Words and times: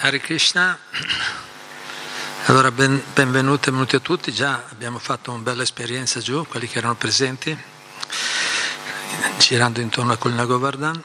Hare 0.00 0.20
Krishna, 0.20 0.78
allora 2.44 2.70
ben, 2.70 3.02
benvenuti, 3.14 3.70
benvenuti 3.70 3.96
a 3.96 3.98
tutti, 3.98 4.32
già 4.32 4.62
abbiamo 4.70 5.00
fatto 5.00 5.32
una 5.32 5.42
bella 5.42 5.64
esperienza 5.64 6.20
giù, 6.20 6.46
quelli 6.46 6.68
che 6.68 6.78
erano 6.78 6.94
presenti, 6.94 7.58
girando 9.38 9.80
intorno 9.80 10.12
a 10.12 10.16
Collina 10.16 10.44
Govardhan. 10.44 11.02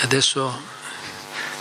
Adesso 0.00 0.62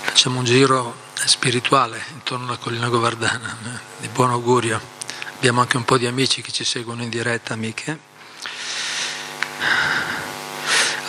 facciamo 0.01 0.39
un 0.39 0.45
giro 0.45 0.95
spirituale 1.13 2.03
intorno 2.13 2.47
alla 2.47 2.57
Collina 2.57 2.89
Govardhana, 2.89 3.81
di 3.97 4.07
buon 4.07 4.31
augurio. 4.31 4.81
Abbiamo 5.35 5.61
anche 5.61 5.77
un 5.77 5.85
po' 5.85 5.99
di 5.99 6.07
amici 6.07 6.41
che 6.41 6.51
ci 6.51 6.63
seguono 6.63 7.03
in 7.03 7.09
diretta, 7.09 7.53
amiche. 7.53 7.99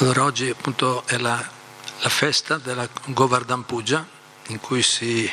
Allora 0.00 0.24
oggi 0.24 0.50
appunto 0.50 1.04
è 1.06 1.16
la 1.16 1.62
la 2.04 2.10
festa 2.10 2.58
della 2.58 2.86
Govardhan 3.06 3.64
Puja, 3.64 4.06
in 4.48 4.60
cui 4.60 4.82
si 4.82 5.30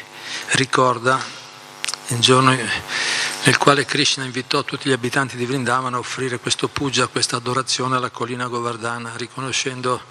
ricorda 0.52 1.22
il 2.08 2.20
giorno 2.20 2.52
nel 2.52 3.58
quale 3.58 3.84
Krishna 3.84 4.24
invitò 4.24 4.64
tutti 4.64 4.88
gli 4.88 4.94
abitanti 4.94 5.36
di 5.36 5.46
Vrindavan 5.46 5.96
a 5.96 5.98
offrire 5.98 6.40
questo 6.40 6.70
puja, 6.70 7.08
questa 7.08 7.36
adorazione 7.36 7.98
alla 7.98 8.10
collina 8.10 8.48
Govardhana, 8.48 9.18
riconoscendo 9.18 10.02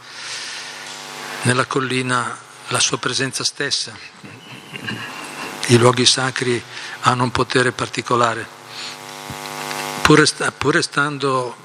nella 1.42 1.64
collina 1.64 2.38
la 2.68 2.80
sua 2.80 2.98
presenza 2.98 3.42
stessa. 3.42 3.96
I 5.68 5.78
luoghi 5.78 6.04
sacri 6.04 6.62
hanno 7.00 7.22
un 7.22 7.30
potere 7.30 7.72
particolare. 7.72 8.46
Pur, 10.02 10.18
restando, 10.18 11.56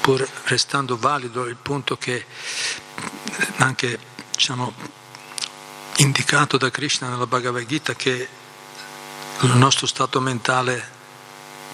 pur 0.00 0.28
restando 0.46 0.96
valido 0.96 1.46
il 1.46 1.56
punto 1.56 1.96
che 1.96 2.26
anche 3.56 3.98
diciamo, 4.32 4.72
indicato 5.96 6.56
da 6.56 6.70
Krishna 6.70 7.08
nella 7.08 7.26
Bhagavad 7.26 7.64
Gita 7.66 7.94
che 7.94 8.28
il 9.40 9.56
nostro 9.56 9.86
stato 9.86 10.20
mentale 10.20 11.00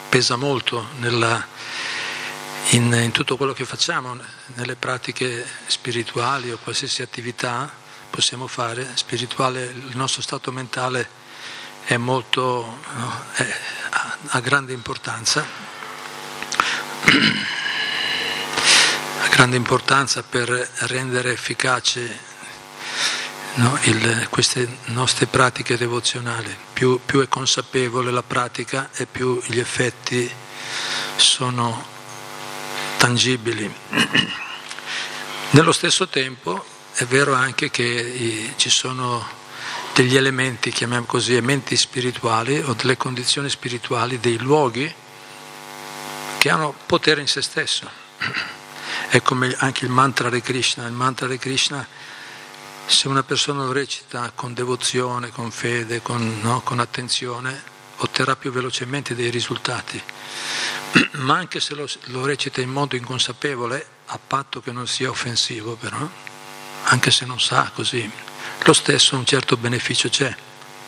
pesa 0.09 0.37
molto 0.37 0.89
nella, 0.99 1.47
in, 2.71 2.93
in, 2.93 3.11
tutto 3.13 3.37
quello 3.37 3.53
che 3.53 3.65
facciamo, 3.65 4.17
nelle 4.55 4.77
pratiche 4.77 5.47
spirituali 5.67 6.51
o 6.51 6.59
qualsiasi 6.59 7.03
attività 7.03 7.71
possiamo 8.11 8.47
fare. 8.47 8.89
Spirituale, 8.95 9.65
il 9.65 9.97
nostro 9.97 10.23
stato 10.23 10.51
mentale 10.51 11.09
è 11.85 11.97
molto, 11.97 12.79
no, 12.95 13.25
è, 13.33 13.61
ha, 13.91 14.17
ha 14.29 14.41
grande 14.41 14.73
importanza 14.73 15.45
grande 19.39 19.57
importanza 19.57 20.25
per 20.25 20.49
rendere 20.89 21.31
efficace 21.31 22.19
no, 23.55 23.79
il, 23.83 24.27
queste 24.31 24.79
nostre 24.87 25.27
pratiche 25.27 25.77
devozionali. 25.77 26.53
Più, 26.73 26.99
più, 27.07 27.21
è 27.21 27.29
consapevole 27.29 28.11
la 28.11 28.25
pratica 28.25 28.91
e 28.93 29.07
più 29.07 29.41
gli 29.47 29.61
effetti 29.61 30.29
sono 31.15 31.87
tangibili. 32.97 33.73
Nello 35.51 35.71
stesso 35.71 36.09
tempo 36.09 36.65
è 36.95 37.05
vero 37.05 37.33
anche 37.33 37.71
che 37.71 37.85
i, 37.85 38.55
ci 38.57 38.71
sono 38.71 39.25
degli 39.95 40.17
elementi, 40.17 40.73
chiamiamo 40.73 41.07
così, 41.07 41.35
elementi 41.35 41.77
spirituali 41.77 42.59
o 42.59 42.73
delle 42.73 42.97
condizioni 42.97 43.49
spirituali, 43.49 44.19
dei 44.19 44.39
luoghi 44.39 44.93
che 46.39 46.51
hanno 46.51 46.75
potere 46.87 47.21
in 47.21 47.29
se 47.29 47.41
stesso 47.41 47.89
è 49.09 49.23
come 49.23 49.55
anche 49.59 49.85
il 49.85 49.91
mantra 49.91 50.29
di 50.29 50.41
Krishna. 50.41 50.87
Il 50.87 50.93
mantra 50.93 51.27
di 51.27 51.39
Krishna, 51.39 51.87
se 52.87 53.09
una 53.09 53.23
persona 53.23 53.65
lo 53.65 53.73
recita 53.73 54.31
con 54.35 54.53
devozione, 54.53 55.31
con 55.31 55.51
fede, 55.51 56.03
con, 56.03 56.41
no, 56.43 56.61
con 56.61 56.79
attenzione, 56.79 57.77
otterrà 57.97 58.37
più 58.37 58.53
velocemente 58.53 59.15
dei 59.15 59.31
risultati. 59.31 60.01
Ma 61.13 61.37
anche 61.37 61.61
se 61.61 61.75
lo, 61.75 61.89
lo 62.07 62.25
recita 62.25 62.61
in 62.61 62.71
modo 62.71 62.97
inconsapevole, 62.97 63.87
a 64.07 64.19
patto 64.25 64.61
che 64.61 64.73
non 64.73 64.87
sia 64.87 65.11
offensivo 65.11 65.75
però, 65.75 66.09
anche 66.85 67.11
se 67.11 67.25
non 67.25 67.41
sa 67.41 67.71
così, 67.75 68.11
lo 68.65 68.73
stesso 68.73 69.17
un 69.17 69.25
certo 69.25 69.57
beneficio 69.57 70.09
c'è. 70.09 70.35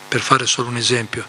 Per 0.07 0.19
fare 0.19 0.45
solo 0.45 0.67
un 0.67 0.75
esempio, 0.75 1.25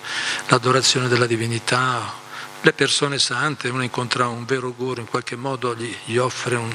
l'adorazione 0.48 1.06
della 1.08 1.26
divinità 1.26 2.20
le 2.64 2.72
persone 2.72 3.18
sante, 3.18 3.68
uno 3.68 3.82
incontra 3.82 4.28
un 4.28 4.44
vero 4.44 4.72
guru, 4.72 5.00
in 5.00 5.08
qualche 5.08 5.34
modo 5.34 5.74
gli, 5.74 5.94
gli 6.04 6.16
offre, 6.16 6.54
un, 6.54 6.70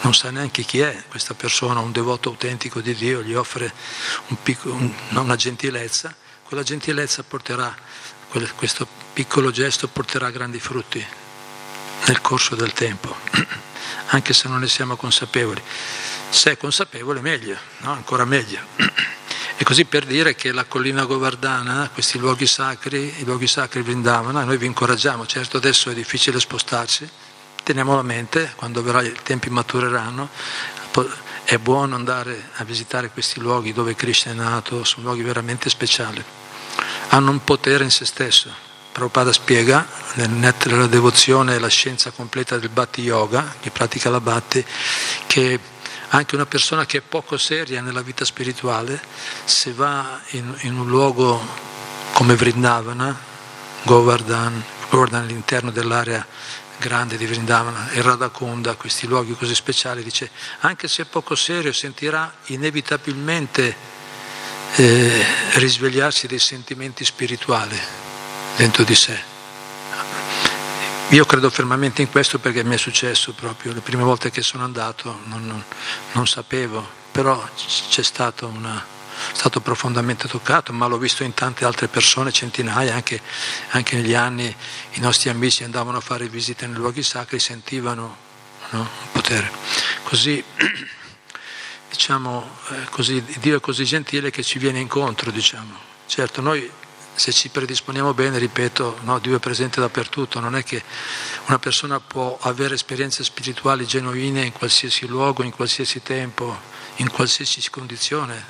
non 0.00 0.14
sa 0.14 0.30
neanche 0.30 0.62
chi 0.62 0.80
è 0.80 1.04
questa 1.06 1.34
persona, 1.34 1.80
un 1.80 1.92
devoto 1.92 2.30
autentico 2.30 2.80
di 2.80 2.94
Dio, 2.94 3.22
gli 3.22 3.34
offre 3.34 3.70
un 4.28 4.42
picco, 4.42 4.72
un, 4.72 4.90
una 5.10 5.36
gentilezza, 5.36 6.14
quella 6.44 6.62
gentilezza 6.62 7.22
porterà, 7.24 7.76
questo 8.56 8.86
piccolo 9.12 9.50
gesto 9.50 9.86
porterà 9.88 10.30
grandi 10.30 10.60
frutti 10.60 11.04
nel 12.06 12.20
corso 12.22 12.54
del 12.54 12.72
tempo, 12.72 13.14
anche 14.08 14.32
se 14.32 14.48
non 14.48 14.60
ne 14.60 14.68
siamo 14.68 14.96
consapevoli. 14.96 15.62
Se 16.30 16.52
è 16.52 16.56
consapevole 16.56 17.20
meglio, 17.20 17.56
no? 17.78 17.92
ancora 17.92 18.24
meglio. 18.24 18.60
E 19.60 19.64
così 19.64 19.84
per 19.86 20.06
dire 20.06 20.36
che 20.36 20.52
la 20.52 20.66
collina 20.66 21.04
Govardhana, 21.04 21.90
questi 21.92 22.16
luoghi 22.16 22.46
sacri, 22.46 23.12
i 23.18 23.24
luoghi 23.24 23.48
sacri 23.48 23.82
Vrindavana, 23.82 24.44
noi 24.44 24.56
vi 24.56 24.66
incoraggiamo, 24.66 25.26
certo 25.26 25.56
adesso 25.56 25.90
è 25.90 25.94
difficile 25.94 26.38
spostarsi, 26.38 27.10
teniamolo 27.64 27.98
a 27.98 28.04
mente, 28.04 28.52
quando 28.54 28.84
verrà, 28.84 29.02
i 29.02 29.12
tempi 29.20 29.50
matureranno, 29.50 30.28
è 31.42 31.58
buono 31.58 31.96
andare 31.96 32.50
a 32.54 32.64
visitare 32.64 33.10
questi 33.10 33.40
luoghi 33.40 33.72
dove 33.72 33.96
Krishna 33.96 34.30
è 34.30 34.34
nato, 34.34 34.84
sono 34.84 35.06
luoghi 35.06 35.22
veramente 35.22 35.68
speciali, 35.68 36.22
hanno 37.08 37.30
un 37.32 37.42
potere 37.42 37.82
in 37.82 37.90
se 37.90 38.04
stesso. 38.04 38.54
Prabhupada 38.92 39.32
spiega 39.32 39.86
nel 40.14 40.30
netto 40.30 40.68
della 40.68 40.86
devozione 40.86 41.56
e 41.56 41.58
la 41.58 41.68
scienza 41.68 42.12
completa 42.12 42.58
del 42.58 42.68
Bhatti 42.68 43.02
Yoga, 43.02 43.56
che 43.58 43.70
pratica 43.70 44.08
la 44.08 44.20
Bhatti, 44.20 44.64
che 45.26 45.58
anche 46.08 46.34
una 46.34 46.46
persona 46.46 46.86
che 46.86 46.98
è 46.98 47.02
poco 47.02 47.36
seria 47.36 47.80
nella 47.80 48.02
vita 48.02 48.24
spirituale, 48.24 49.00
se 49.44 49.72
va 49.72 50.20
in, 50.30 50.54
in 50.60 50.78
un 50.78 50.88
luogo 50.88 51.40
come 52.12 52.34
Vrindavana, 52.34 53.16
Govardhan, 53.82 54.62
Govardhan 54.90 55.22
all'interno 55.22 55.70
dell'area 55.70 56.26
grande 56.78 57.16
di 57.16 57.26
Vrindavana 57.26 57.90
e 57.90 58.00
Radhakunda, 58.00 58.74
questi 58.74 59.06
luoghi 59.06 59.34
così 59.34 59.54
speciali, 59.54 60.02
dice, 60.02 60.30
anche 60.60 60.88
se 60.88 61.02
è 61.02 61.06
poco 61.06 61.34
serio 61.34 61.72
sentirà 61.72 62.32
inevitabilmente 62.46 63.76
eh, 64.76 65.24
risvegliarsi 65.54 66.26
dei 66.26 66.38
sentimenti 66.38 67.04
spirituali 67.04 67.78
dentro 68.56 68.84
di 68.84 68.94
sé. 68.94 69.37
Io 71.12 71.24
credo 71.24 71.48
fermamente 71.48 72.02
in 72.02 72.10
questo 72.10 72.38
perché 72.38 72.62
mi 72.62 72.74
è 72.74 72.76
successo 72.76 73.32
proprio, 73.32 73.72
le 73.72 73.80
prime 73.80 74.02
volte 74.02 74.30
che 74.30 74.42
sono 74.42 74.64
andato 74.64 75.20
non, 75.24 75.46
non, 75.46 75.64
non 76.12 76.26
sapevo, 76.26 76.86
però 77.10 77.48
c'è 77.56 78.02
stato, 78.02 78.46
una, 78.46 78.84
stato 79.32 79.60
profondamente 79.60 80.28
toccato, 80.28 80.70
ma 80.74 80.86
l'ho 80.86 80.98
visto 80.98 81.24
in 81.24 81.32
tante 81.32 81.64
altre 81.64 81.88
persone, 81.88 82.30
centinaia, 82.30 82.92
anche, 82.92 83.22
anche 83.70 83.96
negli 83.96 84.12
anni 84.12 84.54
i 84.92 85.00
nostri 85.00 85.30
amici 85.30 85.64
andavano 85.64 85.96
a 85.96 86.02
fare 86.02 86.28
visite 86.28 86.66
nei 86.66 86.76
luoghi 86.76 87.02
sacri, 87.02 87.38
sentivano 87.38 88.16
no, 88.68 88.80
un 88.80 89.10
potere. 89.10 89.50
Così, 90.02 90.44
diciamo, 91.88 92.50
eh, 92.68 92.84
così, 92.90 93.24
Dio 93.38 93.56
è 93.56 93.60
così 93.60 93.86
gentile 93.86 94.30
che 94.30 94.42
ci 94.42 94.58
viene 94.58 94.78
incontro, 94.78 95.30
diciamo. 95.30 95.74
Certo, 96.04 96.42
noi 96.42 96.70
se 97.18 97.32
ci 97.32 97.48
predisponiamo 97.48 98.14
bene, 98.14 98.38
ripeto, 98.38 98.98
no, 99.02 99.18
Dio 99.18 99.34
è 99.34 99.40
presente 99.40 99.80
dappertutto, 99.80 100.38
non 100.38 100.54
è 100.54 100.62
che 100.62 100.80
una 101.46 101.58
persona 101.58 101.98
può 101.98 102.38
avere 102.42 102.74
esperienze 102.74 103.24
spirituali 103.24 103.86
genuine 103.86 104.44
in 104.44 104.52
qualsiasi 104.52 105.04
luogo, 105.08 105.42
in 105.42 105.50
qualsiasi 105.50 106.00
tempo, 106.00 106.56
in 106.96 107.10
qualsiasi 107.10 107.70
condizione, 107.70 108.40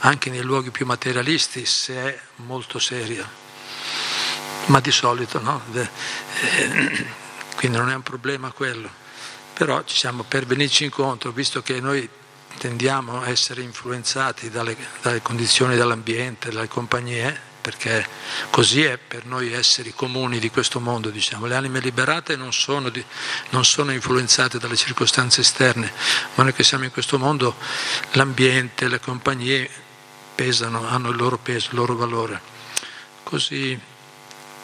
anche 0.00 0.28
nei 0.28 0.42
luoghi 0.42 0.72
più 0.72 0.86
materialisti, 0.86 1.64
se 1.64 1.94
è 1.94 2.20
molto 2.36 2.80
seria. 2.80 3.30
Ma 4.66 4.80
di 4.80 4.90
solito 4.90 5.40
no, 5.40 5.62
eh, 5.72 5.88
quindi 7.54 7.78
non 7.78 7.90
è 7.90 7.94
un 7.94 8.02
problema 8.02 8.50
quello. 8.50 8.90
Però 9.54 9.82
diciamo, 9.82 10.24
per 10.24 10.46
venirci 10.46 10.82
incontro, 10.82 11.30
visto 11.30 11.62
che 11.62 11.80
noi 11.80 12.08
tendiamo 12.58 13.22
a 13.22 13.28
essere 13.28 13.62
influenzati 13.62 14.50
dalle, 14.50 14.76
dalle 15.00 15.22
condizioni 15.22 15.76
dell'ambiente, 15.76 16.50
dalle 16.50 16.66
compagnie, 16.66 17.48
perché 17.60 18.06
così 18.50 18.82
è 18.82 18.98
per 18.98 19.26
noi 19.26 19.52
esseri 19.52 19.92
comuni 19.94 20.38
di 20.38 20.50
questo 20.50 20.80
mondo, 20.80 21.10
diciamo. 21.10 21.46
Le 21.46 21.54
anime 21.54 21.80
liberate 21.80 22.36
non 22.36 22.52
sono, 22.52 22.88
di, 22.88 23.04
non 23.50 23.64
sono, 23.64 23.92
influenzate 23.92 24.58
dalle 24.58 24.76
circostanze 24.76 25.42
esterne, 25.42 25.92
ma 26.34 26.42
noi 26.44 26.52
che 26.52 26.62
siamo 26.62 26.84
in 26.84 26.90
questo 26.90 27.18
mondo, 27.18 27.56
l'ambiente, 28.12 28.88
le 28.88 29.00
compagnie 29.00 29.68
pesano, 30.34 30.86
hanno 30.86 31.10
il 31.10 31.16
loro 31.16 31.38
peso, 31.38 31.68
il 31.70 31.76
loro 31.76 31.94
valore. 31.94 32.40
Così 33.22 33.78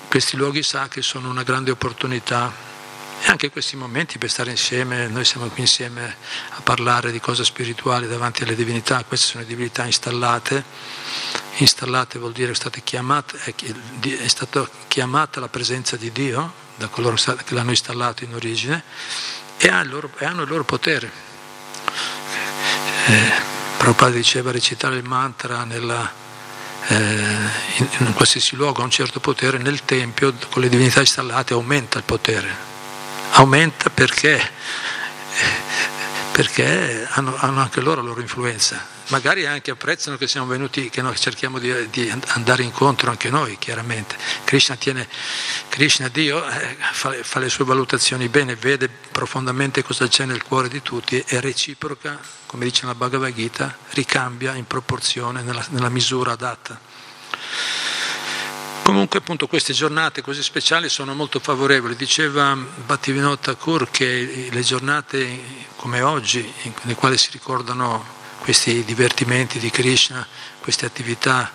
questi 0.09 0.37
luoghi 0.37 0.63
sacri 0.63 1.03
sono 1.03 1.29
una 1.29 1.43
grande 1.43 1.71
opportunità 1.71 2.75
E 3.21 3.29
anche 3.29 3.51
questi 3.51 3.77
momenti 3.77 4.19
per 4.19 4.31
stare 4.31 4.51
insieme, 4.51 5.09
noi 5.09 5.25
siamo 5.25 5.49
qui 5.49 5.63
insieme 5.63 6.17
a 6.51 6.61
parlare 6.61 7.11
di 7.11 7.19
cose 7.19 7.45
spirituali 7.45 8.07
davanti 8.07 8.43
alle 8.43 8.55
divinità, 8.55 9.03
queste 9.05 9.29
sono 9.29 9.45
divinità 9.45 9.85
installate, 9.85 10.65
installate 11.59 12.19
vuol 12.19 12.33
dire 12.33 12.53
che 12.53 13.75
è 14.19 14.29
stata 14.29 14.69
chiamata 14.89 15.41
la 15.41 15.49
presenza 15.49 15.97
di 15.97 16.13
Dio 16.13 16.65
da 16.77 16.89
coloro 16.89 17.17
che 17.17 17.55
l'hanno 17.55 17.71
installato 17.71 18.25
in 18.25 18.35
origine 18.35 18.83
e 19.57 19.69
hanno 19.69 20.43
il 20.43 20.49
loro 20.49 20.65
potere. 20.65 21.11
Eh, 23.07 23.33
Prabhupada 23.79 24.15
diceva 24.15 24.51
recitare 24.51 24.97
il 24.97 25.05
mantra 25.05 25.65
nella, 25.65 26.13
eh, 26.89 26.95
in, 26.97 27.89
in 27.99 28.13
qualsiasi 28.13 28.57
luogo 28.57 28.83
ha 28.83 28.85
un 28.85 28.91
certo 28.91 29.21
potere, 29.21 29.59
nel 29.59 29.85
Tempio 29.85 30.35
con 30.51 30.63
le 30.63 30.69
divinità 30.69 31.01
installate 31.01 31.55
aumenta 31.55 31.99
il 31.99 32.05
potere 32.05 32.75
aumenta 33.37 33.91
perché, 33.91 34.41
perché 36.37 37.09
hanno, 37.13 37.35
hanno, 37.35 37.63
anche 37.63 37.81
loro 37.81 38.03
la 38.03 38.09
loro 38.09 38.21
influenza. 38.21 38.87
Magari 39.07 39.47
anche 39.47 39.71
apprezzano 39.71 40.19
che 40.19 40.29
siamo 40.29 40.47
venuti, 40.47 40.91
che 40.91 41.01
noi 41.01 41.17
cerchiamo 41.17 41.59
di, 41.59 41.89
di 41.89 42.13
andare 42.27 42.63
incontro 42.63 43.09
anche 43.09 43.31
noi, 43.31 43.57
chiaramente. 43.57 44.19
Krishna, 44.45 44.77
tiene, 44.77 45.09
Krishna 45.71 46.09
Dio, 46.09 46.47
eh, 46.47 46.77
fa, 46.93 47.15
fa, 47.23 47.39
le 47.39 47.49
sue 47.49 47.65
valutazioni 47.65 48.29
bene, 48.29 48.55
vede 48.55 48.87
profondamente 48.87 49.83
cosa 49.83 50.09
c'è 50.09 50.27
nel 50.27 50.43
cuore 50.43 50.69
di 50.69 50.83
tutti 50.83 51.25
e 51.27 51.41
reciproca, 51.41 52.21
come 52.45 52.67
dice 52.67 52.85
la 52.85 52.95
Bhagavad 52.95 53.33
Gita, 53.33 53.75
ricambia 53.93 54.53
in 54.57 54.67
proporzione, 54.67 55.41
nella, 55.41 55.65
nella 55.71 55.89
misura 55.89 56.33
adatta. 56.33 56.79
Comunque 58.87 59.19
appunto 59.19 59.49
queste 59.49 59.73
giornate 59.73 60.23
così 60.23 60.45
speciali 60.45 60.89
sono 60.89 61.13
molto 61.13 61.41
favorevoli. 61.41 61.97
Diceva 61.97 62.55
Bhattivinoda 62.55 63.37
Thakur 63.37 63.91
che 63.91 64.49
le 64.49 64.61
giornate 64.61 65.41
come 65.75 66.03
oggi, 66.03 66.49
nelle 66.83 66.95
quali 66.95 67.19
si 67.19 67.31
ricordano 67.33 68.07
questi 68.39 68.85
divertimenti 68.85 69.59
di 69.59 69.71
Krishna, 69.71 70.25
queste 70.61 70.87
attività 70.87 71.51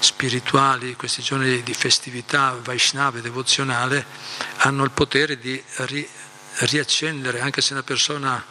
spirituali, 0.00 0.96
questi 0.96 1.22
giorni 1.22 1.62
di 1.62 1.72
festività 1.72 2.58
Vaishnava 2.60 3.18
e 3.18 3.20
devozionale, 3.20 4.04
hanno 4.56 4.82
il 4.82 4.90
potere 4.90 5.38
di 5.38 5.62
ri- 5.84 6.08
riaccendere, 6.62 7.42
anche 7.42 7.60
se 7.60 7.74
una 7.74 7.84
persona 7.84 8.44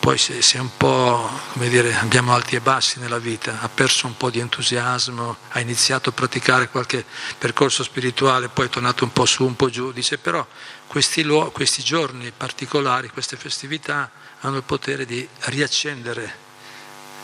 poi 0.00 0.16
se, 0.16 0.40
se 0.40 0.58
un 0.58 0.76
po', 0.78 1.28
come 1.52 1.68
dire, 1.68 1.94
abbiamo 1.94 2.32
alti 2.34 2.56
e 2.56 2.60
bassi 2.60 2.98
nella 2.98 3.18
vita, 3.18 3.60
ha 3.60 3.68
perso 3.68 4.06
un 4.06 4.16
po' 4.16 4.30
di 4.30 4.38
entusiasmo, 4.38 5.36
ha 5.50 5.60
iniziato 5.60 6.08
a 6.08 6.12
praticare 6.12 6.70
qualche 6.70 7.04
percorso 7.36 7.82
spirituale, 7.82 8.48
poi 8.48 8.66
è 8.66 8.68
tornato 8.70 9.04
un 9.04 9.12
po' 9.12 9.26
su, 9.26 9.44
un 9.44 9.54
po' 9.56 9.68
giù, 9.68 9.92
dice 9.92 10.16
però 10.16 10.44
questi, 10.86 11.22
luoghi, 11.22 11.52
questi 11.52 11.82
giorni 11.82 12.32
particolari, 12.34 13.10
queste 13.10 13.36
festività 13.36 14.10
hanno 14.40 14.56
il 14.56 14.62
potere 14.62 15.04
di 15.04 15.28
riaccendere 15.40 16.48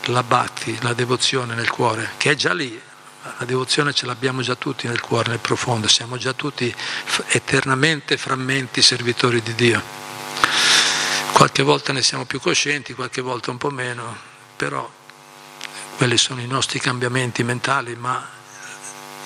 la 0.05 0.21
batti, 0.21 0.77
la 0.81 0.93
devozione 0.93 1.55
nel 1.55 1.71
cuore, 1.71 2.11
che 2.17 2.31
è 2.31 2.35
già 2.35 2.53
lì, 2.53 2.79
la 3.39 3.45
devozione 3.45 3.91
ce 3.91 4.05
l'abbiamo 4.05 4.43
già 4.43 4.53
tutti 4.53 4.87
nel 4.87 5.01
cuore, 5.01 5.31
nel 5.31 5.39
profondo, 5.39 5.87
siamo 5.87 6.15
già 6.17 6.33
tutti 6.33 6.73
eternamente 7.29 8.17
frammenti 8.17 8.83
servitori 8.83 9.41
di 9.41 9.55
Dio. 9.55 9.81
Qualche 11.37 11.61
volta 11.61 11.93
ne 11.93 12.01
siamo 12.01 12.25
più 12.25 12.39
coscienti, 12.39 12.95
qualche 12.95 13.21
volta 13.21 13.51
un 13.51 13.57
po' 13.57 13.69
meno, 13.69 14.17
però 14.55 14.91
quelli 15.95 16.17
sono 16.17 16.41
i 16.41 16.47
nostri 16.47 16.79
cambiamenti 16.79 17.43
mentali, 17.43 17.95
ma 17.95 18.27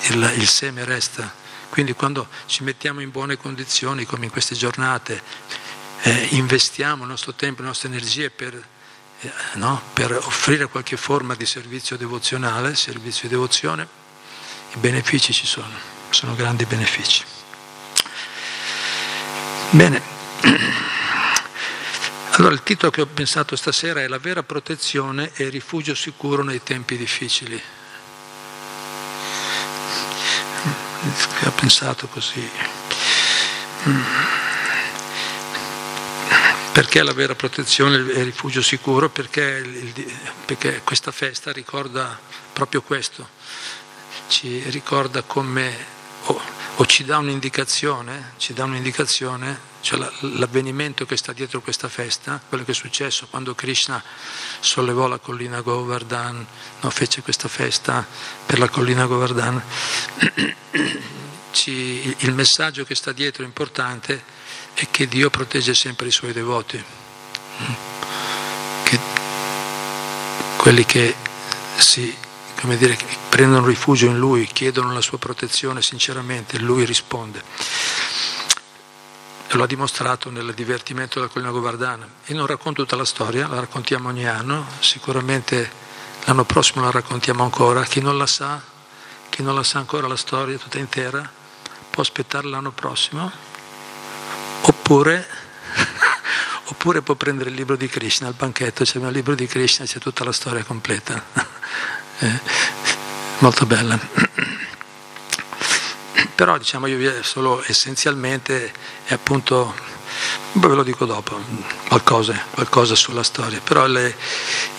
il, 0.08 0.34
il 0.36 0.46
seme 0.46 0.84
resta. 0.84 1.32
Quindi 1.70 1.94
quando 1.94 2.28
ci 2.44 2.64
mettiamo 2.64 3.00
in 3.00 3.10
buone 3.10 3.38
condizioni, 3.38 4.04
come 4.04 4.26
in 4.26 4.30
queste 4.30 4.54
giornate, 4.54 5.22
eh, 6.02 6.28
investiamo 6.32 7.04
il 7.04 7.08
nostro 7.08 7.32
tempo, 7.32 7.62
le 7.62 7.68
nostre 7.68 7.88
energie 7.88 8.28
per, 8.28 8.62
eh, 9.20 9.32
no? 9.54 9.80
per 9.94 10.12
offrire 10.14 10.66
qualche 10.66 10.98
forma 10.98 11.34
di 11.34 11.46
servizio 11.46 11.96
devozionale, 11.96 12.74
servizio 12.74 13.26
di 13.26 13.32
devozione, 13.34 13.88
i 14.74 14.76
benefici 14.76 15.32
ci 15.32 15.46
sono, 15.46 15.74
sono 16.10 16.34
grandi 16.34 16.66
benefici. 16.66 17.24
Bene. 19.70 20.20
Allora 22.36 22.54
il 22.54 22.62
titolo 22.62 22.90
che 22.90 23.02
ho 23.02 23.06
pensato 23.06 23.56
stasera 23.56 24.00
è 24.00 24.08
La 24.08 24.18
vera 24.18 24.42
protezione 24.42 25.32
e 25.34 25.50
rifugio 25.50 25.94
sicuro 25.94 26.42
nei 26.42 26.62
tempi 26.62 26.96
difficili. 26.96 27.60
Ho 31.44 31.50
pensato 31.50 32.06
così. 32.06 32.48
Perché 36.72 37.02
la 37.02 37.12
vera 37.12 37.34
protezione 37.34 38.10
e 38.12 38.22
rifugio 38.22 38.62
sicuro? 38.62 39.10
Perché, 39.10 39.92
perché 40.46 40.80
questa 40.84 41.12
festa 41.12 41.52
ricorda 41.52 42.18
proprio 42.52 42.80
questo, 42.80 43.28
ci 44.28 44.62
ricorda 44.70 45.20
come, 45.22 45.76
o, 46.76 46.86
ci 46.86 47.04
dà 47.04 47.18
un'indicazione, 47.18 48.32
ci 48.38 48.52
dà 48.52 48.64
un'indicazione? 48.64 49.70
Cioè 49.80 49.98
l'avvenimento 50.20 51.04
che 51.06 51.16
sta 51.16 51.32
dietro 51.32 51.60
questa 51.60 51.88
festa, 51.88 52.40
quello 52.48 52.64
che 52.64 52.70
è 52.70 52.74
successo 52.74 53.26
quando 53.28 53.54
Krishna 53.54 54.02
sollevò 54.60 55.08
la 55.08 55.18
collina 55.18 55.60
Govardhan, 55.60 56.46
no, 56.80 56.90
fece 56.90 57.20
questa 57.22 57.48
festa 57.48 58.06
per 58.46 58.58
la 58.58 58.68
collina 58.68 59.06
Govardhan, 59.06 59.62
Ci, 61.52 62.16
il 62.20 62.32
messaggio 62.32 62.82
che 62.84 62.94
sta 62.94 63.12
dietro 63.12 63.44
importante 63.44 64.24
è 64.72 64.88
che 64.90 65.06
Dio 65.06 65.28
protegge 65.28 65.74
sempre 65.74 66.08
i 66.08 66.10
suoi 66.10 66.32
devoti, 66.32 66.82
che 68.84 68.98
quelli 70.56 70.86
che 70.86 71.14
si 71.76 72.16
dire, 72.76 72.96
prendono 73.28 73.66
rifugio 73.66 74.06
in 74.06 74.18
Lui, 74.18 74.46
chiedono 74.46 74.92
la 74.92 75.00
sua 75.00 75.18
protezione 75.18 75.82
sinceramente, 75.82 76.58
Lui 76.58 76.84
risponde 76.84 77.42
e 79.52 79.56
lo 79.56 79.64
ha 79.64 79.66
dimostrato 79.66 80.30
nel 80.30 80.54
divertimento 80.54 81.18
della 81.18 81.30
collina 81.30 81.50
Govardana. 81.50 82.08
E 82.24 82.32
non 82.32 82.46
racconto 82.46 82.82
tutta 82.82 82.96
la 82.96 83.04
storia, 83.04 83.46
la 83.48 83.60
raccontiamo 83.60 84.08
ogni 84.08 84.26
anno, 84.26 84.66
sicuramente 84.80 85.70
l'anno 86.24 86.44
prossimo 86.44 86.82
la 86.82 86.90
raccontiamo 86.90 87.42
ancora. 87.42 87.82
Chi 87.82 88.00
non 88.00 88.16
la 88.16 88.26
sa, 88.26 88.58
chi 89.28 89.42
non 89.42 89.54
la 89.54 89.62
sa 89.62 89.78
ancora 89.78 90.08
la 90.08 90.16
storia 90.16 90.56
tutta 90.56 90.78
intera, 90.78 91.30
può 91.90 92.02
aspettare 92.02 92.48
l'anno 92.48 92.70
prossimo, 92.70 93.30
oppure, 94.62 95.28
oppure 96.64 97.02
può 97.02 97.14
prendere 97.14 97.50
il 97.50 97.56
libro 97.56 97.76
di 97.76 97.88
Krishna, 97.88 98.28
al 98.28 98.34
banchetto 98.34 98.84
c'è 98.84 98.98
il 98.98 99.06
libro 99.10 99.34
di 99.34 99.46
Krishna, 99.46 99.84
c'è 99.84 99.98
tutta 99.98 100.24
la 100.24 100.32
storia 100.32 100.64
completa. 100.64 101.22
eh, 102.22 102.40
molto 103.38 103.66
bella. 103.66 103.98
Però 106.34 106.56
diciamo 106.56 106.86
io 106.86 107.22
solo 107.22 107.62
essenzialmente 107.66 108.72
è 109.04 109.14
appunto, 109.14 109.74
ve 110.52 110.68
lo 110.68 110.82
dico 110.82 111.04
dopo, 111.04 111.38
qualcosa, 111.88 112.40
qualcosa 112.50 112.94
sulla 112.94 113.22
storia, 113.22 113.60
però 113.62 113.86
le, 113.86 114.14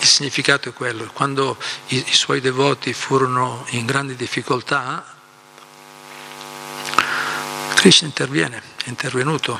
il 0.00 0.06
significato 0.06 0.70
è 0.70 0.72
quello, 0.72 1.10
quando 1.12 1.56
i, 1.88 2.04
i 2.06 2.14
suoi 2.14 2.40
devoti 2.40 2.92
furono 2.92 3.64
in 3.70 3.86
grandi 3.86 4.16
difficoltà, 4.16 5.04
Krishna 7.74 8.06
interviene, 8.06 8.62
è 8.84 8.88
intervenuto 8.88 9.58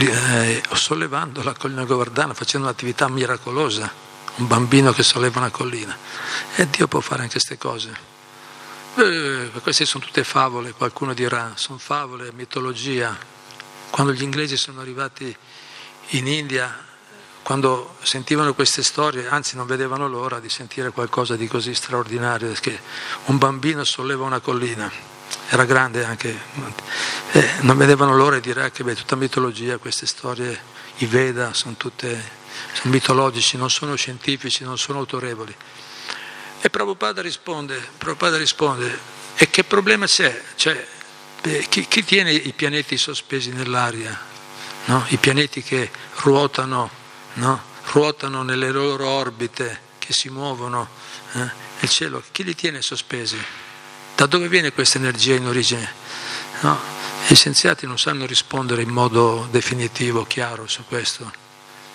eh, 0.00 0.62
sollevando 0.72 1.42
la 1.42 1.54
collina 1.54 1.84
Govardhana, 1.84 2.34
facendo 2.34 2.66
un'attività 2.66 3.08
miracolosa, 3.08 4.03
un 4.36 4.46
bambino 4.46 4.92
che 4.92 5.02
solleva 5.02 5.38
una 5.38 5.50
collina. 5.50 5.96
E 6.56 6.68
Dio 6.68 6.88
può 6.88 7.00
fare 7.00 7.22
anche 7.22 7.34
queste 7.34 7.58
cose. 7.58 8.12
Eh, 8.96 9.50
queste 9.62 9.84
sono 9.84 10.04
tutte 10.04 10.24
favole, 10.24 10.72
qualcuno 10.72 11.14
dirà, 11.14 11.52
sono 11.56 11.78
favole, 11.78 12.32
mitologia. 12.32 13.16
Quando 13.90 14.12
gli 14.12 14.22
inglesi 14.22 14.56
sono 14.56 14.80
arrivati 14.80 15.36
in 16.10 16.26
India, 16.26 16.84
quando 17.42 17.96
sentivano 18.02 18.54
queste 18.54 18.82
storie, 18.82 19.28
anzi 19.28 19.56
non 19.56 19.66
vedevano 19.66 20.08
l'ora 20.08 20.40
di 20.40 20.48
sentire 20.48 20.90
qualcosa 20.90 21.36
di 21.36 21.46
così 21.46 21.74
straordinario, 21.74 22.48
perché 22.48 22.80
un 23.26 23.38
bambino 23.38 23.84
solleva 23.84 24.24
una 24.24 24.40
collina, 24.40 24.90
era 25.48 25.64
grande 25.64 26.04
anche, 26.04 26.36
eh, 27.32 27.50
non 27.60 27.76
vedevano 27.76 28.16
l'ora 28.16 28.36
di 28.36 28.40
dire 28.42 28.64
ah, 28.64 28.70
che 28.70 28.82
beh, 28.82 28.94
tutta 28.94 29.16
mitologia, 29.16 29.76
queste 29.78 30.06
storie, 30.06 30.58
i 30.98 31.06
Veda, 31.06 31.52
sono 31.52 31.74
tutte 31.76 32.42
sono 32.72 32.92
mitologici, 32.92 33.56
non 33.56 33.70
sono 33.70 33.94
scientifici, 33.96 34.64
non 34.64 34.78
sono 34.78 34.98
autorevoli. 34.98 35.54
E 36.60 36.70
Prabhupada 36.70 37.20
risponde, 37.20 37.82
Prabhupada 37.98 38.36
risponde 38.36 39.12
e 39.36 39.50
che 39.50 39.64
problema 39.64 40.06
c'è? 40.06 40.42
Cioè, 40.54 40.86
beh, 41.42 41.66
chi, 41.68 41.86
chi, 41.88 42.04
tiene 42.04 42.32
i 42.32 42.52
pianeti 42.52 42.96
sospesi 42.96 43.50
nell'aria? 43.50 44.18
No? 44.86 45.04
I 45.08 45.16
pianeti 45.16 45.62
che 45.62 45.90
ruotano, 46.22 46.90
no? 47.34 47.62
ruotano 47.92 48.42
nelle 48.42 48.70
loro 48.70 49.06
orbite, 49.06 49.80
che 49.98 50.12
si 50.12 50.28
muovono 50.28 50.88
eh? 51.32 51.88
cielo, 51.88 52.22
chi 52.32 52.44
li 52.44 52.54
tiene 52.54 52.80
sospesi? 52.80 53.38
Da 54.14 54.26
dove 54.26 54.48
viene 54.48 54.72
questa 54.72 54.98
energia 54.98 55.34
in 55.34 55.46
origine? 55.46 55.92
No? 56.60 56.78
Gli 57.26 57.34
scienziati 57.34 57.86
non 57.86 57.98
sanno 57.98 58.26
rispondere 58.26 58.82
in 58.82 58.90
modo 58.90 59.48
definitivo, 59.50 60.24
chiaro 60.24 60.66
su 60.66 60.84
questo. 60.86 61.32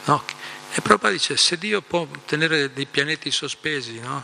No? 0.06 0.24
E 0.72 0.82
Prabhupada 0.82 1.14
dice, 1.14 1.38
se 1.38 1.58
Dio 1.58 1.82
può 1.82 2.08
tenere 2.26 2.74
dei 2.74 2.86
pianeti 2.86 3.32
sospesi 3.32 4.00
no? 4.00 4.22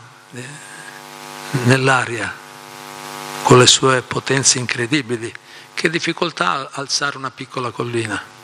nell'aria, 1.64 2.32
con 3.42 3.58
le 3.58 3.66
sue 3.66 4.02
potenze 4.02 4.58
incredibili, 4.58 5.32
che 5.74 5.90
difficoltà 5.90 6.70
alzare 6.72 7.16
una 7.16 7.30
piccola 7.30 7.70
collina? 7.70 8.35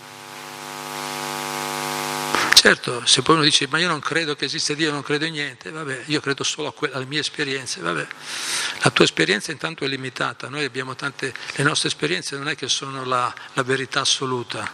Certo, 2.63 3.05
se 3.07 3.23
poi 3.23 3.35
uno 3.35 3.43
dice 3.43 3.67
ma 3.67 3.81
io 3.81 3.89
non 3.89 3.99
credo 3.99 4.37
che 4.37 4.45
esista 4.45 4.73
Dio, 4.75 4.93
non 4.93 5.03
credo 5.03 5.25
in 5.25 5.33
niente, 5.33 5.73
vabbè, 5.73 6.03
io 6.07 6.21
credo 6.21 6.45
solo 6.45 6.71
que- 6.71 6.93
alle 6.93 7.07
mie 7.07 7.19
esperienze, 7.19 7.81
vabbè. 7.81 8.07
La 8.83 8.91
tua 8.91 9.05
esperienza 9.05 9.51
intanto 9.51 9.85
è 9.85 9.89
limitata, 9.89 10.49
noi 10.49 10.65
abbiamo 10.65 10.95
tante, 10.95 11.35
le 11.57 11.65
nostre 11.65 11.89
esperienze 11.89 12.37
non 12.37 12.47
è 12.49 12.55
che 12.55 12.69
sono 12.69 13.05
la, 13.05 13.35
la 13.55 13.63
verità 13.65 14.03
assoluta, 14.03 14.73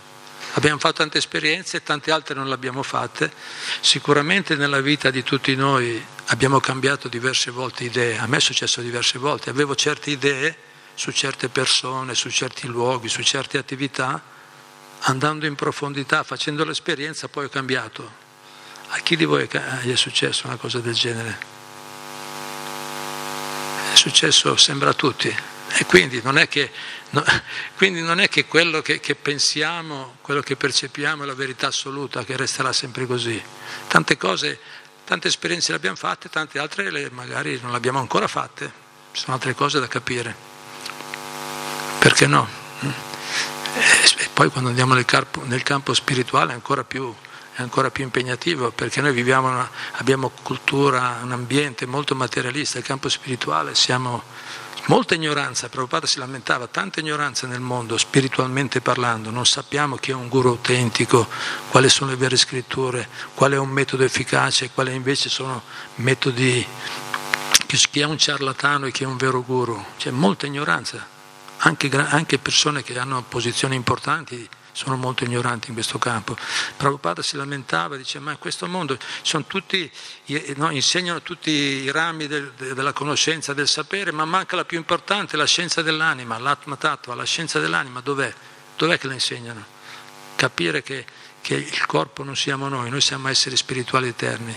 abbiamo 0.53 0.79
fatto 0.79 0.97
tante 0.97 1.17
esperienze 1.17 1.79
e 1.79 1.83
tante 1.83 2.11
altre 2.11 2.35
non 2.35 2.47
le 2.49 2.53
abbiamo 2.53 2.83
fatte, 2.83 3.33
sicuramente 3.81 4.55
nella 4.55 4.83
vita 4.83 5.09
di 5.09 5.23
tutti 5.23 5.57
noi 5.57 6.05
abbiamo 6.27 6.61
cambiato 6.61 7.09
diverse 7.09 7.51
volte 7.51 7.85
idee, 7.85 8.19
a 8.19 8.27
me 8.27 8.37
è 8.37 8.41
successo 8.41 8.83
diverse 8.83 9.19
volte, 9.19 9.49
avevo 9.49 9.75
certe 9.75 10.11
idee 10.11 10.55
su 10.93 11.11
certe 11.11 11.49
persone, 11.49 12.15
su 12.15 12.29
certi 12.29 12.67
luoghi, 12.67 13.09
su 13.09 13.23
certe 13.23 13.57
attività, 13.57 14.37
andando 15.01 15.47
in 15.47 15.55
profondità, 15.55 16.23
facendo 16.23 16.65
l'esperienza, 16.65 17.29
poi 17.29 17.47
ho 17.47 17.49
cambiato. 17.49 18.27
A 18.89 18.99
chi 18.99 19.17
di 19.17 19.25
voi 19.25 19.49
gli 19.83 19.93
è 19.93 19.97
successo 19.97 20.47
una 20.47 20.57
cosa 20.57 20.81
del 20.81 20.95
genere? 20.95 21.39
È 23.93 23.97
successo, 23.97 24.57
sembra 24.57 24.91
a 24.91 24.95
tutti. 24.95 25.35
E 25.71 25.85
quindi 25.85 26.21
non 26.23 26.39
è 26.39 26.49
che, 26.49 26.71
no, 27.11 27.23
non 27.79 28.21
è 28.21 28.29
che 28.29 28.47
quello 28.47 28.81
che, 28.81 29.01
che, 29.01 29.15
pensiamo, 29.15 30.17
quello 30.23 30.41
che 30.41 30.57
percepiamo 30.57 31.23
è 31.23 31.27
la 31.27 31.35
verità 31.35 31.67
assoluta, 31.67 32.25
che 32.25 32.37
resterà 32.37 32.73
sempre 32.73 33.07
così. 33.07 33.41
Tante 33.87 34.17
cose, 34.17 34.59
tante 35.05 35.29
esperienze 35.29 35.71
le 35.73 35.77
abbiamo 35.77 35.97
fatte, 35.97 36.31
tante 36.31 36.59
altre 36.59 36.91
le, 36.91 37.11
magari 37.11 37.59
non 37.61 37.71
le 37.71 37.77
abbiamo 37.77 37.99
ancora 37.99 38.27
fatte. 38.27 38.87
Ci 39.13 39.23
sono 39.23 39.35
altre 39.35 39.55
cose 39.55 39.79
da 39.81 39.89
capire. 39.89 40.35
Perché 41.99 42.27
no? 42.27 43.08
Poi 44.39 44.51
quando 44.51 44.69
andiamo 44.69 44.95
nel 44.95 45.05
campo, 45.05 45.43
nel 45.47 45.65
campo 45.65 45.93
spirituale 45.95 46.53
è 46.53 46.55
ancora, 46.55 46.85
più, 46.85 47.13
è 47.57 47.61
ancora 47.61 47.91
più 47.91 48.05
impegnativo 48.05 48.71
perché 48.71 49.01
noi 49.01 49.13
viviamo 49.13 49.49
una, 49.49 49.69
abbiamo 49.95 50.31
cultura, 50.45 51.19
un 51.25 51.33
ambiente 51.33 51.87
molto 51.87 52.15
materialista, 52.15 52.79
il 52.79 52.85
campo 52.85 53.09
spirituale 53.09 53.75
siamo 53.75 54.23
molta 54.87 55.17
ignoranza, 55.17 55.69
Prabhupada 55.69 56.07
si 56.07 56.21
lamentava, 56.21 56.69
tanta 56.69 57.01
ignoranza 57.01 57.49
nel 57.49 57.59
mondo, 57.59 57.99
spiritualmente 57.99 58.81
parlando, 58.81 59.31
non 59.31 59.45
sappiamo 59.45 59.97
chi 59.97 60.13
è 60.13 60.15
un 60.15 60.29
guru 60.29 60.51
autentico, 60.51 61.27
quali 61.71 61.89
sono 61.89 62.13
le 62.13 62.17
vere 62.17 62.37
scritture, 62.37 63.09
qual 63.35 63.51
è 63.51 63.59
un 63.59 63.71
metodo 63.71 64.05
efficace, 64.05 64.71
quali 64.71 64.95
invece 64.95 65.29
sono 65.29 65.63
metodi, 65.97 66.65
chi 67.67 67.99
è 67.99 68.05
un 68.05 68.17
ciarlatano 68.17 68.87
e 68.87 68.93
chi 68.93 69.03
è 69.03 69.07
un 69.07 69.17
vero 69.17 69.43
guru, 69.43 69.85
c'è 69.97 70.13
molta 70.13 70.47
ignoranza 70.47 71.17
anche, 71.59 71.91
anche 71.91 72.39
persone 72.39 72.83
che 72.83 72.99
hanno 72.99 73.23
posizioni 73.23 73.75
importanti 73.75 74.49
sono 74.79 74.97
molto 74.97 75.25
ignoranti 75.25 75.69
in 75.69 75.75
questo 75.75 75.99
campo. 75.99 76.37
Prabhupada 76.77 77.21
si 77.21 77.37
lamentava, 77.37 77.97
dice 77.97 78.21
ma 78.21 78.31
in 78.31 78.39
questo 78.39 78.69
mondo 78.69 78.97
tutti, 79.49 79.91
no, 80.55 80.71
insegnano 80.71 81.21
tutti 81.21 81.51
i 81.51 81.91
rami 81.91 82.29
del, 82.29 82.53
della 82.53 82.93
conoscenza, 82.93 83.53
del 83.55 83.67
sapere, 83.67 84.13
ma 84.13 84.25
manca 84.25 84.55
la 84.55 84.65
più 84.65 84.79
importante, 84.79 85.37
la 85.37 85.47
scienza 85.47 85.83
dell'anima, 85.83 86.39
l'atma 86.39 86.77
tattva, 86.77 87.17
la 87.17 87.25
scienza 87.25 87.59
dell'anima, 87.59 88.01
dov'è? 88.01 88.33
Dov'è 88.77 88.99
che 88.99 89.09
la 89.09 89.15
insegnano? 89.15 89.65
Capire 90.37 90.83
che, 90.85 91.05
che 91.41 91.55
il 91.55 91.87
corpo 91.87 92.23
non 92.23 92.37
siamo 92.37 92.69
noi, 92.69 92.89
noi 92.89 93.01
siamo 93.01 93.27
esseri 93.27 93.57
spirituali 93.57 94.07
eterni. 94.07 94.57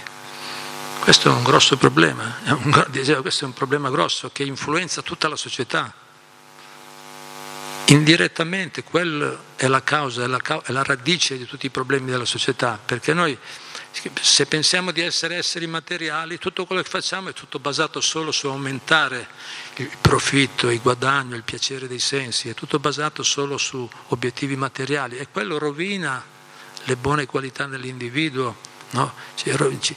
Questo 0.99 1.29
è 1.29 1.33
un 1.33 1.41
grosso 1.41 1.77
problema, 1.77 2.43
è 2.43 2.51
un, 2.51 2.87
questo 3.21 3.45
è 3.45 3.47
un 3.47 3.53
problema 3.53 3.89
grosso 3.89 4.29
che 4.31 4.43
influenza 4.43 5.01
tutta 5.01 5.27
la 5.27 5.35
società 5.35 6.00
indirettamente 7.91 8.83
quella 8.83 9.37
è 9.55 9.67
la 9.67 9.83
causa, 9.83 10.23
è 10.23 10.27
la, 10.27 10.39
è 10.63 10.71
la 10.71 10.83
radice 10.83 11.37
di 11.37 11.45
tutti 11.45 11.65
i 11.65 11.69
problemi 11.69 12.09
della 12.09 12.25
società, 12.25 12.79
perché 12.83 13.13
noi 13.13 13.37
se 14.21 14.45
pensiamo 14.45 14.91
di 14.91 15.01
essere 15.01 15.35
esseri 15.35 15.67
materiali, 15.67 16.37
tutto 16.37 16.65
quello 16.65 16.81
che 16.81 16.89
facciamo 16.89 17.29
è 17.29 17.33
tutto 17.33 17.59
basato 17.59 17.99
solo 17.99 18.31
su 18.31 18.47
aumentare 18.47 19.27
il 19.75 19.91
profitto, 19.99 20.69
il 20.69 20.81
guadagno, 20.81 21.35
il 21.35 21.43
piacere 21.43 21.87
dei 21.87 21.99
sensi, 21.99 22.47
è 22.47 22.53
tutto 22.53 22.79
basato 22.79 23.21
solo 23.21 23.57
su 23.57 23.87
obiettivi 24.07 24.55
materiali 24.55 25.17
e 25.17 25.27
quello 25.29 25.57
rovina 25.57 26.23
le 26.85 26.95
buone 26.95 27.25
qualità 27.25 27.65
dell'individuo, 27.65 28.55
no? 28.91 29.13
ci, 29.35 29.95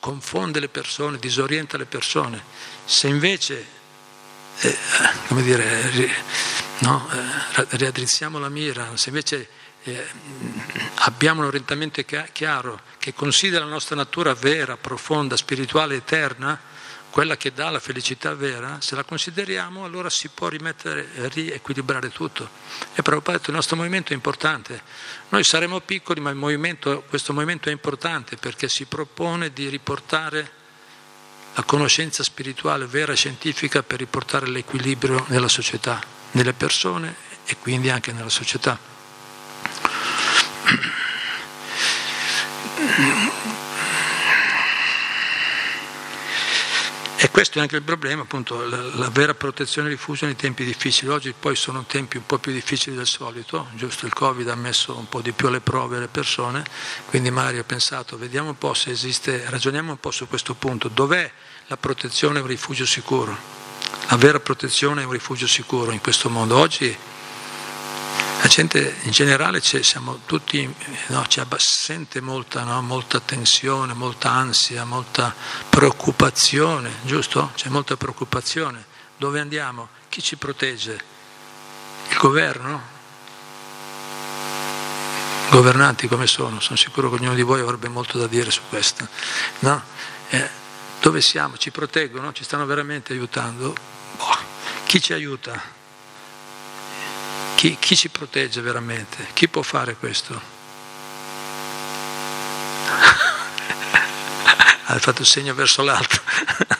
confonde 0.00 0.58
le 0.58 0.68
persone, 0.68 1.18
disorienta 1.18 1.76
le 1.76 1.84
persone. 1.84 2.42
Se 2.84 3.06
invece, 3.06 3.66
eh, 4.60 4.78
come 5.28 5.42
dire, 5.42 5.90
no? 6.78 7.08
eh, 7.10 7.66
riaddrizziamo 7.70 8.38
la 8.38 8.48
mira, 8.48 8.96
se 8.96 9.08
invece 9.08 9.48
eh, 9.84 10.04
abbiamo 10.96 11.40
un 11.40 11.46
orientamento 11.46 12.02
chiaro 12.32 12.80
che 12.98 13.14
considera 13.14 13.64
la 13.64 13.70
nostra 13.70 13.94
natura 13.94 14.34
vera, 14.34 14.76
profonda, 14.76 15.36
spirituale, 15.36 15.96
eterna, 15.96 16.58
quella 17.10 17.36
che 17.36 17.52
dà 17.52 17.70
la 17.70 17.80
felicità 17.80 18.34
vera, 18.34 18.78
se 18.80 18.94
la 18.94 19.04
consideriamo 19.04 19.84
allora 19.84 20.10
si 20.10 20.28
può 20.28 20.48
rimettere, 20.48 21.08
riequilibrare 21.32 22.10
tutto. 22.10 22.46
E 22.94 23.00
Prabhupada 23.00 23.40
il 23.46 23.54
nostro 23.54 23.76
movimento 23.76 24.12
è 24.12 24.14
importante. 24.14 24.82
Noi 25.30 25.42
saremo 25.42 25.80
piccoli, 25.80 26.20
ma 26.20 26.34
movimento, 26.34 27.04
questo 27.08 27.32
movimento 27.32 27.70
è 27.70 27.72
importante 27.72 28.36
perché 28.36 28.68
si 28.68 28.84
propone 28.84 29.50
di 29.50 29.68
riportare 29.68 30.50
la 31.54 31.62
conoscenza 31.62 32.22
spirituale 32.22 32.84
vera 32.84 33.12
e 33.12 33.16
scientifica 33.16 33.82
per 33.82 34.00
riportare 34.00 34.46
l'equilibrio 34.46 35.24
nella 35.28 35.48
società 35.48 36.15
nelle 36.32 36.52
persone 36.52 37.14
e 37.44 37.56
quindi 37.58 37.90
anche 37.90 38.12
nella 38.12 38.28
società. 38.28 38.94
E 47.18 47.30
questo 47.30 47.58
è 47.58 47.62
anche 47.62 47.76
il 47.76 47.82
problema, 47.82 48.22
appunto, 48.22 48.68
la, 48.68 48.80
la 48.94 49.08
vera 49.08 49.34
protezione 49.34 49.88
diffusa 49.88 50.26
nei 50.26 50.36
tempi 50.36 50.64
difficili. 50.64 51.10
Oggi 51.10 51.34
poi 51.38 51.56
sono 51.56 51.84
tempi 51.84 52.18
un 52.18 52.26
po' 52.26 52.38
più 52.38 52.52
difficili 52.52 52.94
del 52.94 53.06
solito, 53.06 53.68
giusto 53.74 54.06
il 54.06 54.12
Covid 54.12 54.48
ha 54.48 54.54
messo 54.54 54.96
un 54.96 55.08
po' 55.08 55.22
di 55.22 55.32
più 55.32 55.48
alle 55.48 55.60
prove 55.60 55.96
alle 55.96 56.08
persone, 56.08 56.64
quindi 57.06 57.30
magari 57.30 57.58
ho 57.58 57.64
pensato, 57.64 58.18
vediamo 58.18 58.50
un 58.50 58.58
po' 58.58 58.74
se 58.74 58.90
esiste, 58.90 59.44
ragioniamo 59.48 59.92
un 59.92 59.98
po' 59.98 60.10
su 60.10 60.28
questo 60.28 60.54
punto, 60.54 60.88
dov'è 60.88 61.30
la 61.68 61.76
protezione 61.76 62.38
e 62.38 62.42
un 62.42 62.48
rifugio 62.48 62.84
sicuro? 62.84 63.65
La 64.08 64.16
vera 64.16 64.38
protezione 64.38 65.02
è 65.02 65.04
un 65.04 65.10
rifugio 65.10 65.48
sicuro 65.48 65.90
in 65.90 66.00
questo 66.00 66.30
mondo. 66.30 66.56
Oggi 66.56 66.96
la 68.40 68.46
gente 68.46 68.98
in 69.02 69.10
generale 69.10 69.60
siamo 69.60 70.20
tutti, 70.26 70.72
no, 71.08 71.26
sente 71.56 72.20
molta, 72.20 72.62
no, 72.62 72.80
molta, 72.82 73.18
tensione, 73.18 73.94
molta 73.94 74.30
ansia, 74.30 74.84
molta 74.84 75.34
preoccupazione, 75.68 76.98
giusto? 77.02 77.50
C'è 77.56 77.68
molta 77.68 77.96
preoccupazione. 77.96 78.84
Dove 79.16 79.40
andiamo? 79.40 79.88
Chi 80.08 80.22
ci 80.22 80.36
protegge? 80.36 81.02
Il 82.08 82.16
governo? 82.16 82.94
Governanti 85.50 86.06
come 86.06 86.28
sono? 86.28 86.60
Sono 86.60 86.76
sicuro 86.76 87.08
che 87.08 87.16
ognuno 87.16 87.34
di 87.34 87.42
voi 87.42 87.60
avrebbe 87.60 87.88
molto 87.88 88.18
da 88.18 88.28
dire 88.28 88.52
su 88.52 88.60
questo. 88.68 89.08
No? 89.60 89.82
Eh, 90.28 90.64
dove 91.00 91.20
siamo? 91.20 91.56
Ci 91.56 91.70
proteggono? 91.70 92.32
Ci 92.32 92.44
stanno 92.44 92.66
veramente 92.66 93.12
aiutando? 93.12 93.74
Boh, 94.16 94.38
chi 94.86 95.00
ci 95.00 95.12
aiuta? 95.12 95.74
Chi, 97.56 97.76
chi 97.78 97.96
ci 97.96 98.08
protegge 98.08 98.60
veramente? 98.60 99.28
Chi 99.32 99.48
può 99.48 99.62
fare 99.62 99.96
questo? 99.96 100.34
ha 104.84 104.98
fatto 104.98 105.22
il 105.22 105.26
segno 105.26 105.54
verso 105.54 105.82
l'alto. 105.82 106.20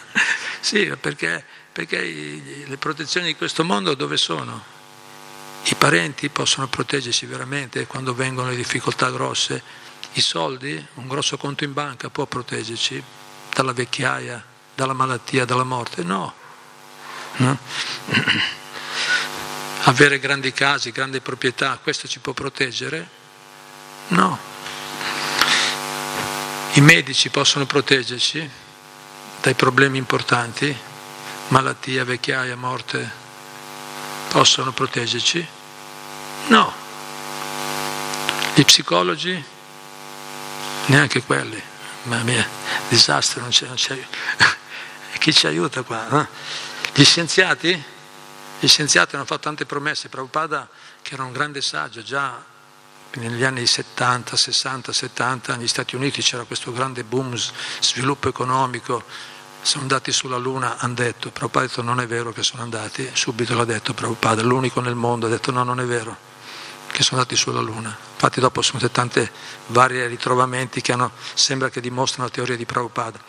sì, 0.60 0.92
perché, 1.00 1.44
perché 1.72 2.64
le 2.66 2.76
protezioni 2.76 3.26
di 3.26 3.36
questo 3.36 3.64
mondo 3.64 3.94
dove 3.94 4.16
sono? 4.16 4.74
I 5.64 5.74
parenti 5.74 6.28
possono 6.28 6.68
proteggersi 6.68 7.26
veramente 7.26 7.86
quando 7.86 8.14
vengono 8.14 8.50
le 8.50 8.56
difficoltà 8.56 9.10
grosse. 9.10 9.62
I 10.12 10.20
soldi, 10.20 10.86
un 10.94 11.08
grosso 11.08 11.36
conto 11.36 11.64
in 11.64 11.72
banca 11.72 12.08
può 12.08 12.24
proteggerci 12.26 13.02
dalla 13.56 13.72
vecchiaia, 13.72 14.44
dalla 14.74 14.92
malattia, 14.92 15.46
dalla 15.46 15.64
morte? 15.64 16.02
No. 16.02 16.34
No? 17.36 17.58
Avere 19.84 20.18
grandi 20.18 20.52
case, 20.52 20.92
grandi 20.92 21.20
proprietà, 21.20 21.78
questo 21.82 22.06
ci 22.06 22.18
può 22.18 22.34
proteggere? 22.34 23.08
No. 24.08 24.38
I 26.72 26.80
medici 26.82 27.30
possono 27.30 27.64
proteggerci 27.64 28.50
dai 29.40 29.54
problemi 29.54 29.96
importanti, 29.96 30.76
malattia, 31.48 32.04
vecchiaia, 32.04 32.56
morte, 32.56 33.10
possono 34.28 34.70
proteggerci? 34.72 35.46
No. 36.48 36.74
Gli 38.52 38.64
psicologi? 38.66 39.42
Neanche 40.88 41.22
quelli. 41.22 41.74
Mamma 42.06 42.22
mia, 42.22 42.46
disastro, 42.88 43.40
non 43.40 43.50
c'è, 43.50 43.66
non 43.66 43.74
c'è. 43.74 43.98
Chi 45.18 45.34
ci 45.34 45.48
aiuta 45.48 45.82
qua? 45.82 46.06
No? 46.08 46.28
Gli 46.94 47.04
scienziati? 47.04 47.82
Gli 48.60 48.68
scienziati 48.68 49.16
hanno 49.16 49.24
fatto 49.24 49.40
tante 49.40 49.66
promesse. 49.66 50.08
Prabhupada, 50.08 50.68
che 51.02 51.14
era 51.14 51.24
un 51.24 51.32
grande 51.32 51.60
saggio, 51.60 52.04
già 52.04 52.40
negli 53.14 53.42
anni 53.42 53.66
70, 53.66 54.36
60, 54.36 54.92
70 54.92 55.56
negli 55.56 55.66
Stati 55.66 55.96
Uniti 55.96 56.22
c'era 56.22 56.44
questo 56.44 56.72
grande 56.72 57.02
boom, 57.02 57.34
sviluppo 57.80 58.28
economico, 58.28 59.02
sono 59.62 59.82
andati 59.82 60.12
sulla 60.12 60.36
Luna, 60.36 60.78
hanno 60.78 60.94
detto, 60.94 61.30
Prabhupada 61.30 61.64
ha 61.64 61.68
detto 61.68 61.82
non 61.82 62.00
è 62.00 62.06
vero 62.06 62.32
che 62.32 62.44
sono 62.44 62.62
andati, 62.62 63.10
subito 63.14 63.56
l'ha 63.56 63.64
detto 63.64 63.94
Prabhupada, 63.94 64.42
l'unico 64.42 64.80
nel 64.80 64.94
mondo 64.94 65.26
ha 65.26 65.28
detto 65.28 65.50
no, 65.50 65.64
non 65.64 65.80
è 65.80 65.84
vero 65.84 66.34
che 66.96 67.02
sono 67.02 67.20
andati 67.20 67.36
sulla 67.36 67.60
Luna. 67.60 67.94
Infatti 68.14 68.40
dopo 68.40 68.62
sono 68.62 68.78
state 68.78 68.94
tante 68.94 69.30
vari 69.66 70.06
ritrovamenti 70.06 70.80
che 70.80 70.92
hanno, 70.92 71.12
sembra 71.34 71.68
che 71.68 71.82
dimostrano 71.82 72.24
la 72.24 72.30
teoria 72.30 72.56
di 72.56 72.64
Prabhupada. 72.64 73.20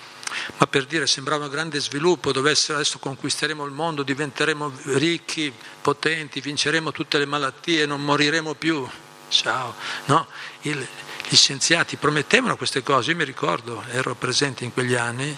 Ma 0.55 0.67
per 0.67 0.85
dire, 0.85 1.05
sembrava 1.05 1.43
un 1.43 1.51
grande 1.51 1.81
sviluppo, 1.81 2.31
dove 2.31 2.51
adesso 2.51 2.97
conquisteremo 2.97 3.65
il 3.65 3.73
mondo, 3.73 4.03
diventeremo 4.03 4.71
ricchi, 4.93 5.53
potenti, 5.81 6.39
vinceremo 6.39 6.93
tutte 6.93 7.17
le 7.17 7.25
malattie, 7.25 7.85
non 7.85 8.01
moriremo 8.05 8.53
più. 8.53 8.87
Ciao. 9.27 9.75
No? 10.05 10.27
Il, 10.61 10.87
gli 11.27 11.35
scienziati 11.35 11.97
promettevano 11.97 12.55
queste 12.55 12.81
cose, 12.81 13.11
io 13.11 13.17
mi 13.17 13.25
ricordo, 13.25 13.83
ero 13.89 14.15
presente 14.15 14.63
in 14.63 14.71
quegli 14.71 14.95
anni, 14.95 15.37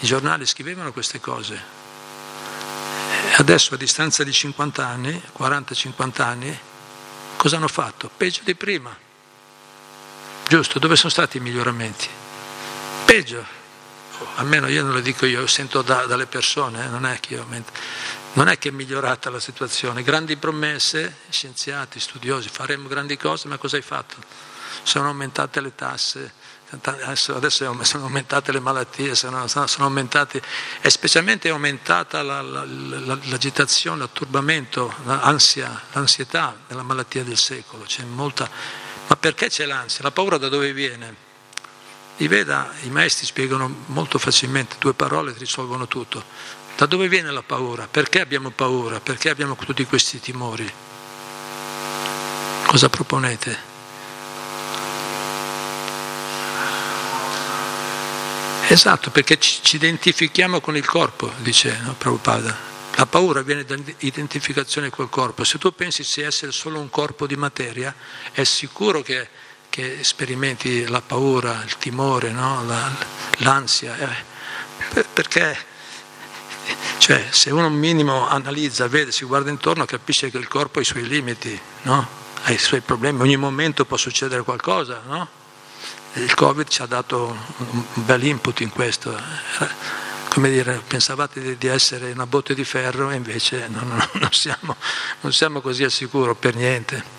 i 0.00 0.06
giornali 0.06 0.44
scrivevano 0.44 0.92
queste 0.92 1.18
cose. 1.18 1.58
Adesso 3.36 3.72
a 3.72 3.78
distanza 3.78 4.22
di 4.22 4.32
50 4.32 4.86
anni, 4.86 5.22
40-50 5.38 6.22
anni, 6.22 6.58
cosa 7.40 7.56
hanno 7.56 7.68
fatto? 7.68 8.10
Peggio 8.14 8.42
di 8.44 8.54
prima. 8.54 8.94
Giusto? 10.46 10.78
Dove 10.78 10.94
sono 10.94 11.08
stati 11.08 11.38
i 11.38 11.40
miglioramenti? 11.40 12.06
Peggio. 13.06 13.42
Almeno 14.34 14.66
io 14.66 14.82
non 14.82 14.92
lo 14.92 15.00
dico 15.00 15.24
io, 15.24 15.46
sento 15.46 15.80
da, 15.80 16.04
dalle 16.04 16.26
persone, 16.26 16.84
eh? 16.84 16.88
non, 16.88 17.06
è 17.06 17.18
io, 17.28 17.46
non 18.34 18.48
è 18.48 18.58
che 18.58 18.68
è 18.68 18.72
migliorata 18.72 19.30
la 19.30 19.40
situazione. 19.40 20.02
Grandi 20.02 20.36
promesse, 20.36 21.16
scienziati, 21.30 21.98
studiosi, 21.98 22.50
faremo 22.50 22.88
grandi 22.88 23.16
cose, 23.16 23.48
ma 23.48 23.56
cosa 23.56 23.76
hai 23.76 23.82
fatto? 23.82 24.16
Sono 24.82 25.08
aumentate 25.08 25.60
le 25.60 25.74
tasse, 25.74 26.32
adesso, 26.70 27.84
sono 27.84 28.04
aumentate 28.04 28.52
le 28.52 28.60
malattie, 28.60 29.14
sono, 29.14 29.46
sono 29.46 29.84
aumentati, 29.84 30.40
e 30.80 30.90
specialmente 30.90 31.48
è 31.48 31.52
aumentata 31.52 32.22
la, 32.22 32.40
la, 32.40 32.64
la, 32.64 33.18
l'agitazione, 33.24 33.98
l'atturbamento, 33.98 34.94
l'ansia, 35.04 35.80
l'ansietà 35.92 36.56
della 36.68 36.82
malattia 36.82 37.24
del 37.24 37.36
secolo. 37.36 37.84
Molta, 38.12 38.48
ma 39.08 39.16
perché 39.16 39.48
c'è 39.48 39.66
l'ansia? 39.66 40.04
La 40.04 40.12
paura 40.12 40.38
da 40.38 40.48
dove 40.48 40.72
viene? 40.72 41.28
I 42.18 42.28
Veda, 42.28 42.70
i 42.82 42.90
maestri 42.90 43.26
spiegano 43.26 43.84
molto 43.86 44.18
facilmente, 44.18 44.76
due 44.78 44.94
parole 44.94 45.34
risolvono 45.36 45.88
tutto. 45.88 46.22
Da 46.76 46.86
dove 46.86 47.08
viene 47.08 47.30
la 47.30 47.42
paura? 47.42 47.88
Perché 47.90 48.20
abbiamo 48.20 48.50
paura? 48.50 49.00
Perché 49.00 49.28
abbiamo 49.30 49.56
tutti 49.56 49.84
questi 49.84 50.20
timori? 50.20 50.70
Cosa 52.66 52.88
proponete? 52.88 53.69
Esatto, 58.72 59.10
perché 59.10 59.36
ci 59.40 59.74
identifichiamo 59.74 60.60
con 60.60 60.76
il 60.76 60.86
corpo, 60.86 61.28
dice 61.38 61.76
no, 61.82 61.92
Prabhupada. 61.98 62.56
La 62.94 63.04
paura 63.04 63.42
viene 63.42 63.64
dall'identificazione 63.64 64.90
col 64.90 65.08
corpo. 65.08 65.42
Se 65.42 65.58
tu 65.58 65.74
pensi 65.74 66.06
di 66.14 66.22
essere 66.22 66.52
solo 66.52 66.78
un 66.78 66.88
corpo 66.88 67.26
di 67.26 67.34
materia, 67.34 67.92
è 68.30 68.44
sicuro 68.44 69.02
che, 69.02 69.28
che 69.68 70.04
sperimenti 70.04 70.86
la 70.86 71.00
paura, 71.00 71.64
il 71.64 71.78
timore, 71.78 72.30
no? 72.30 72.64
la, 72.64 72.94
l'ansia. 73.38 73.96
Eh, 73.98 75.04
perché 75.12 75.58
cioè, 76.98 77.26
se 77.30 77.50
uno 77.50 77.66
un 77.66 77.74
minimo 77.74 78.28
analizza, 78.28 78.86
vede, 78.86 79.10
si 79.10 79.24
guarda 79.24 79.50
intorno, 79.50 79.84
capisce 79.84 80.30
che 80.30 80.38
il 80.38 80.46
corpo 80.46 80.78
ha 80.78 80.82
i 80.82 80.84
suoi 80.84 81.08
limiti, 81.08 81.60
no? 81.82 82.06
ha 82.44 82.52
i 82.52 82.58
suoi 82.58 82.82
problemi, 82.82 83.20
ogni 83.20 83.36
momento 83.36 83.84
può 83.84 83.96
succedere 83.96 84.42
qualcosa, 84.42 85.02
no? 85.06 85.39
Il 86.14 86.34
Covid 86.34 86.66
ci 86.68 86.82
ha 86.82 86.86
dato 86.86 87.36
un 87.56 87.84
bel 87.94 88.24
input 88.24 88.60
in 88.60 88.70
questo. 88.70 89.16
Come 90.28 90.50
dire, 90.50 90.80
pensavate 90.86 91.56
di 91.56 91.66
essere 91.66 92.12
una 92.12 92.26
botte 92.26 92.54
di 92.54 92.64
ferro 92.64 93.10
e 93.10 93.16
invece 93.16 93.66
non, 93.68 93.88
non, 94.12 94.32
siamo, 94.32 94.76
non 95.20 95.32
siamo, 95.32 95.60
così 95.60 95.82
al 95.84 95.90
sicuro 95.90 96.34
per 96.34 96.54
niente. 96.54 97.18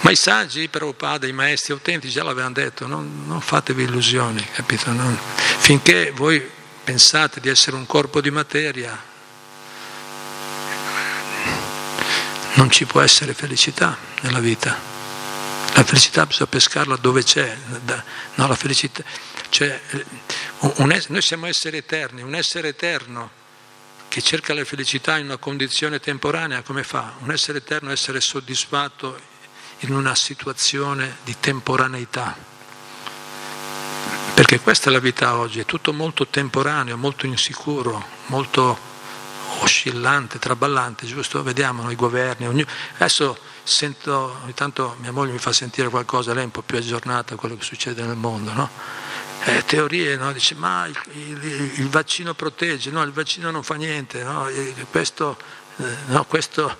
Ma 0.00 0.10
i 0.10 0.16
saggi, 0.16 0.68
Prabhupada, 0.68 1.26
i 1.26 1.32
maestri 1.32 1.72
autentici 1.72 2.12
già 2.12 2.22
l'avevano 2.22 2.54
detto, 2.54 2.86
non, 2.86 3.24
non 3.26 3.40
fatevi 3.40 3.84
illusioni, 3.84 4.46
capito? 4.52 4.90
Finché 5.58 6.12
voi 6.12 6.46
pensate 6.82 7.40
di 7.40 7.48
essere 7.48 7.76
un 7.76 7.86
corpo 7.86 8.20
di 8.20 8.30
materia, 8.30 8.98
non 12.54 12.70
ci 12.70 12.84
può 12.84 13.00
essere 13.00 13.34
felicità 13.34 13.96
nella 14.20 14.40
vita. 14.40 14.93
La 15.74 15.82
felicità 15.82 16.24
bisogna 16.24 16.48
pescarla 16.48 16.96
dove 16.96 17.24
c'è, 17.24 17.56
no, 18.34 18.46
la 18.46 18.54
felicità, 18.54 19.02
cioè, 19.48 19.80
un, 20.58 21.02
noi 21.08 21.22
siamo 21.22 21.46
esseri 21.46 21.78
eterni, 21.78 22.22
un 22.22 22.34
essere 22.34 22.68
eterno 22.68 23.42
che 24.08 24.22
cerca 24.22 24.54
la 24.54 24.64
felicità 24.64 25.18
in 25.18 25.24
una 25.24 25.36
condizione 25.36 25.98
temporanea, 25.98 26.62
come 26.62 26.84
fa? 26.84 27.14
Un 27.18 27.32
essere 27.32 27.58
eterno 27.58 27.90
essere 27.90 28.20
soddisfatto 28.20 29.18
in 29.80 29.92
una 29.92 30.14
situazione 30.14 31.16
di 31.24 31.34
temporaneità. 31.40 32.36
Perché 34.34 34.60
questa 34.60 34.90
è 34.90 34.92
la 34.92 35.00
vita 35.00 35.36
oggi, 35.36 35.58
è 35.58 35.64
tutto 35.64 35.92
molto 35.92 36.28
temporaneo, 36.28 36.96
molto 36.96 37.26
insicuro, 37.26 38.06
molto 38.26 38.92
oscillante, 39.64 40.38
traballante, 40.38 41.06
giusto? 41.06 41.42
Vediamo 41.42 41.90
i 41.90 41.96
governi. 41.96 42.46
Ognuno... 42.46 42.66
Adesso 42.96 43.36
sento, 43.64 44.38
ogni 44.42 44.54
tanto 44.54 44.96
mia 45.00 45.10
moglie 45.10 45.32
mi 45.32 45.38
fa 45.38 45.52
sentire 45.52 45.88
qualcosa, 45.88 46.32
lei 46.32 46.42
è 46.42 46.46
un 46.46 46.52
po' 46.52 46.62
più 46.62 46.76
aggiornata 46.76 47.34
a 47.34 47.36
quello 47.36 47.56
che 47.56 47.64
succede 47.64 48.02
nel 48.02 48.16
mondo, 48.16 48.52
no? 48.52 48.70
Eh, 49.46 49.64
teorie, 49.66 50.16
no? 50.16 50.32
dice 50.32 50.54
ma 50.54 50.86
il, 50.86 50.98
il, 51.12 51.72
il, 51.76 51.88
vaccino 51.88 52.32
protegge, 52.32 52.90
no, 52.90 53.02
il 53.02 53.12
vaccino 53.12 53.50
non 53.50 53.62
fa 53.62 53.74
niente, 53.74 54.22
no? 54.22 54.48
questo, 54.90 55.36
eh, 55.76 55.96
no, 56.06 56.24
questo 56.24 56.74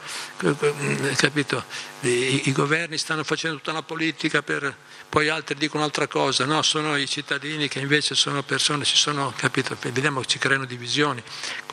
capito? 1.16 1.64
I, 2.00 2.48
I, 2.48 2.52
governi 2.52 2.96
stanno 2.96 3.22
facendo 3.22 3.56
tutta 3.56 3.72
una 3.72 3.82
politica 3.82 4.42
per 4.42 4.74
poi 5.14 5.28
altri 5.28 5.54
dicono 5.54 5.84
un'altra 5.84 6.08
cosa, 6.08 6.44
no, 6.44 6.60
sono 6.62 6.96
i 6.96 7.06
cittadini 7.06 7.68
che 7.68 7.78
invece 7.78 8.16
sono 8.16 8.42
persone, 8.42 8.84
ci 8.84 8.96
sono, 8.96 9.32
capito? 9.36 9.76
Vediamo 9.80 10.18
che 10.18 10.26
ci 10.26 10.38
creano 10.40 10.64
divisioni. 10.64 11.22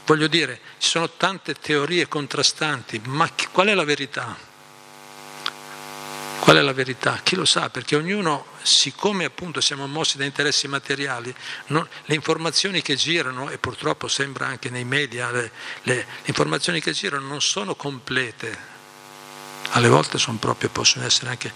Voglio 0.06 0.28
dire, 0.28 0.60
ci 0.78 0.90
sono 0.90 1.10
tante 1.10 1.56
teorie 1.56 2.08
contrastanti, 2.08 3.02
ma 3.06 3.28
qual 3.52 3.70
è 3.70 3.74
la 3.74 3.84
verità? 3.84 4.38
Qual 6.40 6.56
è 6.56 6.62
la 6.62 6.72
verità? 6.72 7.20
Chi 7.24 7.36
lo 7.36 7.46
sa? 7.46 7.72
Perché 7.72 7.96
ognuno, 7.96 8.46
siccome 8.62 9.26
appunto 9.26 9.60
siamo 9.60 9.88
mossi 9.88 10.18
da 10.18 10.26
interessi 10.26 10.68
materiali, 10.68 11.34
non, 11.68 11.88
le 12.06 12.14
informazioni 12.14 12.84
che 12.84 12.94
girano, 12.94 13.50
e 13.50 13.58
purtroppo 13.58 14.08
sembra 14.08 14.46
anche 14.46 14.70
nei 14.70 14.86
media, 14.86 15.32
le, 15.32 15.52
le, 15.82 15.96
le 15.96 16.06
informazioni 16.26 16.80
che 16.80 16.92
girano 16.92 17.26
non 17.26 17.42
sono 17.42 17.74
complete, 17.74 18.56
alle 19.70 19.88
volte 19.88 20.20
sono 20.20 20.38
proprio, 20.38 20.70
possono 20.70 21.06
essere 21.06 21.32
anche 21.32 21.52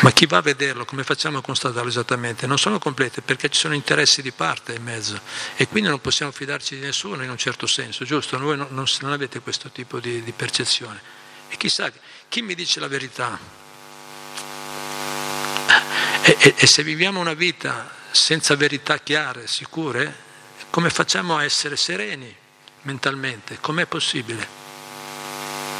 ma 0.00 0.12
chi 0.12 0.26
va 0.26 0.36
a 0.36 0.42
vederlo, 0.42 0.84
come 0.84 1.02
facciamo 1.02 1.38
a 1.38 1.42
constatarlo 1.42 1.88
esattamente? 1.88 2.46
Non 2.46 2.58
sono 2.58 2.78
complete 2.78 3.20
perché 3.20 3.48
ci 3.48 3.58
sono 3.58 3.74
interessi 3.74 4.22
di 4.22 4.30
parte 4.30 4.74
in 4.74 4.82
mezzo 4.82 5.20
e 5.56 5.66
quindi 5.66 5.88
non 5.88 6.00
possiamo 6.00 6.30
fidarci 6.30 6.76
di 6.76 6.82
nessuno 6.82 7.24
in 7.24 7.30
un 7.30 7.36
certo 7.36 7.66
senso, 7.66 8.04
giusto? 8.04 8.38
Voi 8.38 8.56
non, 8.56 8.68
non, 8.70 8.84
non 9.00 9.12
avete 9.12 9.40
questo 9.40 9.70
tipo 9.70 9.98
di, 9.98 10.22
di 10.22 10.32
percezione. 10.32 11.00
E 11.48 11.56
chissà, 11.56 11.90
chi 12.28 12.42
mi 12.42 12.54
dice 12.54 12.78
la 12.78 12.86
verità? 12.86 13.38
E, 16.22 16.36
e, 16.38 16.54
e 16.56 16.66
se 16.66 16.84
viviamo 16.84 17.18
una 17.18 17.34
vita 17.34 17.90
senza 18.12 18.54
verità 18.54 18.98
chiare, 18.98 19.48
sicure, 19.48 20.26
come 20.70 20.90
facciamo 20.90 21.36
a 21.36 21.44
essere 21.44 21.76
sereni 21.76 22.32
mentalmente? 22.82 23.58
Com'è 23.60 23.86
possibile? 23.86 24.46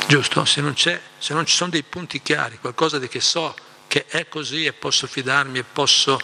Giusto? 0.08 0.44
Se 0.44 0.60
non, 0.60 0.74
se 0.76 1.00
non 1.28 1.46
ci 1.46 1.54
sono 1.54 1.70
dei 1.70 1.84
punti 1.84 2.20
chiari, 2.20 2.58
qualcosa 2.58 2.98
di 2.98 3.06
che 3.06 3.20
so 3.20 3.54
che 3.88 4.04
è 4.06 4.28
così 4.28 4.66
e 4.66 4.72
posso 4.72 5.06
fidarmi 5.06 5.58
e 5.58 5.64
posso 5.64 6.20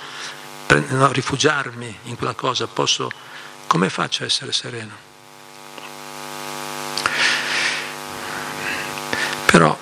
no, 0.69 1.11
rifugiarmi 1.11 1.99
in 2.05 2.17
quella 2.17 2.35
cosa, 2.35 2.67
posso, 2.67 3.11
come 3.67 3.89
faccio 3.89 4.23
a 4.23 4.27
essere 4.27 4.53
sereno? 4.53 4.95
Però 9.47 9.77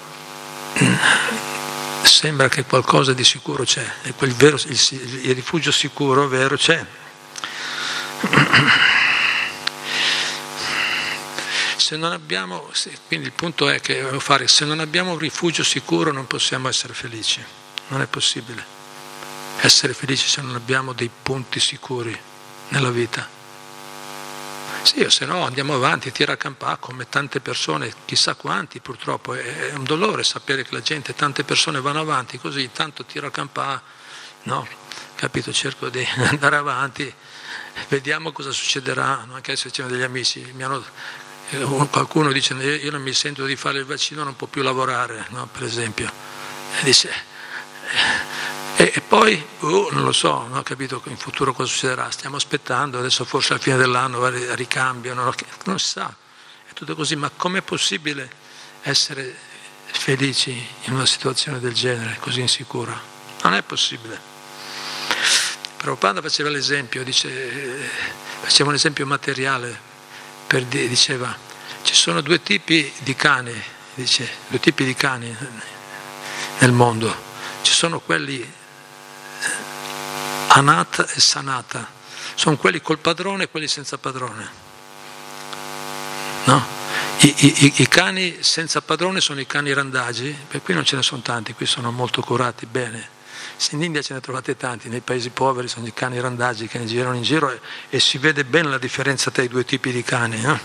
sembra 2.05 2.49
che 2.49 2.65
qualcosa 2.65 3.13
di 3.13 3.25
sicuro 3.25 3.65
c'è, 3.65 3.85
e 4.03 4.15
quel 4.15 4.33
vero, 4.33 4.57
il, 4.57 4.81
il 5.23 5.35
rifugio 5.35 5.73
sicuro 5.73 6.29
vero 6.29 6.57
c'è. 6.57 6.87
se 11.77 11.97
non 11.97 12.13
abbiamo, 12.13 12.71
quindi 13.09 13.27
il 13.27 13.33
punto 13.33 13.69
è 13.69 13.81
che 13.81 14.03
fare, 14.19 14.47
se 14.47 14.65
non 14.65 14.79
abbiamo 14.79 15.13
un 15.13 15.19
rifugio 15.19 15.65
sicuro 15.65 16.13
non 16.13 16.27
possiamo 16.27 16.69
essere 16.69 16.95
felici, 16.95 17.45
non 17.93 18.01
è 18.01 18.07
possibile 18.07 18.81
essere 19.61 19.93
felici 19.93 20.27
se 20.29 20.41
non 20.41 20.55
abbiamo 20.55 20.93
dei 20.93 21.11
punti 21.23 21.61
sicuri 21.61 22.19
nella 22.69 22.91
vita. 22.91 23.41
Sì, 24.83 25.03
o 25.03 25.11
se 25.11 25.25
no 25.27 25.45
andiamo 25.45 25.75
avanti, 25.75 26.11
tira 26.11 26.33
a 26.33 26.37
campà 26.37 26.77
come 26.79 27.09
tante 27.09 27.41
persone, 27.41 27.93
chissà 28.05 28.35
quanti 28.35 28.81
purtroppo, 28.81 29.35
è 29.35 29.73
un 29.75 29.85
dolore 29.85 30.25
sapere 30.25 30.65
che 30.65 30.75
la 30.75 30.81
gente, 30.81 31.15
tante 31.15 31.45
persone 31.45 31.81
vanno 31.81 32.01
avanti 32.01 32.39
così, 32.39 32.73
tanto 32.73 33.05
tiro 33.05 33.29
a 33.29 33.31
campà, 33.31 33.81
no, 34.45 34.67
capito, 35.15 35.53
cerco 35.53 35.89
di 35.89 36.05
andare 36.17 36.57
avanti, 36.57 37.15
vediamo 37.89 38.33
cosa 38.33 38.51
succederà, 38.51 39.25
anche 39.33 39.55
se 39.55 39.71
c'erano 39.71 39.95
degli 39.95 40.03
amici, 40.03 40.53
hanno, 40.61 40.85
eh, 41.51 41.87
qualcuno 41.89 42.33
dice 42.33 42.55
io 42.55 42.91
non 42.91 43.03
mi 43.03 43.13
sento 43.13 43.45
di 43.45 43.55
fare 43.55 43.79
il 43.79 43.85
vaccino, 43.85 44.25
non 44.25 44.35
può 44.35 44.49
più 44.49 44.63
lavorare, 44.63 45.27
no, 45.29 45.47
per 45.47 45.63
esempio, 45.63 46.11
e 46.81 46.83
dice 46.83 47.31
e, 48.77 48.93
e 48.95 49.01
poi, 49.01 49.45
uh, 49.61 49.89
non 49.91 50.03
lo 50.03 50.13
so, 50.13 50.47
non 50.49 50.59
ho 50.59 50.63
capito 50.63 51.03
in 51.07 51.17
futuro 51.17 51.53
cosa 51.53 51.71
succederà, 51.71 52.11
stiamo 52.11 52.37
aspettando, 52.37 52.99
adesso 52.99 53.25
forse 53.25 53.53
alla 53.53 53.63
fine 53.63 53.77
dell'anno 53.77 54.27
ricambiano, 54.55 55.33
non 55.65 55.79
si 55.79 55.89
sa, 55.89 56.15
è 56.69 56.73
tutto 56.73 56.95
così, 56.95 57.17
ma 57.17 57.31
com'è 57.31 57.63
possibile 57.63 58.31
essere 58.83 59.37
felici 59.93 60.51
in 60.85 60.95
una 60.95 61.07
situazione 61.07 61.61
del 61.61 61.75
genere, 61.75 62.17
così 62.19 62.41
insicura? 62.41 62.99
Non 63.43 63.55
è 63.55 63.63
possibile. 63.63 64.31
Prabhupada 65.77 66.23
faceva 66.23 66.49
l'esempio, 66.49 67.05
dice, 67.05 67.29
faceva 68.41 68.71
un 68.71 68.75
esempio 68.75 69.05
materiale, 69.05 69.79
per, 70.47 70.65
diceva, 70.65 71.37
ci 71.83 71.95
sono 71.95 72.21
due 72.21 72.43
tipi 72.43 72.93
di 72.99 73.15
cani, 73.15 73.61
dice, 73.95 74.29
due 74.49 74.61
tipi 74.61 74.85
di 74.85 74.95
cani 74.95 75.37
nel 76.59 76.73
mondo, 76.73 77.31
ci 77.63 77.73
sono 77.73 78.01
quelli 78.01 78.53
Anata 80.49 81.09
e 81.09 81.21
Sanata, 81.21 81.91
sono 82.35 82.57
quelli 82.57 82.81
col 82.81 82.99
padrone 82.99 83.45
e 83.45 83.49
quelli 83.49 83.69
senza 83.69 83.97
padrone. 83.97 84.51
No? 86.45 86.81
I, 87.21 87.35
i, 87.37 87.73
I, 87.77 87.89
cani 87.89 88.39
senza 88.41 88.81
padrone 88.83 89.21
sono 89.21 89.41
i 89.41 89.47
cani 89.47 89.73
randagi, 89.73 90.37
per 90.49 90.61
qui 90.61 90.75
non 90.75 90.85
ce 90.85 90.97
ne 90.97 91.03
sono 91.03 91.23
tanti, 91.23 91.55
qui 91.55 91.67
sono 91.67 91.91
molto 91.93 92.21
curati 92.21 92.67
bene 92.67 93.12
in 93.71 93.83
India 93.83 94.03
ce 94.03 94.15
ne 94.15 94.21
trovate 94.21 94.57
tanti, 94.57 94.89
nei 94.89 95.01
paesi 95.01 95.31
poveri 95.31 95.69
sono 95.69 95.87
i 95.87 95.93
cani 95.93 96.21
randagi 96.21 96.67
che 96.67 96.79
ne 96.79 96.85
girano 96.85 97.15
in 97.15 97.23
giro 97.23 97.51
e, 97.51 97.61
e 97.91 98.01
si 98.01 98.19
vede 98.19 98.45
bene 98.45 98.69
la 98.69 98.79
differenza 98.79 99.31
tra 99.31 99.43
i 99.43 99.49
due 99.49 99.65
tipi 99.65 99.93
di 99.93 100.03
cani. 100.03 100.43
Eh? 100.43 100.61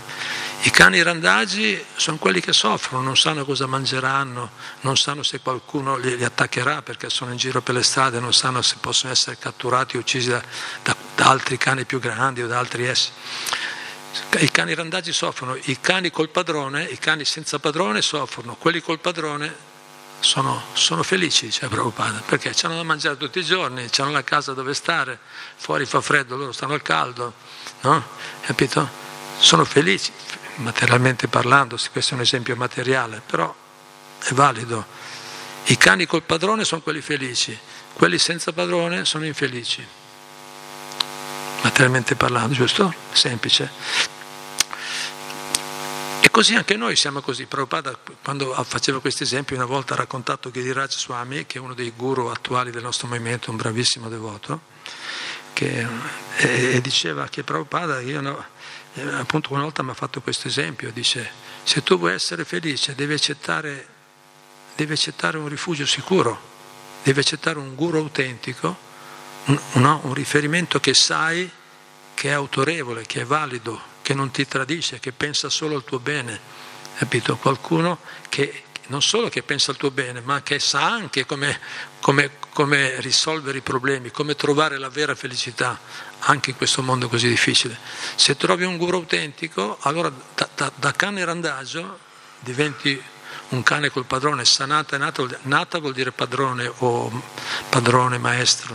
I 0.62 0.70
cani 0.70 1.00
randagi 1.02 1.82
sono 1.94 2.16
quelli 2.16 2.40
che 2.40 2.52
soffrono, 2.52 3.02
non 3.02 3.16
sanno 3.16 3.44
cosa 3.44 3.66
mangeranno, 3.66 4.50
non 4.80 4.96
sanno 4.96 5.22
se 5.22 5.40
qualcuno 5.40 5.96
li, 5.96 6.16
li 6.16 6.24
attaccherà 6.24 6.82
perché 6.82 7.08
sono 7.08 7.30
in 7.30 7.36
giro 7.36 7.62
per 7.62 7.74
le 7.74 7.82
strade, 7.82 8.18
non 8.18 8.32
sanno 8.32 8.60
se 8.62 8.76
possono 8.80 9.12
essere 9.12 9.38
catturati 9.38 9.96
o 9.96 10.00
uccisi 10.00 10.30
da, 10.30 10.42
da, 10.82 10.96
da 11.14 11.26
altri 11.26 11.56
cani 11.56 11.84
più 11.84 12.00
grandi 12.00 12.42
o 12.42 12.46
da 12.46 12.58
altri 12.58 12.86
esseri. 12.86 13.14
I 14.40 14.50
cani 14.50 14.74
randagi 14.74 15.12
soffrono, 15.12 15.56
i 15.56 15.78
cani 15.80 16.10
col 16.10 16.30
padrone, 16.30 16.84
i 16.84 16.98
cani 16.98 17.24
senza 17.24 17.58
padrone 17.58 18.02
soffrono, 18.02 18.56
quelli 18.56 18.80
col 18.80 18.98
padrone 18.98 19.67
sono, 20.20 20.62
sono 20.72 21.02
felici, 21.02 21.50
cioè 21.50 21.68
Prabhupada, 21.68 22.22
perché 22.26 22.54
hanno 22.62 22.76
da 22.76 22.82
mangiare 22.82 23.16
tutti 23.16 23.38
i 23.38 23.44
giorni, 23.44 23.88
hanno 23.96 24.10
la 24.10 24.24
casa 24.24 24.52
dove 24.52 24.74
stare, 24.74 25.18
fuori 25.56 25.84
fa 25.86 26.00
freddo, 26.00 26.36
loro 26.36 26.52
stanno 26.52 26.74
al 26.74 26.82
caldo, 26.82 27.32
no? 27.82 28.04
Capito? 28.40 29.06
Sono 29.38 29.64
felici, 29.64 30.12
materialmente 30.56 31.28
parlando, 31.28 31.78
questo 31.92 32.12
è 32.12 32.16
un 32.16 32.22
esempio 32.22 32.56
materiale, 32.56 33.22
però 33.24 33.54
è 34.18 34.32
valido. 34.32 34.84
I 35.66 35.76
cani 35.76 36.06
col 36.06 36.22
padrone 36.22 36.64
sono 36.64 36.80
quelli 36.80 37.00
felici, 37.00 37.56
quelli 37.92 38.18
senza 38.18 38.52
padrone 38.52 39.04
sono 39.04 39.24
infelici. 39.24 39.86
Materialmente 41.62 42.14
parlando, 42.14 42.54
giusto? 42.54 42.92
Semplice. 43.12 44.17
E 46.20 46.30
così 46.30 46.54
anche 46.54 46.76
noi 46.76 46.96
siamo 46.96 47.20
così. 47.20 47.46
Prabhupada, 47.46 47.96
quando 48.22 48.52
faceva 48.64 49.00
questi 49.00 49.22
esempi, 49.22 49.54
una 49.54 49.64
volta 49.64 49.94
ha 49.94 49.96
raccontato 49.96 50.50
Giriraj 50.50 50.90
Swami, 50.96 51.46
che 51.46 51.58
è 51.58 51.60
uno 51.60 51.74
dei 51.74 51.92
guru 51.94 52.26
attuali 52.26 52.70
del 52.70 52.82
nostro 52.82 53.06
movimento, 53.06 53.50
un 53.50 53.56
bravissimo 53.56 54.08
devoto, 54.08 54.60
che, 55.52 55.86
e, 56.36 56.74
e, 56.74 56.80
diceva 56.80 57.28
che 57.28 57.44
Prabhupada, 57.44 58.00
io 58.00 58.20
no, 58.20 58.44
eh, 58.94 59.02
appunto 59.14 59.52
una 59.52 59.62
volta 59.62 59.82
mi 59.82 59.90
ha 59.90 59.94
fatto 59.94 60.20
questo 60.20 60.48
esempio, 60.48 60.90
dice, 60.92 61.30
se 61.62 61.82
tu 61.82 61.98
vuoi 61.98 62.14
essere 62.14 62.44
felice 62.44 62.94
devi 62.94 63.14
accettare, 63.14 63.86
devi 64.74 64.92
accettare 64.92 65.38
un 65.38 65.48
rifugio 65.48 65.86
sicuro, 65.86 66.40
devi 67.02 67.20
accettare 67.20 67.58
un 67.58 67.74
guru 67.74 67.98
autentico, 67.98 68.76
un, 69.46 69.58
no, 69.74 70.00
un 70.04 70.14
riferimento 70.14 70.80
che 70.80 70.94
sai 70.94 71.50
che 72.14 72.30
è 72.30 72.32
autorevole, 72.32 73.06
che 73.06 73.20
è 73.20 73.24
valido, 73.24 73.80
che 74.08 74.14
non 74.14 74.30
ti 74.30 74.48
tradisce, 74.48 75.00
che 75.00 75.12
pensa 75.12 75.50
solo 75.50 75.76
al 75.76 75.84
tuo 75.84 75.98
bene, 75.98 76.40
capito? 76.96 77.36
Qualcuno 77.36 77.98
che 78.30 78.62
non 78.86 79.02
solo 79.02 79.28
che 79.28 79.42
pensa 79.42 79.70
al 79.70 79.76
tuo 79.76 79.90
bene, 79.90 80.22
ma 80.22 80.40
che 80.40 80.58
sa 80.58 80.82
anche 80.90 81.26
come, 81.26 81.60
come, 82.00 82.30
come 82.54 83.02
risolvere 83.02 83.58
i 83.58 83.60
problemi, 83.60 84.10
come 84.10 84.34
trovare 84.34 84.78
la 84.78 84.88
vera 84.88 85.14
felicità 85.14 85.78
anche 86.20 86.48
in 86.48 86.56
questo 86.56 86.80
mondo 86.80 87.06
così 87.10 87.28
difficile. 87.28 87.78
Se 88.14 88.34
trovi 88.34 88.64
un 88.64 88.78
guru 88.78 88.96
autentico, 88.96 89.76
allora 89.82 90.10
da, 90.34 90.48
da, 90.54 90.72
da 90.74 90.92
cane 90.92 91.22
randagio 91.26 91.98
diventi 92.40 92.98
un 93.48 93.62
cane 93.62 93.90
col 93.90 94.06
padrone, 94.06 94.46
sanata 94.46 94.96
è 94.96 94.98
nata, 94.98 95.22
nata 95.42 95.80
vuol 95.80 95.92
dire 95.92 96.12
padrone 96.12 96.72
o 96.78 97.22
padrone, 97.68 98.16
maestro. 98.16 98.74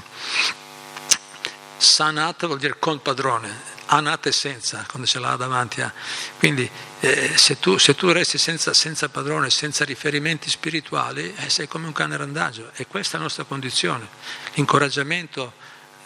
Sanata 1.78 2.48
vuol 2.48 2.60
dire 2.60 2.78
con 2.80 3.02
padrone, 3.02 3.50
anata 3.88 4.30
e 4.30 4.32
senza, 4.32 4.86
quando 4.88 5.08
ce 5.08 5.20
l'ha 5.20 5.36
davanti 5.36 5.82
a. 5.82 5.92
Quindi 6.38 6.70
eh, 7.02 7.34
se, 7.36 7.60
tu, 7.60 7.78
se, 7.78 7.96
tu, 7.96 8.12
resti 8.12 8.38
senza, 8.38 8.74
senza, 8.74 9.10
padrone, 9.10 9.50
senza 9.50 9.84
riferimenti 9.84 10.50
spirituali, 10.50 11.34
eh, 11.36 11.50
sei 11.50 11.68
come 11.68 11.88
un 11.88 11.94
cane 11.94 12.16
randagio 12.16 12.72
e 12.76 12.88
questa 12.88 13.16
è 13.16 13.18
la 13.18 13.24
nostra 13.24 13.44
condizione. 13.44 14.08
L'incoraggiamento 14.54 15.54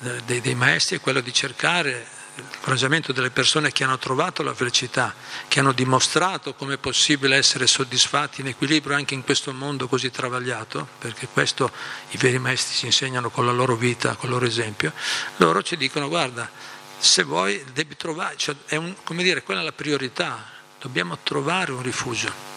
eh, 0.01 0.21
dei, 0.25 0.41
dei 0.41 0.56
maestri 0.56 0.97
è 0.97 1.01
quello 1.01 1.21
di 1.21 1.34
cercare 1.34 2.16
l'incoraggiamento 2.41 3.12
delle 3.12 3.30
persone 3.30 3.71
che 3.71 3.84
hanno 3.84 3.97
trovato 3.97 4.43
la 4.43 4.54
felicità, 4.54 5.13
che 5.47 5.60
hanno 5.60 5.71
dimostrato 5.71 6.54
come 6.54 6.76
è 6.76 6.78
possibile 6.78 7.36
essere 7.36 7.67
soddisfatti 7.67 8.41
in 8.41 8.47
equilibrio 8.47 8.95
anche 8.95 9.13
in 9.13 9.23
questo 9.23 9.54
mondo 9.54 9.88
così 9.88 10.12
travagliato, 10.12 10.88
perché 11.00 11.28
questo 11.28 11.71
i 12.12 12.17
veri 12.17 12.39
maestri 12.39 12.76
ci 12.76 12.86
insegnano 12.86 13.30
con 13.30 13.45
la 13.45 13.52
loro 13.52 13.76
vita, 13.76 14.15
con 14.15 14.30
il 14.30 14.36
loro 14.36 14.45
esempio, 14.45 14.93
loro 15.38 15.62
ci 15.62 15.78
dicono 15.78 16.08
guarda, 16.08 16.50
se 16.97 17.23
vuoi 17.23 17.63
devi 17.73 17.95
trovare, 17.95 18.36
cioè 18.38 18.56
è 18.65 18.76
un, 18.76 18.95
come 19.04 19.23
dire, 19.23 19.43
quella 19.43 19.62
è 19.62 19.63
la 19.63 19.71
priorità, 19.71 20.43
dobbiamo 20.80 21.17
trovare 21.23 21.71
un 21.71 21.82
rifugio. 21.82 22.56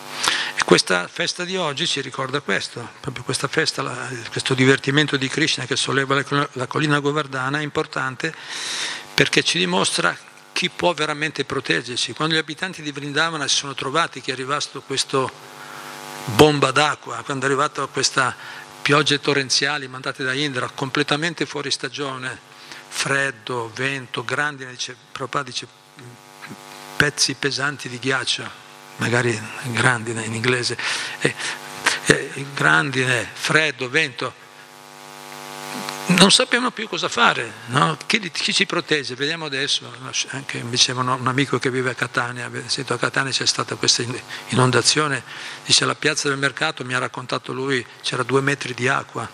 Questa 0.64 1.08
festa 1.08 1.44
di 1.44 1.56
oggi 1.56 1.84
ci 1.84 2.00
ricorda 2.00 2.40
questo, 2.40 2.90
proprio 3.00 3.24
questa 3.24 3.48
festa, 3.48 3.82
questo 4.30 4.54
divertimento 4.54 5.16
di 5.16 5.26
Krishna 5.26 5.64
che 5.64 5.74
solleva 5.74 6.22
la 6.52 6.66
collina 6.68 7.00
Govardhana 7.00 7.58
è 7.58 7.62
importante 7.62 8.32
perché 9.20 9.42
ci 9.42 9.58
dimostra 9.58 10.16
chi 10.50 10.70
può 10.70 10.94
veramente 10.94 11.44
proteggerci. 11.44 12.14
Quando 12.14 12.36
gli 12.36 12.38
abitanti 12.38 12.80
di 12.80 12.90
Vrindavana 12.90 13.46
si 13.46 13.56
sono 13.56 13.74
trovati 13.74 14.22
che 14.22 14.30
è 14.30 14.32
arrivato 14.32 14.80
questo 14.80 15.30
bomba 16.24 16.70
d'acqua, 16.70 17.20
quando 17.22 17.44
è 17.44 17.48
arrivata 17.50 17.84
questa 17.84 18.34
piogge 18.80 19.20
torrenziali 19.20 19.88
mandate 19.88 20.24
da 20.24 20.32
Indra 20.32 20.70
completamente 20.74 21.44
fuori 21.44 21.70
stagione, 21.70 22.34
freddo, 22.88 23.70
vento, 23.74 24.24
grandine, 24.24 24.70
dice, 24.70 24.96
Prabhupada 25.12 25.44
dice 25.44 25.68
pezzi 26.96 27.34
pesanti 27.34 27.90
di 27.90 27.98
ghiaccio, 27.98 28.50
magari 28.96 29.38
grandine 29.64 30.24
in 30.24 30.32
inglese, 30.32 30.78
eh, 31.20 31.34
eh, 32.06 32.46
grandine, 32.54 33.28
freddo, 33.30 33.90
vento, 33.90 34.39
non 36.16 36.30
sappiamo 36.30 36.70
più 36.70 36.88
cosa 36.88 37.08
fare, 37.08 37.52
no? 37.66 37.96
chi, 38.06 38.30
chi, 38.30 38.52
ci 38.52 38.66
protegge? 38.66 39.14
Vediamo 39.14 39.46
adesso, 39.46 39.90
anche 40.30 40.62
mi 40.62 40.70
diceva 40.70 41.00
un 41.02 41.26
amico 41.26 41.58
che 41.58 41.70
vive 41.70 41.90
a 41.90 41.94
Catania, 41.94 42.50
sento 42.66 42.94
a 42.94 42.98
Catania 42.98 43.32
c'è 43.32 43.46
stata 43.46 43.76
questa 43.76 44.04
inondazione, 44.48 45.22
dice 45.64 45.84
alla 45.84 45.94
piazza 45.94 46.28
del 46.28 46.38
mercato, 46.38 46.84
mi 46.84 46.94
ha 46.94 46.98
raccontato 46.98 47.52
lui, 47.52 47.84
c'era 48.02 48.22
due 48.22 48.40
metri 48.40 48.74
di 48.74 48.88
acqua, 48.88 49.28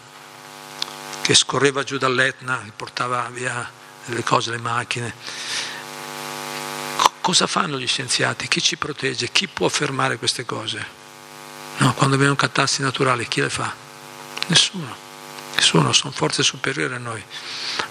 che 1.23 1.35
scorreva 1.35 1.83
giù 1.83 1.99
dall'Etna, 1.99 2.63
portava 2.75 3.29
via 3.33 3.69
le 4.07 4.23
cose, 4.23 4.51
le 4.51 4.59
macchine. 4.59 5.15
cosa 7.21 7.47
fanno 7.47 7.79
gli 7.79 7.87
scienziati? 7.87 8.49
Chi 8.49 8.61
ci 8.61 8.77
protegge? 8.77 9.31
Chi 9.31 9.49
può 9.49 9.69
fermare 9.69 10.17
queste 10.19 10.45
cose? 10.45 10.85
No, 11.79 11.93
quando 11.95 12.17
abbiamo 12.17 12.37
catastrofi 12.37 12.83
naturali, 12.83 13.27
chi 13.29 13.41
le 13.41 13.51
fa? 13.51 13.75
Nessuno. 14.47 15.06
Nessuno, 15.67 15.93
sono 15.93 16.13
forze 16.13 16.45
superiori 16.45 16.95
a 16.95 16.99
noi. 16.99 17.21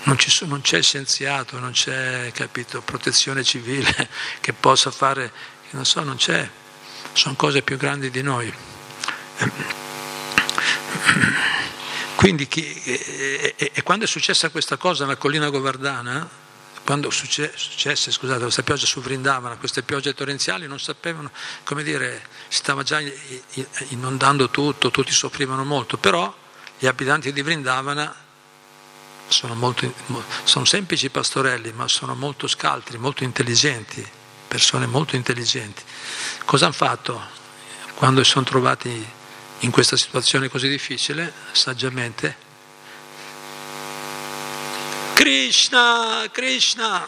Non, 0.03 0.17
ci, 0.17 0.31
non 0.45 0.61
c'è 0.61 0.81
scienziato, 0.81 1.59
non 1.59 1.71
c'è 1.71 2.31
capito, 2.31 2.81
protezione 2.81 3.43
civile 3.43 4.09
che 4.39 4.53
possa 4.53 4.91
fare 4.91 5.29
non 5.71 5.83
so, 5.83 6.01
non 6.01 6.15
c'è, 6.15 6.49
sono 7.11 7.35
cose 7.35 7.63
più 7.63 7.75
grandi 7.75 8.09
di 8.09 8.21
noi. 8.21 8.49
Quindi 12.15 12.47
chi, 12.47 12.81
e, 12.83 13.55
e, 13.57 13.71
e, 13.73 13.83
quando 13.83 14.05
è 14.05 14.07
successa 14.07 14.47
questa 14.51 14.77
cosa 14.77 15.03
nella 15.03 15.17
collina 15.17 15.49
Govardana, 15.49 16.29
quando 16.85 17.09
successe, 17.09 18.09
scusate, 18.09 18.43
questa 18.43 18.63
pioggia 18.63 18.85
su 18.85 19.01
Vrindavana, 19.01 19.57
queste 19.57 19.83
piogge 19.83 20.13
torrenziali 20.13 20.65
non 20.65 20.79
sapevano, 20.79 21.29
come 21.65 21.83
dire, 21.83 22.25
stava 22.47 22.83
già 22.83 23.01
inondando 23.89 24.49
tutto, 24.49 24.91
tutti 24.91 25.11
soffrivano 25.11 25.65
molto, 25.65 25.97
però 25.97 26.43
gli 26.77 26.87
abitanti 26.87 27.31
di 27.31 27.41
Vrindavana 27.41 28.13
sono, 29.27 29.55
molto, 29.55 29.91
sono 30.43 30.65
semplici 30.65 31.09
pastorelli, 31.09 31.71
ma 31.71 31.87
sono 31.87 32.15
molto 32.15 32.47
scaltri, 32.47 32.97
molto 32.97 33.23
intelligenti, 33.23 34.07
persone 34.47 34.85
molto 34.85 35.15
intelligenti. 35.15 35.81
Cosa 36.45 36.65
hanno 36.65 36.73
fatto 36.73 37.21
quando 37.95 38.23
si 38.23 38.31
sono 38.31 38.45
trovati 38.45 39.05
in 39.59 39.71
questa 39.71 39.97
situazione 39.97 40.49
così 40.49 40.67
difficile? 40.67 41.33
Saggiamente. 41.51 42.43
Krishna, 45.13 46.27
Krishna, 46.31 47.07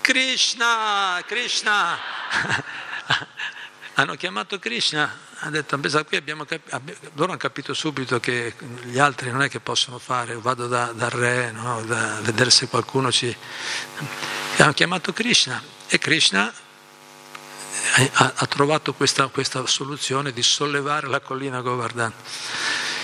Krishna, 0.00 1.22
Krishna. 1.26 1.98
hanno 3.94 4.14
chiamato 4.16 4.58
Krishna, 4.58 5.16
hanno 5.44 5.50
detto, 5.50 5.78
qui 6.04 6.16
abbiamo 6.16 6.46
cap- 6.46 6.80
loro 7.14 7.32
hanno 7.32 7.36
capito 7.36 7.74
subito 7.74 8.18
che 8.18 8.54
gli 8.84 8.98
altri 8.98 9.30
non 9.30 9.42
è 9.42 9.50
che 9.50 9.60
possono 9.60 9.98
fare, 9.98 10.34
vado 10.36 10.66
da, 10.68 10.92
dal 10.92 11.10
re, 11.10 11.50
no? 11.50 11.82
da 11.82 12.18
vedere 12.22 12.48
se 12.48 12.66
qualcuno 12.66 13.12
ci... 13.12 13.28
E 13.28 14.62
hanno 14.62 14.72
chiamato 14.72 15.12
Krishna 15.12 15.62
e 15.86 15.98
Krishna 15.98 16.50
ha, 18.12 18.32
ha 18.36 18.46
trovato 18.46 18.94
questa, 18.94 19.26
questa, 19.26 19.66
soluzione 19.66 20.32
di 20.32 20.42
sollevare 20.42 21.08
la 21.08 21.20
collina 21.20 21.60
Govardhan. 21.60 22.12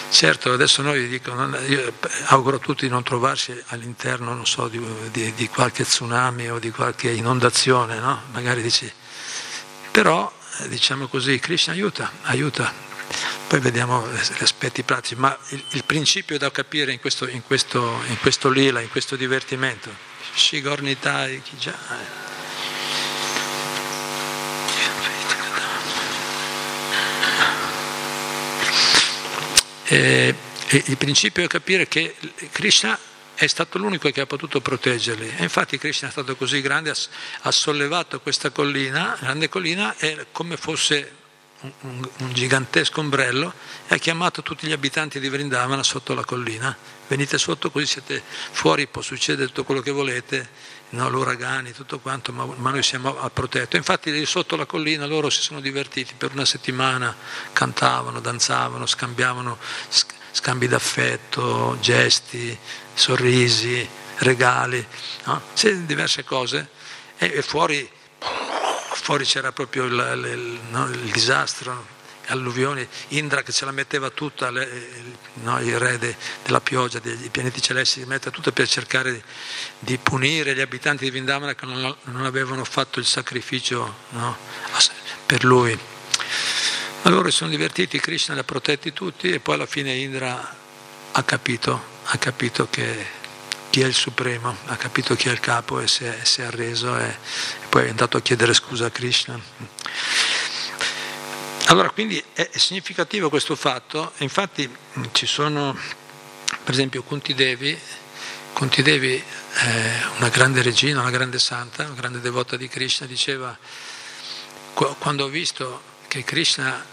Certo, 0.09 0.53
adesso 0.53 0.81
noi 0.81 1.09
dico, 1.09 1.31
io 1.69 1.93
auguro 2.29 2.57
a 2.57 2.59
tutti 2.59 2.87
di 2.87 2.91
non 2.91 3.03
trovarsi 3.03 3.63
all'interno, 3.67 4.47
so, 4.47 4.67
di, 4.69 4.83
di, 5.11 5.35
di, 5.35 5.49
qualche 5.49 5.85
tsunami 5.85 6.51
o 6.51 6.59
di 6.59 6.71
qualche 6.71 7.11
inondazione, 7.11 7.99
no? 7.99 8.23
Magari 8.33 8.63
dici, 8.63 8.91
però 9.91 10.33
eh, 10.33 10.40
diciamo 10.69 11.07
così, 11.07 11.39
Krishna 11.39 11.73
aiuta, 11.73 12.11
aiuta. 12.23 12.73
Poi 13.47 13.59
vediamo 13.59 14.07
gli 14.09 14.43
aspetti 14.43 14.83
pratici, 14.83 15.17
ma 15.17 15.37
il, 15.49 15.65
il 15.71 15.85
principio 15.85 16.39
da 16.39 16.51
capire 16.51 16.93
in 16.93 17.01
questo, 17.01 17.27
in, 17.27 17.43
questo, 17.43 18.01
in 18.07 18.19
questo, 18.21 18.49
lila, 18.49 18.81
in 18.81 18.89
questo 18.89 19.17
divertimento. 19.17 19.91
Shigornitai, 20.35 21.43
già. 21.59 21.77
Eh, 29.85 30.35
il 30.69 30.97
principio 30.97 31.43
è 31.43 31.49
capire 31.49 31.89
che 31.89 32.15
Krishna 32.53 32.97
è 33.41 33.47
stato 33.47 33.79
l'unico 33.79 34.11
che 34.11 34.21
ha 34.21 34.27
potuto 34.27 34.61
proteggerli. 34.61 35.37
E 35.39 35.43
infatti 35.45 35.79
Krishna 35.79 36.09
è 36.09 36.11
stato 36.11 36.37
così 36.37 36.61
grande, 36.61 36.93
ha 37.41 37.51
sollevato 37.51 38.21
questa 38.21 38.51
collina, 38.51 39.17
grande 39.19 39.49
collina, 39.49 39.97
come 40.31 40.59
fosse 40.59 41.17
un, 41.61 42.07
un, 42.19 42.33
gigantesco 42.35 43.01
ombrello 43.01 43.55
e 43.89 43.95
ha 43.95 43.97
chiamato 43.97 44.43
tutti 44.43 44.67
gli 44.67 44.73
abitanti 44.73 45.19
di 45.21 45.31
Vrindavana 45.31 45.83
sotto 45.83 46.13
la 46.13 46.23
collina. 46.23 46.77
Venite 47.09 47.39
sotto 47.39 47.71
così 47.71 47.87
siete 47.87 48.23
fuori, 48.51 48.87
può 48.87 49.01
succedere 49.01 49.47
tutto 49.47 49.65
quello 49.65 49.81
che 49.81 49.91
volete, 49.91 50.47
no, 50.91 51.09
l'uragani, 51.09 51.73
tutto 51.73 51.99
quanto, 51.99 52.35
ma, 52.35 52.45
ma, 52.45 52.71
noi 52.73 52.83
siamo 52.83 53.19
a 53.19 53.31
protetto. 53.31 53.77
Infatti 53.77 54.13
lì 54.13 54.27
sotto 54.27 54.55
la 54.55 54.67
collina 54.67 55.07
loro 55.07 55.31
si 55.31 55.41
sono 55.41 55.61
divertiti 55.61 56.13
per 56.15 56.33
una 56.35 56.45
settimana, 56.45 57.17
cantavano, 57.55 58.21
danzavano, 58.21 58.85
scambiavano 58.85 59.57
scambi 60.33 60.69
d'affetto, 60.69 61.77
gesti, 61.81 62.57
sorrisi, 62.95 63.89
regali, 64.19 64.85
no? 65.25 65.43
diverse 65.85 66.25
cose. 66.25 66.69
E, 67.19 67.43
fuori, 67.43 67.89
fuori, 68.93 69.25
c'era 69.25 69.53
proprio 69.53 69.85
il, 69.85 69.93
il, 69.93 70.61
no, 70.71 70.89
il 70.89 71.11
disastro, 71.11 71.99
alluvioni, 72.31 72.87
Indra 73.09 73.43
che 73.43 73.53
ce 73.53 73.65
la 73.65 73.73
metteva 73.73 74.11
tutta, 74.11 74.51
le, 74.51 74.91
no, 75.35 75.61
il 75.61 75.79
re 75.79 75.99
de, 75.99 76.17
della 76.43 76.61
pioggia, 76.61 76.99
dei 76.99 77.29
pianeti 77.31 77.61
celesti, 77.61 78.01
si 78.01 78.07
mette 78.07 78.31
tutta 78.31 78.53
per 78.53 78.69
cercare 78.69 79.23
di, 79.79 79.99
punire 79.99 80.55
gli 80.55 80.61
abitanti 80.61 81.05
di 81.05 81.11
Vindamana 81.11 81.55
che 81.55 81.67
non, 81.67 81.95
non 82.05 82.25
avevano 82.25 82.65
fatto 82.65 82.99
il 82.99 83.07
sacrificio 83.07 83.97
per 85.27 85.45
lui. 85.45 85.79
Si 87.03 87.37
sono 87.37 87.51
divertiti, 87.51 87.99
Krishna 87.99 88.35
li 88.35 88.41
ha 88.41 88.45
protetti 88.45 88.93
tutti 88.93 89.31
e 89.31 89.41
poi 89.41 89.55
alla 89.55 89.67
fine 89.67 89.95
Indra 89.95 90.57
ha 91.13 91.23
capito, 91.23 91.83
ha 92.05 92.19
capito 92.19 92.69
chi 92.69 92.81
è 92.81 93.87
il 93.87 93.95
supremo, 93.95 94.57
ha 94.67 94.77
capito 94.77 95.15
chi 95.15 95.29
è 95.29 95.33
il 95.33 95.41
capo 95.41 95.81
e 95.81 95.89
si 95.89 96.05
è, 96.05 96.19
si 96.25 96.41
è 96.41 96.45
arreso 96.45 96.99
e, 96.99 97.05
e, 97.05 97.17
poi 97.69 97.87
è 97.87 97.89
andato 97.89 98.17
a 98.17 98.21
chiedere 98.21 98.53
scusa 98.53 98.87
a 98.87 98.91
Krishna. 98.91 99.41
Allora, 101.67 101.91
quindi 101.91 102.23
è, 102.33 102.51
significativo 102.55 103.31
questo 103.31 103.55
fatto, 103.55 104.13
infatti 104.19 104.69
ci 105.13 105.27
sono, 105.27 105.79
per 106.65 106.75
esempio, 106.75 107.03
Kunti 107.03 107.33
Devi, 107.33 107.79
Kunti 108.53 108.83
Devi 108.83 109.23
è 109.53 110.03
una 110.19 110.29
grande 110.29 110.63
regina, 110.63 111.01
una 111.01 111.11
grande 111.11 111.39
santa, 111.39 111.85
una 111.85 111.95
grande 111.95 112.21
devota 112.21 112.57
di 112.57 112.69
Krishna, 112.69 113.07
diceva, 113.07 113.57
quando 114.75 115.25
ho 115.25 115.29
visto 115.29 115.89
che 116.09 116.25
Krishna 116.25 116.90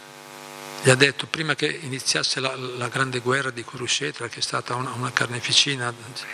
gli 0.87 0.89
ha 0.89 0.95
detto 0.95 1.27
prima 1.27 1.53
che 1.53 1.67
iniziasse 1.81 2.39
la, 2.39 2.55
la 2.55 2.87
grande 2.87 3.19
guerra 3.19 3.49
di 3.49 3.61
Kurukshetra, 3.61 4.29
che 4.29 4.39
è 4.39 4.41
stata 4.41 4.73
una, 4.75 4.93
una, 4.93 5.11
carneficina, 5.11 5.93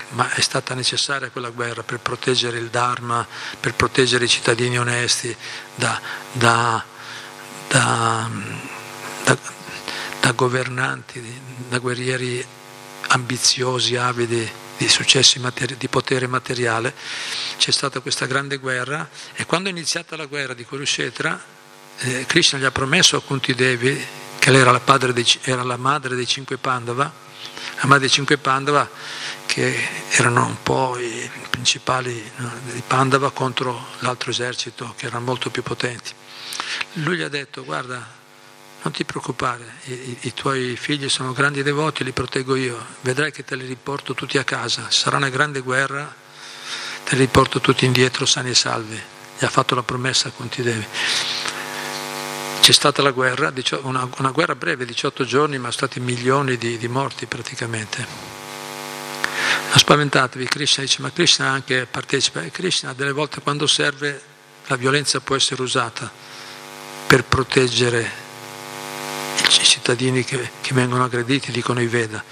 ma 0.10 0.32
è 0.32 0.42
stata 0.42 0.76
necessaria 0.76 1.32
quella 1.32 1.50
guerra 1.50 1.82
per 1.82 2.00
proteggere 2.00 2.60
il 2.60 2.70
Dharma, 2.70 3.26
per 3.60 3.74
proteggere 3.74 4.26
i 4.26 4.28
cittadini 4.28 4.78
onesti 4.78 5.36
da, 5.74 6.00
da, 6.34 6.86
da, 7.68 8.30
da 10.22 10.32
governanti, 10.34 11.42
da 11.68 11.80
guerrieri 11.80 12.46
ambiziosi, 13.08 13.96
avidi 13.96 14.48
di 14.78 14.88
successi 14.88 15.40
materi- 15.40 15.78
di 15.78 15.88
potere 15.88 16.28
materiale. 16.28 16.94
C'è 17.58 17.72
stata 17.72 18.02
questa 18.02 18.28
grande 18.28 18.58
guerra 18.58 19.10
e 19.34 19.48
quando 19.48 19.70
è 19.70 19.72
iniziata 19.72 20.16
la 20.16 20.28
guerra 20.28 20.54
di 20.54 20.64
Kurukshetra 20.64 21.54
eh, 21.98 22.26
Krishna 22.28 22.60
gli 22.60 22.66
ha 22.66 22.72
promesso 22.72 23.18
a 23.18 23.22
Kunti 23.22 23.54
Devi, 23.54 24.22
che 24.44 24.52
lei 24.52 24.60
era 24.60 24.72
la, 24.72 24.98
dei, 25.14 25.26
era 25.44 25.64
la 25.64 25.78
madre 25.78 26.16
dei 26.16 26.28
cinque 26.28 26.58
Pandava, 26.58 27.04
la 27.06 27.84
madre 27.84 28.00
dei 28.00 28.10
cinque 28.10 28.38
Pandava 28.38 28.90
che 29.46 29.88
erano 30.10 30.46
un 30.46 30.62
po' 30.62 30.98
i 30.98 31.32
principali 31.50 32.22
no, 32.36 32.52
di 32.74 32.84
Pandava 32.86 33.32
contro 33.32 33.86
l'altro 34.00 34.32
esercito 34.32 34.96
che 34.98 35.06
erano 35.06 35.24
molto 35.24 35.50
più 35.50 35.64
potenti. 35.64 36.12
Lui 36.96 37.16
gli 37.16 37.22
ha 37.22 37.30
detto 37.30 37.64
guarda 37.64 38.06
non 38.82 38.92
ti 38.92 39.06
preoccupare, 39.06 39.76
i, 39.86 40.18
i, 40.24 40.34
tuoi 40.34 40.76
figli 40.76 41.08
sono 41.08 41.32
grandi 41.32 41.64
devoti, 41.64 42.04
li 42.04 42.12
proteggo 42.12 42.56
io, 42.56 42.86
vedrai 43.00 43.32
che 43.32 43.46
te 43.46 43.56
li 43.56 43.66
riporto 43.66 44.14
tutti 44.14 44.38
a 44.38 44.44
casa, 44.44 44.88
sarà 44.90 45.16
una 45.16 45.30
grande 45.30 45.62
guerra, 45.62 46.14
te 47.06 47.16
li 47.16 47.22
riporto 47.22 47.62
tutti 47.62 47.86
indietro 47.86 48.26
sani 48.26 48.50
e 48.50 48.56
salvi. 48.56 49.02
Gli 49.40 49.46
ha 49.46 49.50
fatto 49.50 49.74
la 49.74 49.84
promessa 49.84 50.28
a 50.28 50.32
Kunti 50.32 50.62
Devi. 50.62 50.86
C'è 52.64 52.72
stata 52.72 53.02
la 53.02 53.12
guerra, 53.12 53.52
una, 53.82 54.32
guerra 54.32 54.56
breve, 54.56 54.86
18 54.86 55.26
giorni, 55.26 55.58
ma 55.58 55.70
stati 55.70 56.00
milioni 56.00 56.56
di, 56.58 56.78
di 56.78 56.88
morti 56.88 57.26
praticamente. 57.26 58.08
Non 59.68 59.78
spaventatevi, 59.78 60.48
Krishna 60.48 60.84
dice, 60.84 61.02
ma 61.02 61.12
Krishna 61.12 61.50
anche 61.50 61.86
partecipa. 61.86 62.42
E 62.42 62.52
Krishna 62.52 62.94
delle 62.94 63.12
volte 63.12 63.42
quando 63.42 63.68
serve 63.68 64.22
la 64.68 64.78
violenza 64.78 65.20
può 65.20 65.36
essere 65.36 65.62
usata 65.62 66.10
per 67.06 67.26
proteggere 67.26 68.10
i 69.40 69.66
cittadini 69.66 70.24
che, 70.24 70.52
che 70.62 70.74
vengono 70.74 71.04
aggrediti, 71.04 71.52
dicono 71.52 71.82
i 71.82 71.88
Veda. 71.88 72.24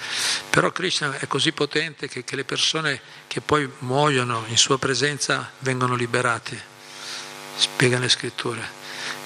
Però 0.50 0.72
Krishna 0.72 1.20
è 1.20 1.28
così 1.28 1.52
potente 1.52 2.08
che, 2.08 2.24
che 2.24 2.38
le 2.38 2.46
persone 2.46 3.02
che 3.28 3.42
poi 3.42 3.70
muoiono 3.80 4.46
in 4.48 4.56
sua 4.56 4.80
presenza 4.80 5.52
vengono 5.60 5.94
liberate, 5.94 6.58
spiegano 7.58 8.04
le 8.04 8.10
scritture. 8.10 8.80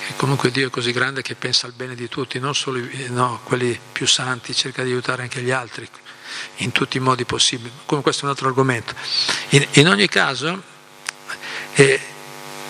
E 0.08 0.16
comunque 0.16 0.52
Dio 0.52 0.68
è 0.68 0.70
così 0.70 0.92
grande 0.92 1.22
che 1.22 1.36
pensa 1.36 1.66
al 1.66 1.74
bene 1.74 1.96
di 1.96 2.08
tutti, 2.08 2.40
non 2.40 2.54
solo 2.54 2.80
no, 3.08 3.42
quelli 3.44 3.78
più 3.92 4.06
santi, 4.06 4.54
cerca 4.54 4.84
di 4.84 4.92
aiutare 4.92 5.24
anche 5.24 5.42
gli 5.42 5.52
altri 5.52 5.88
in 6.58 6.72
tutti 6.72 6.98
i 6.98 7.00
modi 7.00 7.26
possibili. 7.26 7.72
Come 7.86 8.02
questo 8.02 8.22
è 8.22 8.26
un 8.26 8.32
altro 8.32 8.48
argomento. 8.48 8.94
In, 9.50 9.68
in 9.74 9.88
ogni 9.88 10.08
caso, 10.08 10.62
eh, 11.74 12.00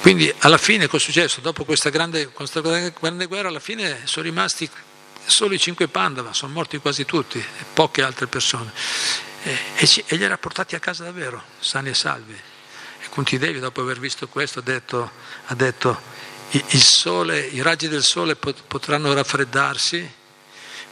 quindi 0.01 0.33
alla 0.39 0.57
fine 0.57 0.87
cosa 0.87 1.03
è 1.03 1.05
successo? 1.07 1.41
Dopo 1.41 1.65
questa 1.65 1.89
grande, 1.89 2.29
questa 2.29 2.61
grande, 2.61 3.25
guerra, 3.25 3.49
alla 3.49 3.59
fine 3.59 4.01
sono 4.05 4.25
rimasti 4.25 4.69
solo 5.25 5.53
i 5.55 5.59
cinque 5.59 5.87
Pandava, 5.87 6.31
sono 6.31 6.53
morti 6.53 6.77
quasi 6.77 7.05
tutti, 7.05 7.43
poche 7.73 8.01
altre 8.01 8.27
persone. 8.27 8.71
E, 9.43 9.57
e, 9.75 10.03
e 10.07 10.15
li 10.15 10.23
era 10.23 10.37
portati 10.37 10.75
a 10.75 10.79
casa 10.79 11.03
davvero, 11.03 11.43
sani 11.59 11.89
e 11.89 11.93
salvi. 11.93 12.33
E 12.33 13.09
Kunti 13.09 13.37
Devi, 13.37 13.59
dopo 13.59 13.81
aver 13.81 13.99
visto 13.99 14.27
questo, 14.27 14.59
ha 14.59 14.61
detto, 14.61 15.11
ha 15.47 15.55
detto 15.55 16.13
sole, 16.79 17.39
i 17.39 17.62
raggi 17.62 17.88
del 17.88 18.03
sole 18.03 18.36
potranno 18.36 19.13
raffreddarsi, 19.13 20.13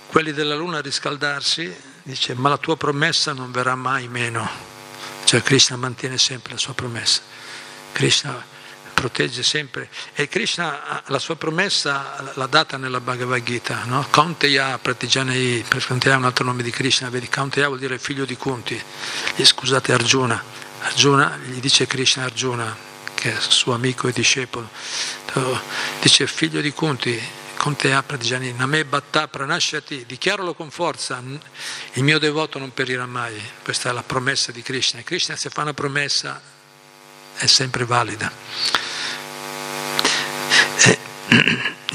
quelli 0.08 0.32
della 0.32 0.56
luna 0.56 0.82
riscaldarsi, 0.82 1.74
dice 2.04 2.34
ma 2.36 2.50
la 2.50 2.58
tua 2.58 2.78
promessa 2.78 3.34
non 3.34 3.52
verrà 3.52 3.76
mai 3.76 4.08
meno. 4.08 4.48
Cioè 5.24 5.42
Krishna 5.42 5.76
mantiene 5.78 6.18
sempre 6.18 6.54
la 6.54 6.60
sua 6.60 6.74
promessa. 6.74 7.22
Krishna 7.92 8.52
protegge 8.94 9.44
sempre. 9.44 9.90
E 10.14 10.28
Krishna 10.28 11.04
la 11.08 11.20
sua 11.20 11.36
promessa 11.36 12.32
l'ha 12.36 12.46
data 12.48 12.78
nella 12.78 13.00
Bhagavad 13.00 13.44
Gita, 13.44 13.84
no? 13.86 14.06
Kaunteya 14.10 14.78
Pratijanai, 14.78 15.66
per 15.68 15.86
Kaunteya 15.86 16.16
è 16.16 16.18
un 16.18 16.26
altro 16.26 16.46
nome 16.46 16.64
di 16.64 16.72
Krishna, 16.72 17.10
vedi 17.10 17.28
Kaunteya 17.28 17.68
vuol 17.68 17.80
dire 17.80 17.98
figlio 17.98 18.26
di 18.26 18.38
Kunti, 18.38 18.82
scusate 19.42 19.94
Arjuna, 19.94 20.42
Arjuna 20.82 21.38
gli 21.38 21.60
dice 21.60 21.88
Krishna 21.88 22.24
Arjuna, 22.24 22.92
che 23.24 23.34
è 23.34 23.40
suo 23.40 23.74
amico 23.74 24.10
e 24.10 24.12
discepolo, 24.12 24.70
dice 26.02 26.28
figlio 26.28 26.60
di 26.60 26.74
Kunti, 26.74 27.18
Kaunteya 27.56 28.04
Pratijani, 28.04 28.52
Name 28.52 28.84
Bhatta 28.84 29.30
Pranashati, 29.30 30.04
dichiaralo 30.06 30.54
con 30.54 30.70
forza, 30.70 31.24
il 31.94 32.04
mio 32.04 32.20
devoto 32.20 32.60
non 32.60 32.74
perirà 32.74 33.06
mai, 33.06 33.42
questa 33.64 33.92
è 33.92 33.94
la 33.94 34.04
promessa 34.04 34.52
di 34.52 34.62
Krishna, 34.62 35.00
e 35.00 35.04
Krishna 35.04 35.38
se 35.38 35.50
fa 35.50 35.62
una 35.62 35.74
promessa 35.74 36.42
è 37.38 37.46
sempre 37.46 37.86
valida. 37.86 38.30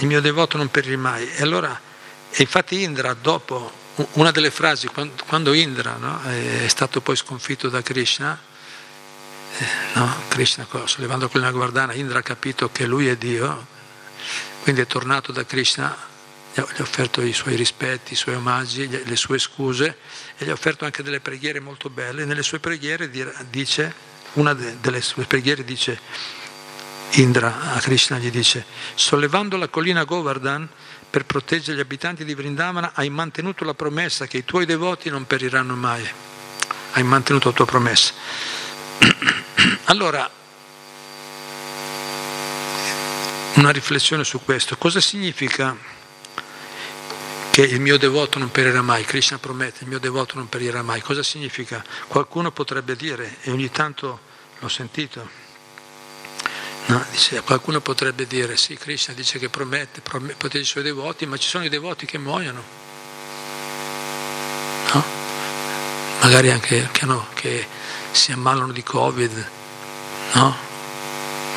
Il 0.01 0.07
mio 0.07 0.23
devoto 0.23 0.57
non 0.57 0.71
perirà 0.71 0.97
mai. 0.97 1.31
E 1.31 1.43
allora, 1.43 1.79
e 2.31 2.43
infatti 2.43 2.83
Indra 2.83 3.13
dopo, 3.13 3.71
una 4.13 4.31
delle 4.31 4.51
frasi, 4.51 4.89
quando 5.27 5.53
Indra 5.53 5.97
no, 5.97 6.23
è 6.23 6.69
stato 6.69 7.03
poi 7.03 7.17
sconfitto 7.17 7.69
da 7.69 7.83
Krishna, 7.83 8.35
eh, 8.35 8.48
no, 9.95 10.15
Krishna 10.29 10.67
sollevando 10.85 11.29
quella 11.29 11.51
guardana, 11.51 11.95
Indra 11.95 12.21
ha 12.21 12.23
capito 12.23 12.71
che 12.71 12.87
lui 12.87 13.09
è 13.09 13.17
Dio, 13.17 13.67
quindi 14.63 14.81
è 14.81 14.87
tornato 14.87 15.33
da 15.33 15.45
Krishna, 15.45 15.97
gli 16.53 16.61
ha 16.61 16.67
offerto 16.81 17.21
i 17.21 17.33
suoi 17.33 17.55
rispetti, 17.55 18.15
i 18.15 18.17
suoi 18.17 18.35
omaggi, 18.35 18.89
le 18.89 19.17
sue 19.17 19.39
scuse 19.39 19.99
e 20.37 20.45
gli 20.45 20.51
ha 20.51 20.53
offerto 20.53 20.85
anche 20.85 21.03
delle 21.03 21.21
preghiere 21.21 21.61
molto 21.61 21.89
belle. 21.89 22.25
Nelle 22.25 22.43
sue 22.43 22.59
preghiere 22.59 23.11
dice, 23.51 23.95
una 24.35 24.55
delle 24.55 25.01
sue 25.01 25.25
preghiere 25.25 25.65
dice 25.65 26.01
Indra 27.13 27.73
a 27.73 27.81
Krishna 27.81 28.19
gli 28.19 28.31
dice, 28.31 28.65
sollevando 28.95 29.57
la 29.57 29.69
collina 29.69 30.05
Govardhan 30.05 30.69
per 31.09 31.25
proteggere 31.25 31.77
gli 31.77 31.81
abitanti 31.81 32.25
di 32.25 32.35
Vrindavana, 32.35 32.93
hai 32.95 33.09
mantenuto 33.09 33.65
la 33.65 33.75
promessa 33.75 34.27
che 34.27 34.39
i 34.39 34.45
tuoi 34.45 34.67
devoti 34.67 35.09
non 35.09 35.27
periranno 35.27 35.75
mai. 35.75 36.07
Hai 36.93 37.03
mantenuto 37.03 37.49
la 37.49 37.55
tua 37.55 37.67
promessa. 37.67 38.13
Allora, 39.85 40.31
una 43.55 43.71
riflessione 43.71 44.25
su 44.25 44.41
questo. 44.45 44.77
Cosa 44.77 45.01
significa 45.01 45.77
che 47.51 47.63
il 47.63 47.81
mio 47.81 47.99
devoto 47.99 48.39
non 48.39 48.51
perirà 48.51 48.83
mai? 48.83 49.05
Krishna 49.05 49.39
promette, 49.39 49.85
il 49.85 49.89
mio 49.89 49.99
devoto 49.99 50.37
non 50.37 50.49
perirà 50.49 50.83
mai. 50.83 51.01
Cosa 51.01 51.23
significa? 51.23 51.85
Qualcuno 52.07 52.53
potrebbe 52.53 52.97
dire, 52.97 53.39
e 53.43 53.51
ogni 53.51 53.71
tanto 53.71 54.21
l'ho 54.59 54.69
sentito, 54.69 55.47
No, 56.89 57.05
dice, 57.11 57.43
qualcuno 57.43 57.83
potrebbe 57.83 58.27
dire, 58.27 58.57
sì, 58.57 58.75
Krishna 58.75 59.13
dice 59.13 59.39
che 59.39 59.51
promette, 59.51 60.01
protegge 60.01 60.61
i 60.61 60.65
suoi 60.65 60.83
devoti, 60.83 61.27
ma 61.27 61.37
ci 61.37 61.47
sono 61.47 61.67
i 61.67 61.69
devoti 61.69 62.07
che 62.07 62.17
muoiono. 62.17 62.63
No? 64.95 65.28
Magari 66.21 66.51
anche 66.51 66.89
che, 66.93 67.07
no, 67.07 67.27
che, 67.35 67.67
si 68.11 68.33
ammalano 68.33 68.73
di 68.73 68.83
Covid, 68.83 69.49
no? 70.33 70.57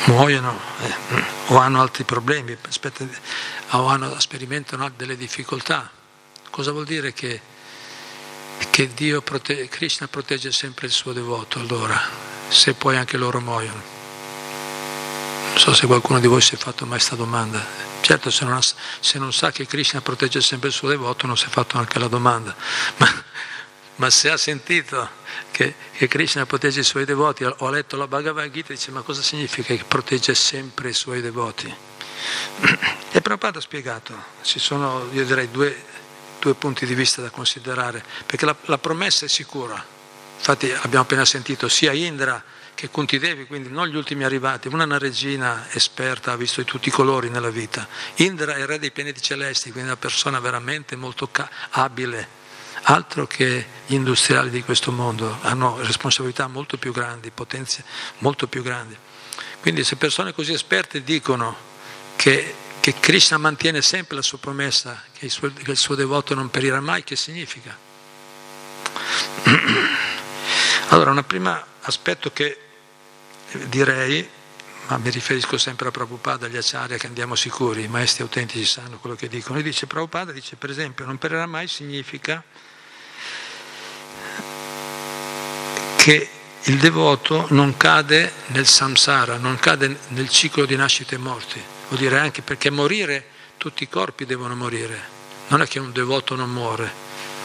muoiono 0.04 0.58
eh, 0.80 0.94
o 1.46 1.58
hanno 1.58 1.80
altri 1.80 2.04
problemi, 2.04 2.56
aspetta, 2.68 3.06
o 3.70 3.86
hanno, 3.86 4.18
sperimentano 4.20 4.90
delle 4.96 5.16
difficoltà. 5.16 5.90
Cosa 6.50 6.70
vuol 6.72 6.84
dire 6.84 7.12
che, 7.12 7.40
che 8.70 9.20
protegge, 9.24 9.68
Krishna 9.68 10.06
protegge 10.06 10.52
sempre 10.52 10.86
il 10.86 10.92
suo 10.92 11.12
devoto 11.12 11.58
allora, 11.58 12.00
se 12.48 12.74
poi 12.74 12.96
anche 12.96 13.16
loro 13.16 13.40
muoiono? 13.40 14.00
Non 15.48 15.58
so 15.58 15.74
se 15.74 15.86
qualcuno 15.86 16.18
di 16.18 16.26
voi 16.26 16.40
si 16.40 16.54
è 16.54 16.58
fatto 16.58 16.84
mai 16.84 16.98
questa 16.98 17.16
domanda. 17.16 17.64
Certo, 18.00 18.30
se 18.30 18.44
non, 18.44 18.54
ha, 18.54 18.60
se 18.62 19.18
non, 19.18 19.32
sa 19.32 19.50
che 19.52 19.66
Krishna 19.66 20.00
protegge 20.00 20.40
sempre 20.40 20.68
il 20.68 20.74
suo 20.74 20.88
devoto, 20.88 21.26
non 21.26 21.36
si 21.36 21.46
è 21.46 21.48
fatto 21.48 21.78
anche 21.78 21.98
la 21.98 22.08
domanda. 22.08 22.54
Ma, 22.96 23.24
ma 24.02 24.10
se 24.10 24.30
ha 24.30 24.36
sentito 24.36 25.08
che, 25.52 25.74
che, 25.92 26.08
Krishna 26.08 26.44
protegge 26.44 26.80
i 26.80 26.84
suoi 26.84 27.04
devoti, 27.04 27.44
ho 27.44 27.70
letto 27.70 27.96
la 27.96 28.08
Bhagavad 28.08 28.50
Gita 28.50 28.72
dice 28.72 28.90
ma 28.90 29.02
cosa 29.02 29.22
significa 29.22 29.76
che 29.76 29.84
protegge 29.84 30.34
sempre 30.34 30.88
i 30.88 30.92
suoi 30.92 31.20
devoti? 31.20 31.72
E 33.12 33.20
Prabhupada 33.20 33.58
ha 33.58 33.62
spiegato, 33.62 34.12
ci 34.42 34.58
sono, 34.58 35.08
io 35.12 35.24
direi, 35.24 35.52
due, 35.52 35.84
due 36.40 36.54
punti 36.54 36.84
di 36.84 36.96
vista 36.96 37.22
da 37.22 37.30
considerare, 37.30 38.02
perché 38.26 38.44
la, 38.44 38.56
la 38.62 38.78
promessa 38.78 39.24
è 39.24 39.28
sicura. 39.28 39.80
Infatti 40.36 40.72
abbiamo 40.72 41.04
appena 41.04 41.24
sentito 41.24 41.68
sia 41.68 41.92
Indra 41.92 42.42
che 42.74 42.90
Conti 42.90 43.20
Devi, 43.20 43.46
quindi 43.46 43.70
non 43.70 43.86
gli 43.86 43.94
ultimi 43.94 44.24
arrivati, 44.24 44.66
una, 44.66 44.82
una 44.82 44.98
regina 44.98 45.68
esperta, 45.70 46.32
ha 46.32 46.36
visto 46.36 46.60
di 46.60 46.66
tutti 46.66 46.88
i 46.88 46.92
colori 46.92 47.30
nella 47.30 47.50
vita. 47.50 47.86
Indra 48.16 48.56
è 48.56 48.58
il 48.58 48.66
re 48.66 48.80
dei 48.80 48.90
pianeti 48.90 49.22
celesti, 49.22 49.70
quindi 49.70 49.90
una 49.90 49.98
persona 49.98 50.40
veramente 50.40 50.96
molto 50.96 51.30
abile, 51.70 52.40
altro 52.82 53.26
che 53.26 53.66
gli 53.86 53.94
industriali 53.94 54.50
di 54.50 54.62
questo 54.62 54.90
mondo, 54.90 55.38
hanno 55.42 55.80
responsabilità 55.82 56.46
molto 56.46 56.76
più 56.78 56.92
grandi, 56.92 57.30
potenze 57.30 57.84
molto 58.18 58.46
più 58.46 58.62
grandi. 58.62 58.96
Quindi 59.60 59.84
se 59.84 59.96
persone 59.96 60.32
così 60.32 60.52
esperte 60.52 61.02
dicono 61.04 61.56
che, 62.16 62.54
che 62.80 62.94
Krishna 62.98 63.38
mantiene 63.38 63.82
sempre 63.82 64.16
la 64.16 64.22
sua 64.22 64.38
promessa, 64.38 65.02
che 65.12 65.26
il 65.26 65.30
suo, 65.30 65.52
che 65.52 65.70
il 65.70 65.76
suo 65.76 65.94
devoto 65.94 66.34
non 66.34 66.50
perirà 66.50 66.80
mai, 66.80 67.04
che 67.04 67.16
significa? 67.16 67.76
Allora, 70.88 71.12
un 71.12 71.24
primo 71.24 71.58
aspetto 71.82 72.30
che 72.34 72.58
direi, 73.68 74.28
ma 74.88 74.98
mi 74.98 75.08
riferisco 75.08 75.56
sempre 75.56 75.88
a 75.88 75.90
Prabhupada, 75.90 76.44
agli 76.44 76.58
acciari 76.58 76.98
che 76.98 77.06
andiamo 77.06 77.34
sicuri, 77.34 77.84
i 77.84 77.88
maestri 77.88 78.24
autentici 78.24 78.66
sanno 78.66 78.98
quello 78.98 79.16
che 79.16 79.28
dicono. 79.28 79.58
E 79.58 79.62
dice 79.62 79.86
Prabhupada, 79.86 80.32
dice 80.32 80.56
per 80.56 80.68
esempio, 80.68 81.06
non 81.06 81.16
perirà 81.16 81.46
mai 81.46 81.66
significa 81.66 82.44
che 86.02 86.28
il 86.64 86.78
devoto 86.78 87.46
non 87.50 87.76
cade 87.76 88.32
nel 88.46 88.66
samsara, 88.66 89.36
non 89.36 89.54
cade 89.54 89.98
nel 90.08 90.28
ciclo 90.28 90.66
di 90.66 90.74
nascite 90.74 91.14
e 91.14 91.18
morti. 91.18 91.62
Vuol 91.86 92.00
dire 92.00 92.18
anche 92.18 92.42
perché 92.42 92.70
morire, 92.70 93.24
tutti 93.56 93.84
i 93.84 93.88
corpi 93.88 94.26
devono 94.26 94.56
morire. 94.56 95.00
Non 95.46 95.62
è 95.62 95.68
che 95.68 95.78
un 95.78 95.92
devoto 95.92 96.34
non 96.34 96.50
muore, 96.50 96.92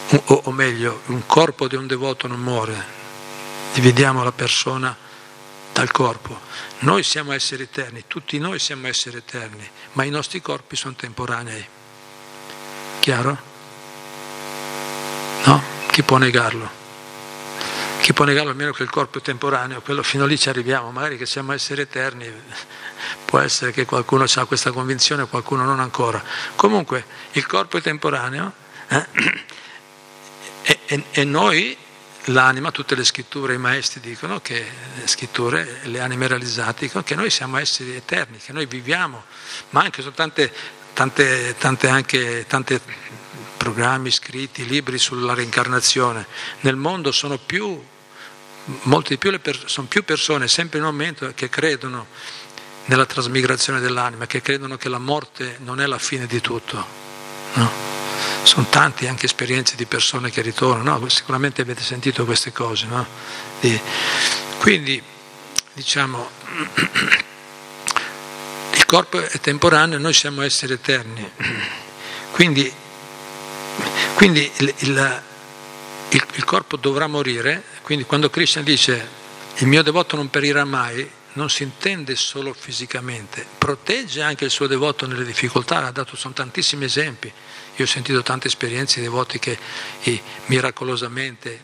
o, 0.09 0.41
o 0.45 0.51
meglio, 0.51 1.01
un 1.07 1.27
corpo 1.27 1.67
di 1.67 1.75
un 1.75 1.85
devoto 1.85 2.25
non 2.25 2.39
muore. 2.39 2.83
Dividiamo 3.75 4.23
la 4.23 4.31
persona 4.31 4.97
dal 5.71 5.91
corpo. 5.91 6.39
Noi 6.79 7.03
siamo 7.03 7.33
esseri 7.33 7.61
eterni, 7.61 8.05
tutti 8.07 8.39
noi 8.39 8.57
siamo 8.57 8.87
esseri 8.87 9.17
eterni, 9.17 9.69
ma 9.91 10.03
i 10.03 10.09
nostri 10.09 10.41
corpi 10.41 10.75
sono 10.75 10.95
temporanei. 10.95 11.63
Chiaro? 13.01 13.37
No? 15.43 15.63
Chi 15.91 16.01
può 16.01 16.17
negarlo? 16.17 16.86
Chi 18.07 18.13
può 18.13 18.23
negarlo 18.23 18.51
almeno 18.51 18.71
che 18.71 18.83
il 18.83 18.89
corpo 18.89 19.17
è 19.17 19.21
temporaneo? 19.21 19.81
Quello 19.81 20.01
fino 20.01 20.25
lì 20.25 20.39
ci 20.39 20.47
arriviamo, 20.47 20.91
magari 20.91 21.17
che 21.17 21.25
siamo 21.25 21.51
esseri 21.51 21.81
eterni, 21.81 22.31
può 23.25 23.39
essere 23.39 23.73
che 23.73 23.83
qualcuno 23.83 24.23
ha 24.33 24.45
questa 24.45 24.71
convinzione, 24.71 25.27
qualcuno 25.27 25.65
non 25.65 25.81
ancora. 25.81 26.23
Comunque 26.55 27.03
il 27.33 27.45
corpo 27.45 27.75
è 27.75 27.81
temporaneo 27.81 28.53
eh? 28.87 29.05
e, 30.61 30.79
e, 30.85 31.03
e 31.11 31.23
noi 31.25 31.75
l'anima, 32.27 32.71
tutte 32.71 32.95
le 32.95 33.03
scritture, 33.03 33.55
i 33.55 33.57
maestri 33.57 33.99
dicono 33.99 34.39
che 34.39 34.65
le 34.95 35.05
scritture, 35.05 35.79
le 35.83 35.99
anime 35.99 36.27
realizzate 36.27 36.85
dicono 36.85 37.03
che 37.03 37.15
noi 37.15 37.29
siamo 37.29 37.57
esseri 37.57 37.93
eterni, 37.93 38.37
che 38.37 38.53
noi 38.53 38.67
viviamo, 38.67 39.25
ma 39.71 39.81
anche 39.81 40.01
sono 40.01 40.15
tante, 40.15 40.49
tante, 40.93 41.55
tante, 41.57 41.89
anche, 41.89 42.45
tante 42.47 42.79
programmi 43.57 44.11
scritti, 44.11 44.65
libri 44.65 44.97
sulla 44.97 45.33
reincarnazione. 45.33 46.25
Nel 46.61 46.77
mondo 46.77 47.11
sono 47.11 47.37
più, 47.37 47.83
molte 48.83 49.09
di 49.09 49.17
più, 49.17 49.39
per, 49.39 49.63
sono 49.65 49.87
più 49.87 50.03
persone, 50.03 50.47
sempre 50.47 50.79
in 50.79 50.85
aumento, 50.85 51.31
che 51.33 51.49
credono 51.49 52.07
nella 52.85 53.05
trasmigrazione 53.05 53.79
dell'anima, 53.79 54.25
che 54.27 54.41
credono 54.41 54.77
che 54.77 54.89
la 54.89 54.99
morte 54.99 55.57
non 55.59 55.81
è 55.81 55.85
la 55.85 55.99
fine 55.99 56.25
di 56.25 56.41
tutto. 56.41 56.85
No? 57.53 57.87
sono 58.47 58.65
tante 58.69 59.07
anche 59.09 59.25
esperienze 59.25 59.75
di 59.75 59.85
persone 59.85 60.31
che 60.31 60.41
ritornano, 60.41 60.99
no? 60.99 61.09
sicuramente 61.09 61.61
avete 61.61 61.81
sentito 61.81 62.23
queste 62.25 62.51
cose. 62.53 62.85
No? 62.85 63.05
E 63.59 63.79
quindi 64.57 65.03
diciamo, 65.73 66.29
il 68.73 68.85
corpo 68.85 69.19
è 69.19 69.39
temporaneo, 69.39 69.99
noi 69.99 70.13
siamo 70.13 70.41
esseri 70.41 70.73
eterni. 70.73 71.29
Quindi, 72.31 72.71
quindi 74.15 74.49
il, 74.57 74.73
il, 74.77 75.21
il, 76.09 76.25
il 76.35 76.43
corpo 76.43 76.77
dovrà 76.77 77.07
morire, 77.07 77.63
quindi 77.81 78.05
quando 78.05 78.29
Krishna 78.29 78.61
dice 78.61 79.25
il 79.57 79.67
mio 79.67 79.83
devoto 79.83 80.15
non 80.15 80.29
perirà 80.29 80.63
mai, 80.65 81.09
non 81.33 81.49
si 81.49 81.63
intende 81.63 82.15
solo 82.15 82.53
fisicamente, 82.53 83.45
protegge 83.57 84.21
anche 84.21 84.45
il 84.45 84.51
suo 84.51 84.67
devoto 84.67 85.05
nelle 85.05 85.23
difficoltà, 85.23 85.85
ha 85.85 85.91
dato 85.91 86.15
sono 86.15 86.33
tantissimi 86.33 86.85
esempi. 86.85 87.31
Io 87.75 87.85
ho 87.85 87.87
sentito 87.87 88.23
tante 88.23 88.47
esperienze 88.47 88.99
di 88.99 89.05
devoti 89.05 89.37
che 89.37 89.57
eh, 90.01 90.21
miracolosamente, 90.47 91.61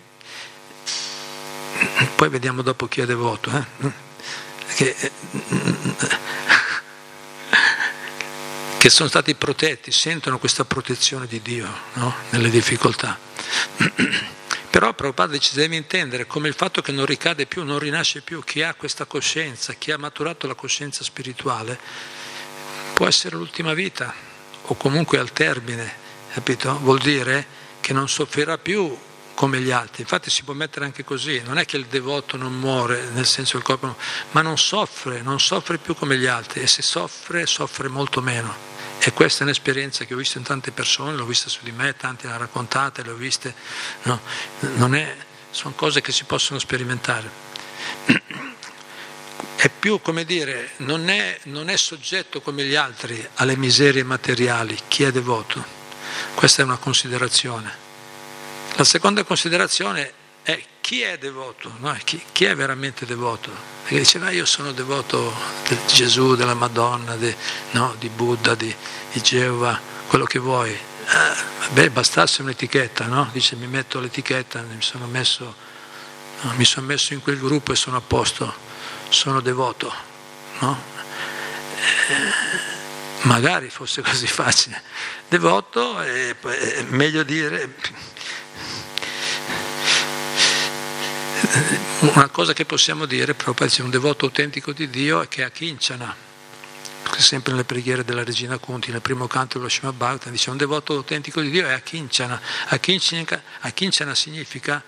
poi 2.15 2.29
vediamo 2.29 2.61
dopo 2.61 2.87
chi 2.87 3.01
è 3.01 3.05
devoto, 3.05 3.49
eh? 3.49 3.91
che, 4.75 4.95
eh, 4.99 5.11
che, 8.83 8.89
sono 8.89 9.07
stati 9.07 9.33
protetti, 9.33 9.93
sentono 9.93 10.37
questa 10.39 10.65
protezione 10.65 11.25
di 11.25 11.41
Dio 11.41 11.65
no? 11.93 12.13
nelle 12.31 12.49
difficoltà. 12.49 13.17
Però 14.69 14.93
Prabhupada 14.93 15.37
ci 15.37 15.55
deve 15.55 15.77
intendere 15.77 16.27
come 16.27 16.49
il 16.49 16.53
fatto 16.53 16.81
che 16.81 16.91
non 16.91 17.05
ricade 17.05 17.45
più, 17.45 17.63
non 17.63 17.79
rinasce 17.79 18.19
più, 18.19 18.43
chi 18.43 18.61
ha 18.61 18.73
questa 18.73 19.05
coscienza, 19.05 19.71
chi 19.75 19.91
ha 19.91 19.97
maturato 19.97 20.47
la 20.47 20.53
coscienza 20.53 21.01
spirituale, 21.05 21.79
può 22.93 23.07
essere 23.07 23.37
l'ultima 23.37 23.73
vita 23.73 24.13
o 24.63 24.75
comunque 24.75 25.17
al 25.17 25.31
termine, 25.31 25.89
capito? 26.33 26.77
Vuol 26.79 26.99
dire 26.99 27.47
che 27.79 27.93
non 27.93 28.09
soffrirà 28.09 28.57
più 28.57 28.93
come 29.33 29.61
gli 29.61 29.71
altri. 29.71 30.01
Infatti 30.01 30.29
si 30.29 30.43
può 30.43 30.53
mettere 30.53 30.83
anche 30.83 31.05
così, 31.05 31.41
non 31.45 31.57
è 31.57 31.63
che 31.63 31.77
il 31.77 31.85
devoto 31.85 32.35
non 32.35 32.51
muore, 32.59 33.07
nel 33.13 33.27
senso 33.27 33.55
del 33.55 33.65
corpo, 33.65 33.95
ma 34.31 34.41
non 34.41 34.57
soffre, 34.57 35.21
non 35.21 35.39
soffre 35.39 35.77
più 35.77 35.95
come 35.95 36.17
gli 36.17 36.27
altri 36.27 36.59
e 36.59 36.67
se 36.67 36.81
soffre, 36.81 37.45
soffre 37.45 37.87
molto 37.87 38.19
meno. 38.19 38.72
E 39.05 39.11
questa 39.11 39.41
è 39.41 39.43
un'esperienza 39.43 40.05
che 40.05 40.13
ho 40.13 40.17
visto 40.17 40.37
in 40.37 40.45
tante 40.45 40.71
persone, 40.71 41.17
l'ho 41.17 41.25
vista 41.25 41.49
su 41.49 41.59
di 41.63 41.73
me, 41.73 41.93
tanti 41.97 42.25
l'hanno 42.25 42.37
raccontate, 42.37 43.03
le 43.03 43.11
ho 43.11 43.15
viste, 43.15 43.53
no, 44.03 44.21
è, 44.93 45.15
sono 45.51 45.73
cose 45.75 45.99
che 45.99 46.13
si 46.13 46.23
possono 46.23 46.57
sperimentare. 46.57 47.29
È 49.55 49.69
più, 49.69 49.99
come 49.99 50.23
dire, 50.23 50.71
non 50.77 51.09
è, 51.09 51.37
non 51.43 51.69
è 51.69 51.75
soggetto 51.75 52.39
come 52.39 52.63
gli 52.63 52.75
altri 52.75 53.27
alle 53.35 53.57
miserie 53.57 54.03
materiali, 54.03 54.79
chi 54.87 55.03
è 55.03 55.11
devoto. 55.11 55.61
Questa 56.33 56.61
è 56.61 56.65
una 56.65 56.77
considerazione. 56.77 57.75
La 58.75 58.85
seconda 58.85 59.25
considerazione 59.25 60.13
è 60.43 60.61
chi 60.81 61.01
è 61.01 61.17
devoto, 61.17 61.73
no? 61.79 61.97
chi, 62.03 62.21
chi, 62.31 62.45
è 62.45 62.55
veramente 62.55 63.05
devoto. 63.05 63.49
Perché 63.81 63.99
diceva 63.99 64.29
io 64.29 64.45
sono 64.45 64.71
devoto 64.73 65.33
di 65.67 65.77
Gesù, 65.87 66.35
della 66.35 66.53
Madonna, 66.53 67.15
di, 67.15 67.33
no? 67.71 67.95
di 67.97 68.09
Buddha, 68.09 68.53
di, 68.53 68.73
di, 69.11 69.21
Geova, 69.21 69.79
quello 70.07 70.25
che 70.25 70.39
vuoi. 70.39 70.71
Eh, 70.71 71.69
beh, 71.71 71.89
bastasse 71.89 72.41
un'etichetta, 72.41 73.05
no? 73.05 73.29
Dice 73.31 73.55
mi 73.55 73.67
metto 73.67 73.99
l'etichetta, 73.99 74.61
mi 74.61 74.81
sono, 74.81 75.07
messo, 75.07 75.55
no? 76.41 76.53
mi 76.55 76.65
sono 76.65 76.85
messo 76.85 77.13
in 77.13 77.21
quel 77.21 77.39
gruppo 77.39 77.71
e 77.71 77.75
sono 77.75 77.97
a 77.97 78.01
posto, 78.01 78.53
sono 79.07 79.39
devoto. 79.39 79.93
No? 80.59 80.81
Eh, 82.09 82.51
magari 83.23 83.69
fosse 83.69 84.01
così 84.01 84.27
facile. 84.27 84.81
Devoto 85.29 85.99
è, 85.99 86.35
è 86.37 86.81
meglio 86.89 87.23
dire 87.23 87.73
una 91.99 92.29
cosa 92.29 92.53
che 92.53 92.65
possiamo 92.65 93.05
dire, 93.05 93.33
proprio 93.33 93.67
se 93.67 93.81
un 93.81 93.89
devoto 93.89 94.25
autentico 94.25 94.71
di 94.71 94.89
Dio 94.89 95.21
è 95.21 95.27
che 95.27 95.43
a 95.43 95.49
Kinchana, 95.49 96.15
sempre 97.17 97.51
nelle 97.51 97.65
preghiere 97.65 98.03
della 98.03 98.23
regina 98.23 98.57
Kunti, 98.57 98.91
nel 98.91 99.01
primo 99.01 99.27
canto 99.27 99.57
dello 99.57 99.69
Shema 99.69 99.91
Bhagavatam, 99.91 100.31
dice 100.31 100.49
un 100.49 100.57
devoto 100.57 100.93
autentico 100.93 101.41
di 101.41 101.49
Dio 101.49 101.67
è 101.67 101.73
a 101.73 101.79
Kinchana. 101.79 102.41
A 102.69 102.77
Kinchana 102.77 104.15
significa 104.15 104.83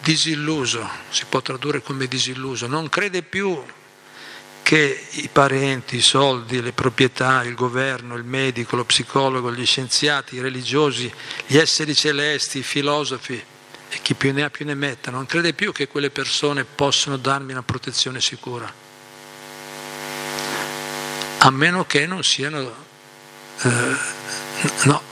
disilluso, 0.00 0.88
si 1.10 1.24
può 1.28 1.40
tradurre 1.42 1.82
come 1.82 2.06
disilluso, 2.06 2.66
non 2.66 2.88
crede 2.88 3.22
più 3.22 3.62
che 4.62 5.06
i 5.10 5.28
parenti, 5.30 5.96
i 5.96 6.00
soldi, 6.00 6.62
le 6.62 6.72
proprietà, 6.72 7.42
il 7.42 7.54
governo, 7.54 8.14
il 8.14 8.24
medico, 8.24 8.76
lo 8.76 8.84
psicologo, 8.84 9.52
gli 9.52 9.66
scienziati, 9.66 10.36
i 10.36 10.40
religiosi, 10.40 11.12
gli 11.46 11.56
esseri 11.56 11.94
celesti, 11.94 12.58
i 12.58 12.62
filosofi, 12.62 13.44
e 13.94 13.98
chi 14.00 14.14
più 14.14 14.32
ne 14.32 14.42
ha 14.42 14.48
più 14.48 14.64
ne 14.64 14.74
metta, 14.74 15.10
non 15.10 15.26
crede 15.26 15.52
più 15.52 15.70
che 15.70 15.86
quelle 15.86 16.08
persone 16.08 16.64
possono 16.64 17.18
darmi 17.18 17.52
una 17.52 17.62
protezione 17.62 18.22
sicura, 18.22 18.72
a 21.38 21.50
meno 21.50 21.84
che 21.84 22.06
non 22.06 22.24
siano, 22.24 22.74
eh, 23.60 23.96
no, 24.84 25.02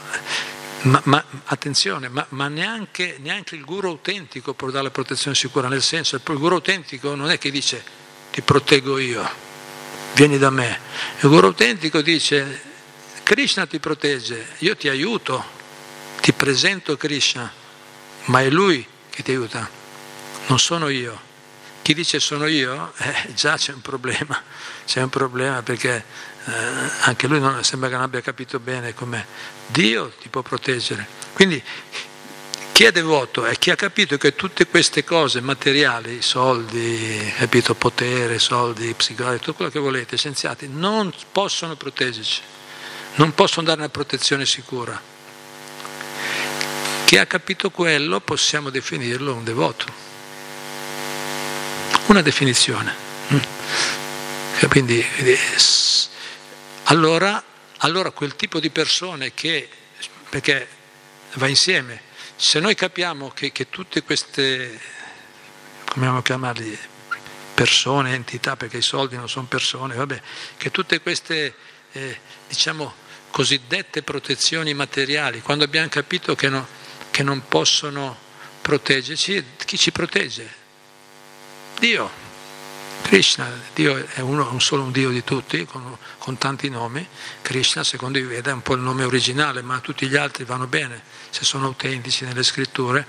ma, 0.82 0.98
ma 1.04 1.22
attenzione, 1.44 2.08
ma, 2.08 2.24
ma 2.30 2.48
neanche, 2.48 3.18
neanche, 3.20 3.54
il 3.54 3.66
guru 3.66 3.88
autentico 3.88 4.54
può 4.54 4.70
dare 4.70 4.84
la 4.84 4.90
protezione 4.90 5.36
sicura, 5.36 5.68
nel 5.68 5.82
senso 5.82 6.16
il 6.16 6.22
guru 6.24 6.54
autentico 6.54 7.14
non 7.14 7.30
è 7.30 7.36
che 7.36 7.50
dice 7.50 7.84
ti 8.30 8.40
proteggo 8.40 8.96
io, 8.96 9.30
vieni 10.14 10.38
da 10.38 10.48
me, 10.48 10.80
il 11.20 11.28
guru 11.28 11.48
autentico 11.48 12.00
dice 12.00 12.62
Krishna 13.24 13.66
ti 13.66 13.78
protegge, 13.78 14.54
io 14.60 14.74
ti 14.74 14.88
aiuto, 14.88 15.44
ti 16.22 16.32
presento 16.32 16.96
Krishna 16.96 17.58
ma 18.26 18.42
è 18.42 18.50
lui 18.50 18.86
che 19.08 19.22
ti 19.22 19.30
aiuta, 19.32 19.68
non 20.46 20.58
sono 20.58 20.88
io. 20.88 21.28
Chi 21.82 21.94
dice 21.94 22.20
sono 22.20 22.46
io, 22.46 22.92
eh, 22.98 23.34
già 23.34 23.56
c'è 23.56 23.72
un 23.72 23.80
problema, 23.80 24.42
c'è 24.84 25.02
un 25.02 25.08
problema 25.08 25.62
perché 25.62 26.04
eh, 26.44 26.52
anche 27.00 27.26
lui 27.26 27.40
non, 27.40 27.62
sembra 27.64 27.88
che 27.88 27.94
non 27.94 28.04
abbia 28.04 28.20
capito 28.20 28.58
bene 28.58 28.94
com'è. 28.94 29.24
Dio 29.66 30.12
ti 30.20 30.28
può 30.28 30.42
proteggere. 30.42 31.06
Quindi 31.32 31.62
chi 32.72 32.86
è 32.86 32.92
devoto 32.92 33.44
è 33.44 33.56
chi 33.56 33.70
ha 33.70 33.76
capito 33.76 34.16
che 34.16 34.34
tutte 34.34 34.66
queste 34.66 35.04
cose 35.04 35.42
materiali, 35.42 36.22
soldi, 36.22 37.30
capito, 37.36 37.74
potere, 37.74 38.38
soldi, 38.38 38.94
psicologi, 38.94 39.38
tutto 39.38 39.52
quello 39.54 39.70
che 39.70 39.78
volete, 39.78 40.16
scienziati, 40.16 40.66
non 40.66 41.12
possono 41.30 41.76
proteggerci, 41.76 42.40
non 43.16 43.34
possono 43.34 43.66
dare 43.66 43.80
una 43.80 43.90
protezione 43.90 44.46
sicura. 44.46 45.09
Chi 47.10 47.18
ha 47.18 47.26
capito 47.26 47.70
quello 47.70 48.20
possiamo 48.20 48.70
definirlo 48.70 49.34
un 49.34 49.42
devoto. 49.42 49.84
Una 52.06 52.22
definizione. 52.22 52.94
Mm. 53.32 54.68
Quindi, 54.68 55.04
allora, 56.84 57.42
allora 57.78 58.12
quel 58.12 58.36
tipo 58.36 58.60
di 58.60 58.70
persone 58.70 59.34
che, 59.34 59.68
perché 60.28 60.68
va 61.32 61.48
insieme, 61.48 62.00
se 62.36 62.60
noi 62.60 62.76
capiamo 62.76 63.30
che, 63.30 63.50
che 63.50 63.68
tutte 63.68 64.04
queste, 64.04 64.78
come 65.86 66.04
dobbiamo 66.04 66.22
chiamarli, 66.22 66.78
persone, 67.54 68.14
entità, 68.14 68.54
perché 68.54 68.76
i 68.76 68.82
soldi 68.82 69.16
non 69.16 69.28
sono 69.28 69.46
persone, 69.46 69.96
vabbè, 69.96 70.22
che 70.56 70.70
tutte 70.70 71.00
queste, 71.00 71.54
eh, 71.90 72.20
diciamo, 72.46 72.94
cosiddette 73.30 74.04
protezioni 74.04 74.74
materiali, 74.74 75.40
quando 75.40 75.64
abbiamo 75.64 75.88
capito 75.88 76.36
che 76.36 76.48
no, 76.48 76.78
che 77.20 77.22
non 77.22 77.42
possono 77.48 78.16
proteggerci, 78.62 79.44
chi 79.66 79.76
ci 79.76 79.92
protegge? 79.92 80.48
Dio. 81.78 82.28
Krishna, 83.02 83.46
Dio 83.74 84.06
è 84.06 84.20
uno, 84.20 84.50
un 84.50 84.60
solo 84.60 84.84
un 84.84 84.90
Dio 84.90 85.10
di 85.10 85.22
tutti, 85.22 85.66
con, 85.66 85.98
con, 86.16 86.38
tanti 86.38 86.70
nomi. 86.70 87.06
Krishna, 87.42 87.84
secondo 87.84 88.16
i 88.16 88.22
Veda, 88.22 88.50
è 88.50 88.54
un 88.54 88.62
po' 88.62 88.72
il 88.72 88.80
nome 88.80 89.04
originale, 89.04 89.60
ma 89.60 89.80
tutti 89.80 90.06
gli 90.06 90.16
altri 90.16 90.44
vanno 90.44 90.66
bene, 90.66 91.02
se 91.28 91.44
sono 91.44 91.66
autentici 91.66 92.24
nelle 92.24 92.42
scritture. 92.42 93.06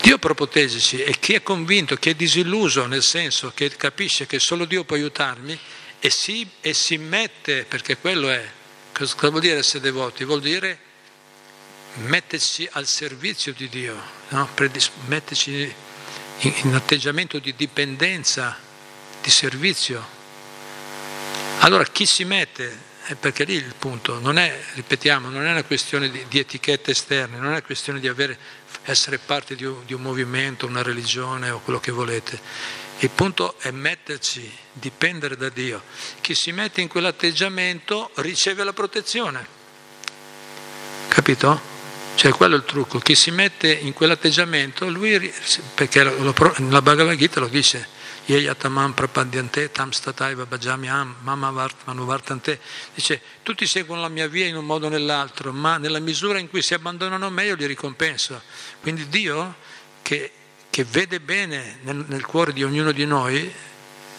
Dio 0.00 0.18
può 0.18 0.32
proteggerci 0.32 1.02
e 1.02 1.18
chi 1.18 1.32
è 1.32 1.42
convinto, 1.42 1.96
chi 1.96 2.10
è 2.10 2.14
disilluso, 2.14 2.86
nel 2.86 3.02
senso 3.02 3.50
che 3.56 3.70
capisce 3.76 4.26
che 4.26 4.38
solo 4.38 4.66
Dio 4.66 4.84
può 4.84 4.94
aiutarmi 4.94 5.58
e 5.98 6.10
si, 6.10 6.48
e 6.60 6.72
si 6.74 6.96
mette, 6.98 7.64
perché 7.64 7.96
quello 7.96 8.30
è, 8.30 8.48
cosa 8.92 9.16
vuol 9.30 9.40
dire 9.40 9.58
essere 9.58 9.80
devoti? 9.80 10.24
Vuol 10.24 10.40
dire 10.40 10.83
metterci 11.94 12.68
al 12.72 12.86
servizio 12.86 13.52
di 13.52 13.68
Dio, 13.68 13.96
no? 14.28 14.48
metterci 15.06 15.74
in, 16.38 16.54
in 16.64 16.74
atteggiamento 16.74 17.38
di 17.38 17.54
dipendenza, 17.54 18.56
di 19.20 19.30
servizio. 19.30 20.22
Allora 21.60 21.84
chi 21.84 22.04
si 22.06 22.24
mette? 22.24 22.92
Perché 23.20 23.44
lì 23.44 23.54
il 23.54 23.74
punto 23.78 24.18
non 24.18 24.38
è, 24.38 24.58
ripetiamo, 24.74 25.28
non 25.28 25.44
è 25.44 25.50
una 25.50 25.62
questione 25.62 26.10
di, 26.10 26.24
di 26.28 26.38
etichette 26.38 26.90
esterne, 26.90 27.36
non 27.36 27.46
è 27.46 27.50
una 27.50 27.62
questione 27.62 28.00
di 28.00 28.08
avere, 28.08 28.38
essere 28.84 29.18
parte 29.18 29.54
di 29.54 29.64
un, 29.64 29.84
di 29.84 29.92
un 29.92 30.00
movimento, 30.00 30.66
una 30.66 30.82
religione 30.82 31.50
o 31.50 31.60
quello 31.60 31.80
che 31.80 31.92
volete. 31.92 32.40
Il 32.98 33.10
punto 33.10 33.58
è 33.58 33.70
metterci, 33.70 34.50
dipendere 34.72 35.36
da 35.36 35.48
Dio. 35.50 35.82
Chi 36.20 36.34
si 36.34 36.52
mette 36.52 36.80
in 36.80 36.88
quell'atteggiamento 36.88 38.10
riceve 38.16 38.64
la 38.64 38.72
protezione. 38.72 39.46
Capito? 41.08 41.73
Cioè 42.14 42.30
quello 42.32 42.54
è 42.54 42.58
il 42.58 42.64
trucco, 42.64 43.00
chi 43.00 43.14
si 43.16 43.30
mette 43.32 43.72
in 43.72 43.92
quell'atteggiamento, 43.92 44.88
lui, 44.88 45.32
perché 45.74 46.04
la 46.04 46.82
Bhagavad 46.82 47.16
Gita 47.16 47.40
lo 47.40 47.48
dice, 47.48 47.88
dice 52.94 53.20
tutti 53.42 53.66
seguono 53.66 54.00
la 54.00 54.08
mia 54.08 54.28
via 54.28 54.46
in 54.46 54.56
un 54.56 54.64
modo 54.64 54.86
o 54.86 54.88
nell'altro, 54.88 55.52
ma 55.52 55.76
nella 55.76 55.98
misura 55.98 56.38
in 56.38 56.48
cui 56.48 56.62
si 56.62 56.72
abbandonano 56.72 57.26
a 57.26 57.30
me 57.30 57.46
io 57.46 57.56
li 57.56 57.66
ricompenso. 57.66 58.40
Quindi 58.80 59.08
Dio 59.08 59.56
che, 60.00 60.30
che 60.70 60.84
vede 60.84 61.18
bene 61.20 61.80
nel, 61.82 62.04
nel 62.06 62.24
cuore 62.24 62.52
di 62.52 62.62
ognuno 62.62 62.92
di 62.92 63.04
noi, 63.06 63.52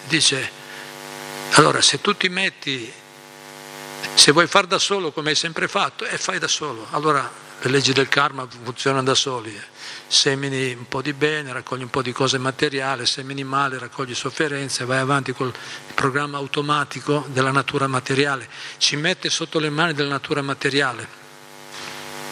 dice, 0.08 0.52
allora 1.54 1.82
se 1.82 2.02
tu 2.02 2.16
ti 2.16 2.28
metti, 2.28 2.91
se 4.14 4.32
vuoi 4.32 4.48
far 4.48 4.68
da 4.68 4.80
solo 4.80 5.14
come 5.14 5.30
hai 5.30 5.36
sempre 5.36 5.70
fatto, 5.70 6.06
e 6.06 6.18
fai 6.18 6.39
da 6.39 6.50
solo, 6.50 6.86
allora 6.91 7.43
le 7.62 7.70
leggi 7.70 7.93
del 7.93 8.08
karma 8.08 8.47
funzionano 8.47 9.03
da 9.03 9.16
soli. 9.16 9.56
Eh. 9.56 9.74
Semini 10.08 10.74
un 10.74 10.88
po' 10.88 11.01
di 11.01 11.14
bene, 11.14 11.51
raccogli 11.51 11.82
un 11.82 11.89
po' 11.89 12.01
di 12.01 12.12
cose 12.12 12.38
materiali, 12.38 13.06
semini 13.06 13.43
male, 13.43 13.80
raccogli 13.80 14.14
sofferenze, 14.14 14.86
vai 14.86 14.99
avanti 14.99 15.34
col 15.34 15.53
programma 15.93 16.38
automatico 16.38 17.26
della 17.30 17.51
natura 17.51 17.88
materiale, 17.88 18.47
ci 18.78 18.95
mette 18.95 19.30
sotto 19.30 19.60
le 19.60 19.70
mani 19.70 19.93
della 19.93 20.10
natura 20.10 20.41
materiale 20.41 21.08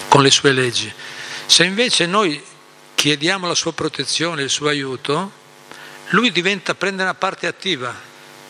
con 0.08 0.22
le 0.22 0.30
sue 0.30 0.52
leggi. 0.52 0.94
Se 1.46 1.64
invece 1.64 2.06
noi 2.06 2.42
chiediamo 2.94 3.48
la 3.48 3.56
sua 3.56 3.74
protezione, 3.74 4.44
il 4.44 4.50
suo 4.50 4.68
aiuto, 4.68 5.32
lui 6.10 6.32
diventa, 6.32 6.76
prende 6.76 7.02
una 7.02 7.16
parte 7.16 7.48
attiva, 7.48 7.94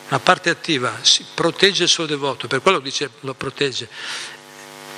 una 0.08 0.18
parte 0.18 0.50
attiva, 0.50 1.00
protegge 1.34 1.84
il 1.84 1.88
suo 1.88 2.04
devoto, 2.04 2.46
per 2.46 2.60
quello 2.60 2.78
dice 2.78 3.10
lo 3.20 3.32
protegge. 3.34 3.88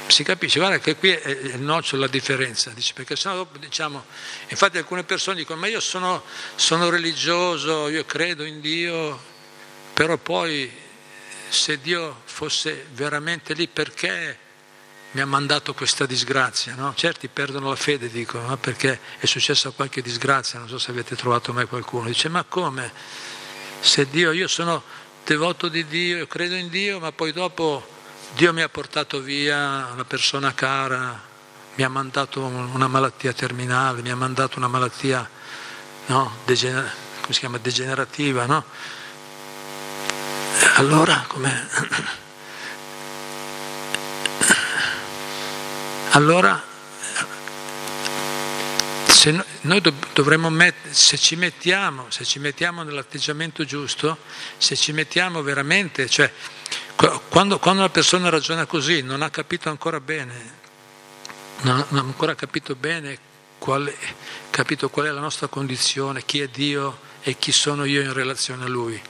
Si 0.07 0.23
capisce, 0.23 0.61
guarda 0.61 0.79
che 0.79 0.95
qui 0.97 1.11
è 1.11 1.29
il 1.29 1.61
nocciolo 1.61 2.03
la 2.03 2.09
differenza, 2.09 2.71
dice, 2.71 2.93
perché 2.95 3.17
sennò 3.17 3.35
dopo 3.35 3.59
diciamo, 3.59 4.05
infatti 4.49 4.79
alcune 4.79 5.03
persone 5.03 5.37
dicono 5.37 5.61
ma 5.61 5.67
io 5.67 5.81
sono, 5.81 6.23
sono 6.55 6.89
religioso, 6.89 7.89
io 7.89 8.05
credo 8.05 8.45
in 8.45 8.61
Dio, 8.61 9.21
però 9.93 10.17
poi 10.17 10.73
se 11.49 11.81
Dio 11.81 12.23
fosse 12.25 12.87
veramente 12.93 13.53
lì 13.55 13.67
perché 13.67 14.39
mi 15.13 15.21
ha 15.21 15.27
mandato 15.27 15.75
questa 15.75 16.07
disgrazia, 16.07 16.75
no? 16.75 16.93
Certi 16.95 17.29
perdono 17.29 17.71
la 17.71 17.77
fede, 17.77 18.09
dicono, 18.09 18.49
no? 18.49 18.57
perché 18.59 19.01
è 19.19 19.27
successa 19.27 19.71
qualche 19.71 20.03
disgrazia, 20.03 20.59
non 20.59 20.69
so 20.69 20.79
se 20.79 20.91
avete 20.91 21.17
trovato 21.17 21.53
mai 21.53 21.67
qualcuno, 21.67 22.07
dice 22.07 22.29
ma 22.29 22.45
come? 22.45 22.93
Se 23.81 24.09
Dio, 24.09 24.33
io 24.33 24.47
sono 24.47 24.83
devoto 25.25 25.69
di 25.69 25.87
Dio, 25.87 26.19
io 26.19 26.27
credo 26.27 26.55
in 26.55 26.69
Dio, 26.69 27.01
ma 27.01 27.13
poi 27.13 27.33
dopo 27.33 27.95
Dio 28.37 28.53
mi 28.53 28.61
ha 28.61 28.68
portato 28.68 29.20
via 29.20 29.89
una 29.95 30.05
persona 30.05 30.53
cara, 30.53 31.18
mi 31.76 31.82
ha 31.82 31.89
mandato 31.89 32.45
una 32.45 32.87
malattia 32.87 33.32
terminale, 33.32 34.03
mi 34.03 34.11
ha 34.11 34.14
mandato 34.14 34.59
una 34.59 34.68
malattia 34.68 35.26
no? 36.09 36.37
Degener- 36.45 36.93
chiama, 37.30 37.57
degenerativa, 37.57 38.45
no? 38.45 38.62
Allora 40.74 41.24
come? 41.26 41.68
allora 46.11 46.62
se 49.07 49.45
noi 49.62 49.82
dovremmo 50.12 50.51
mettere, 50.51 50.93
se 50.93 51.16
ci 51.16 51.37
mettiamo, 51.37 52.11
se 52.11 52.26
ci 52.26 52.39
mettiamo 52.39 52.82
nell'atteggiamento 52.82 53.64
giusto, 53.64 54.18
se 54.59 54.76
ci 54.76 54.93
mettiamo 54.93 55.43
veramente, 55.43 56.07
cioè 56.11 56.30
quando, 57.28 57.59
quando 57.59 57.80
una 57.82 57.90
persona 57.90 58.28
ragiona 58.28 58.66
così 58.66 59.03
non 59.03 59.22
ha 59.22 59.30
capito 59.30 59.68
ancora 59.68 60.01
bene, 60.01 60.64
non 61.62 61.86
ha 61.90 61.99
ancora 61.99 62.34
capito 62.34 62.74
bene 62.74 63.18
qual 63.59 63.92
capito 64.51 64.88
qual 64.88 65.07
è 65.07 65.11
la 65.11 65.20
nostra 65.20 65.47
condizione, 65.49 66.24
chi 66.24 66.40
è 66.40 66.49
Dio 66.49 66.99
e 67.22 67.36
chi 67.36 67.53
sono 67.53 67.84
io 67.84 68.01
in 68.01 68.12
relazione 68.12 68.64
a 68.64 68.68
Lui 68.68 69.01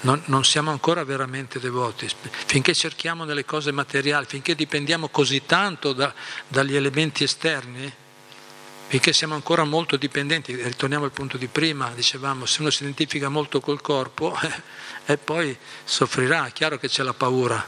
non, 0.00 0.22
non, 0.26 0.44
siamo 0.44 0.70
ancora 0.70 1.04
veramente 1.04 1.58
devoti. 1.58 2.08
Finché 2.46 2.74
cerchiamo 2.74 3.24
nelle 3.24 3.44
cose 3.44 3.72
materiali, 3.72 4.26
finché 4.26 4.54
dipendiamo 4.54 5.08
così 5.08 5.44
tanto 5.46 5.92
da, 5.92 6.12
dagli 6.46 6.76
elementi 6.76 7.24
esterni, 7.24 7.92
finché 8.88 9.12
siamo 9.12 9.34
ancora 9.34 9.64
molto 9.64 9.96
dipendenti, 9.96 10.54
ritorniamo 10.54 11.04
al 11.04 11.12
punto 11.12 11.36
di 11.36 11.48
prima, 11.48 11.90
dicevamo, 11.94 12.46
se 12.46 12.60
uno 12.60 12.70
si 12.70 12.82
identifica 12.82 13.28
molto 13.28 13.60
col 13.60 13.80
corpo 13.80 14.36
e 15.04 15.16
poi 15.16 15.56
soffrirà, 15.84 16.46
è 16.46 16.52
chiaro 16.52 16.78
che 16.78 16.88
c'è 16.88 17.02
la 17.02 17.14
paura. 17.14 17.64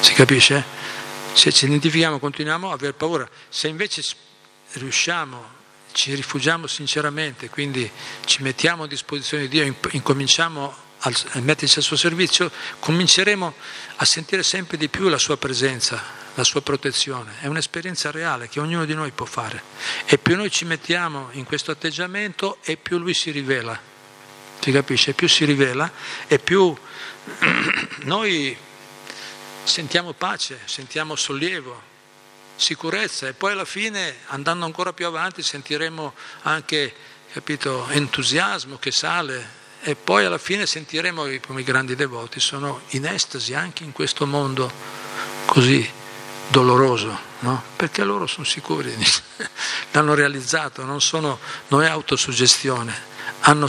Si 0.00 0.12
capisce? 0.14 0.64
Se 1.32 1.50
ci 1.52 1.64
identifichiamo 1.64 2.18
continuiamo 2.18 2.70
a 2.70 2.74
aver 2.74 2.94
paura. 2.94 3.28
Se 3.48 3.68
invece 3.68 4.02
riusciamo 4.72 5.60
ci 5.92 6.14
rifugiamo 6.14 6.66
sinceramente, 6.66 7.48
quindi 7.48 7.88
ci 8.24 8.42
mettiamo 8.42 8.84
a 8.84 8.86
disposizione 8.86 9.44
di 9.46 9.48
Dio, 9.48 9.76
incominciamo 9.90 10.74
a 10.98 11.12
metterci 11.40 11.78
al 11.78 11.84
suo 11.84 11.96
servizio, 11.96 12.50
cominceremo 12.78 13.54
a 13.96 14.04
sentire 14.04 14.42
sempre 14.42 14.76
di 14.76 14.88
più 14.88 15.08
la 15.08 15.18
sua 15.18 15.36
presenza, 15.36 16.02
la 16.34 16.44
sua 16.44 16.62
protezione. 16.62 17.34
È 17.40 17.46
un'esperienza 17.46 18.10
reale 18.10 18.48
che 18.48 18.60
ognuno 18.60 18.84
di 18.84 18.94
noi 18.94 19.10
può 19.10 19.26
fare. 19.26 19.62
E 20.06 20.18
più 20.18 20.36
noi 20.36 20.50
ci 20.50 20.64
mettiamo 20.64 21.28
in 21.32 21.44
questo 21.44 21.70
atteggiamento 21.70 22.58
e 22.62 22.76
più 22.76 22.98
lui 22.98 23.14
si 23.14 23.30
rivela. 23.30 23.78
Si 24.60 24.70
capisce? 24.70 25.12
Più 25.12 25.28
si 25.28 25.44
rivela 25.44 25.90
e 26.26 26.38
più 26.38 26.74
noi 28.04 28.56
sentiamo 29.64 30.12
pace, 30.12 30.60
sentiamo 30.64 31.16
sollievo, 31.16 31.90
sicurezza 32.56 33.26
e 33.26 33.32
poi 33.32 33.52
alla 33.52 33.64
fine 33.64 34.16
andando 34.26 34.64
ancora 34.64 34.92
più 34.92 35.06
avanti 35.06 35.42
sentiremo 35.42 36.14
anche 36.42 36.94
capito, 37.32 37.88
entusiasmo 37.88 38.78
che 38.78 38.92
sale 38.92 39.60
e 39.82 39.96
poi 39.96 40.24
alla 40.24 40.38
fine 40.38 40.64
sentiremo 40.64 41.24
come 41.44 41.62
i 41.62 41.64
grandi 41.64 41.96
devoti 41.96 42.38
sono 42.38 42.82
in 42.90 43.06
estasi 43.06 43.54
anche 43.54 43.82
in 43.82 43.90
questo 43.90 44.26
mondo 44.26 44.70
così 45.46 46.00
doloroso, 46.48 47.18
no? 47.40 47.62
perché 47.76 48.04
loro 48.04 48.26
sono 48.26 48.44
sicuri, 48.44 48.94
l'hanno 49.92 50.14
realizzato, 50.14 50.84
non, 50.84 51.00
sono, 51.00 51.38
non 51.68 51.82
è 51.82 51.88
autosuggestione, 51.88 52.94
hanno, 53.40 53.66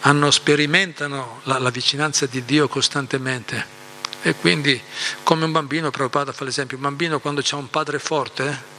hanno, 0.00 0.30
sperimentano 0.30 1.40
la, 1.44 1.58
la 1.58 1.70
vicinanza 1.70 2.26
di 2.26 2.44
Dio 2.44 2.68
costantemente. 2.68 3.76
E 4.22 4.34
quindi, 4.34 4.80
come 5.22 5.44
un 5.44 5.52
bambino, 5.52 5.90
Prabhupada 5.90 6.32
fa 6.32 6.44
l'esempio, 6.44 6.76
un 6.76 6.82
bambino 6.82 7.20
quando 7.20 7.40
c'è 7.40 7.54
un 7.54 7.70
padre 7.70 7.98
forte, 7.98 8.76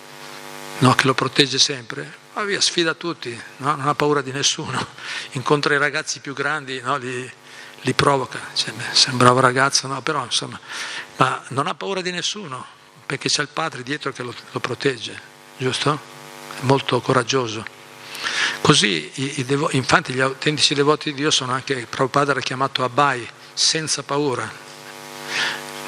no, 0.80 0.94
che 0.96 1.06
lo 1.06 1.14
protegge 1.14 1.58
sempre, 1.58 2.18
va 2.34 2.44
via, 2.44 2.62
sfida 2.62 2.94
tutti, 2.94 3.40
no? 3.58 3.76
non 3.76 3.88
ha 3.88 3.96
paura 3.96 4.22
di 4.22 4.32
nessuno, 4.32 4.86
incontra 5.32 5.74
i 5.74 5.78
ragazzi 5.78 6.20
più 6.20 6.34
grandi, 6.34 6.82
no? 6.82 6.98
li, 6.98 7.32
li, 7.82 7.94
provoca, 7.94 8.40
cioè, 8.54 8.74
sei 8.92 9.14
un 9.14 9.40
ragazzo, 9.40 9.88
però 10.02 10.24
insomma, 10.24 10.60
ma 11.18 11.44
non 11.50 11.68
ha 11.68 11.76
paura 11.76 12.02
di 12.02 12.12
nessuno, 12.12 12.78
perché 13.10 13.28
c'è 13.28 13.42
il 13.42 13.48
padre 13.48 13.82
dietro 13.82 14.12
che 14.12 14.22
lo, 14.22 14.32
lo 14.52 14.60
protegge, 14.60 15.20
giusto? 15.58 16.00
È 16.60 16.62
molto 16.66 17.02
coraggioso. 17.02 17.66
Così, 18.62 19.10
i, 19.16 19.40
i 19.40 19.46
devo, 19.46 19.68
infatti, 19.72 20.14
gli 20.14 20.20
autentici 20.20 20.76
devoti 20.76 21.10
di 21.10 21.16
Dio 21.16 21.32
sono 21.32 21.54
anche, 21.54 21.88
Prabhupada 21.90 22.30
era 22.30 22.40
chiamato 22.40 22.84
Abai, 22.84 23.28
senza 23.52 24.04
paura, 24.04 24.48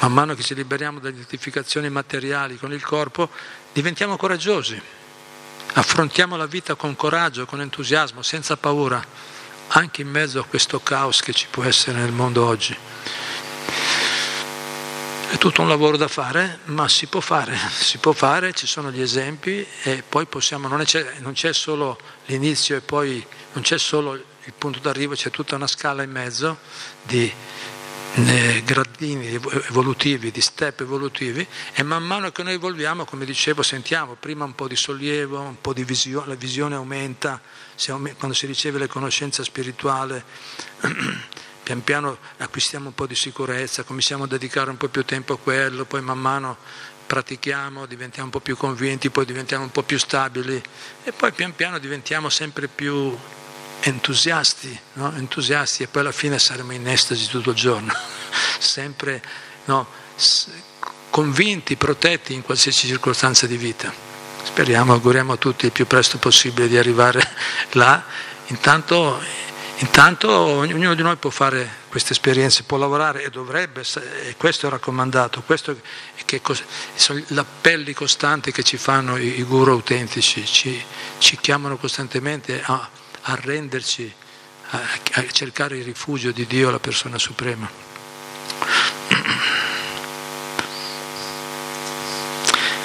Man 0.00 0.12
mano 0.12 0.34
che 0.34 0.42
ci 0.42 0.56
liberiamo 0.56 0.98
dalle 0.98 1.14
identificazioni 1.14 1.88
materiali 1.88 2.56
con 2.56 2.72
il 2.72 2.82
corpo, 2.82 3.30
diventiamo 3.72 4.16
coraggiosi, 4.16 4.82
affrontiamo 5.74 6.34
la 6.34 6.46
vita 6.46 6.74
con 6.74 6.96
coraggio, 6.96 7.46
con 7.46 7.60
entusiasmo, 7.60 8.22
senza 8.22 8.56
paura, 8.56 9.00
anche 9.68 10.02
in 10.02 10.08
mezzo 10.08 10.40
a 10.40 10.44
questo 10.44 10.80
caos 10.80 11.22
che 11.22 11.32
ci 11.32 11.46
può 11.48 11.62
essere 11.62 12.00
nel 12.00 12.10
mondo 12.10 12.44
oggi. 12.44 12.76
Tutto 15.42 15.62
un 15.62 15.66
lavoro 15.66 15.96
da 15.96 16.06
fare, 16.06 16.60
ma 16.66 16.88
si 16.88 17.08
può 17.08 17.18
fare, 17.18 17.58
si 17.74 17.98
può 17.98 18.12
fare, 18.12 18.52
ci 18.52 18.68
sono 18.68 18.92
gli 18.92 19.00
esempi 19.00 19.66
e 19.82 20.04
poi 20.08 20.24
possiamo, 20.26 20.68
non, 20.68 20.84
c'è, 20.84 21.14
non 21.18 21.32
c'è 21.32 21.52
solo 21.52 21.98
l'inizio 22.26 22.76
e 22.76 22.80
poi 22.80 23.26
non 23.54 23.64
c'è 23.64 23.76
solo 23.76 24.14
il 24.14 24.52
punto 24.56 24.78
d'arrivo, 24.78 25.16
c'è 25.16 25.30
tutta 25.30 25.56
una 25.56 25.66
scala 25.66 26.04
in 26.04 26.12
mezzo 26.12 26.58
di 27.02 27.28
gradini 28.62 29.26
evolutivi, 29.66 30.30
di 30.30 30.40
step 30.40 30.82
evolutivi 30.82 31.44
e 31.74 31.82
man 31.82 32.04
mano 32.04 32.30
che 32.30 32.44
noi 32.44 32.52
evolviamo, 32.52 33.04
come 33.04 33.24
dicevo, 33.24 33.62
sentiamo 33.62 34.14
prima 34.14 34.44
un 34.44 34.54
po' 34.54 34.68
di 34.68 34.76
sollievo, 34.76 35.40
un 35.40 35.60
po' 35.60 35.72
di 35.72 35.82
visione, 35.82 36.28
la 36.28 36.34
visione 36.36 36.76
aumenta, 36.76 37.40
quando 38.16 38.32
si 38.32 38.46
riceve 38.46 38.78
la 38.78 38.86
conoscenza 38.86 39.42
spirituale 39.42 40.22
pian 41.62 41.82
piano 41.84 42.18
acquistiamo 42.38 42.88
un 42.88 42.94
po' 42.94 43.06
di 43.06 43.14
sicurezza, 43.14 43.84
cominciamo 43.84 44.24
a 44.24 44.26
dedicare 44.26 44.70
un 44.70 44.76
po' 44.76 44.88
più 44.88 45.04
tempo 45.04 45.34
a 45.34 45.38
quello, 45.38 45.84
poi 45.84 46.00
man 46.02 46.18
mano 46.18 46.56
pratichiamo, 47.06 47.86
diventiamo 47.86 48.26
un 48.26 48.30
po' 48.32 48.40
più 48.40 48.56
convinti, 48.56 49.10
poi 49.10 49.24
diventiamo 49.24 49.64
un 49.64 49.70
po' 49.70 49.82
più 49.82 49.98
stabili 49.98 50.60
e 51.04 51.12
poi 51.12 51.32
pian 51.32 51.54
piano 51.54 51.78
diventiamo 51.78 52.28
sempre 52.28 52.68
più 52.68 53.16
entusiasti, 53.80 54.78
no? 54.94 55.12
entusiasti 55.16 55.82
e 55.82 55.88
poi 55.88 56.02
alla 56.02 56.12
fine 56.12 56.38
saremo 56.38 56.72
in 56.72 56.88
estasi 56.88 57.28
tutto 57.28 57.50
il 57.50 57.56
giorno, 57.56 57.92
sempre 58.58 59.22
no? 59.66 59.86
convinti, 61.10 61.76
protetti 61.76 62.32
in 62.32 62.42
qualsiasi 62.42 62.86
circostanza 62.86 63.46
di 63.46 63.56
vita. 63.56 63.92
Speriamo, 64.42 64.92
auguriamo 64.92 65.34
a 65.34 65.36
tutti 65.36 65.66
il 65.66 65.72
più 65.72 65.86
presto 65.86 66.18
possibile 66.18 66.68
di 66.68 66.76
arrivare 66.76 67.20
là. 67.72 68.02
Intanto, 68.46 69.20
intanto 69.82 70.30
ognuno 70.30 70.94
di 70.94 71.02
noi 71.02 71.16
può 71.16 71.30
fare 71.30 71.80
queste 71.88 72.12
esperienze, 72.12 72.62
può 72.62 72.76
lavorare 72.76 73.24
e 73.24 73.30
dovrebbe, 73.30 73.82
e 74.24 74.36
questo 74.36 74.68
è 74.68 74.70
raccomandato, 74.70 75.42
questo 75.42 75.72
è 75.72 76.24
che 76.24 76.40
sono 76.94 77.18
gli 77.26 77.36
appelli 77.36 77.92
costanti 77.92 78.52
che 78.52 78.62
ci 78.62 78.76
fanno 78.76 79.16
i, 79.16 79.42
guru 79.42 79.72
autentici, 79.72 80.46
ci, 80.46 80.82
ci 81.18 81.36
chiamano 81.36 81.76
costantemente 81.76 82.62
a 82.64 82.88
arrenderci, 83.22 84.12
a, 84.70 84.80
a 85.14 85.26
cercare 85.30 85.76
il 85.76 85.84
rifugio 85.84 86.30
di 86.30 86.46
Dio, 86.46 86.70
la 86.70 86.78
persona 86.78 87.18
suprema. 87.18 87.68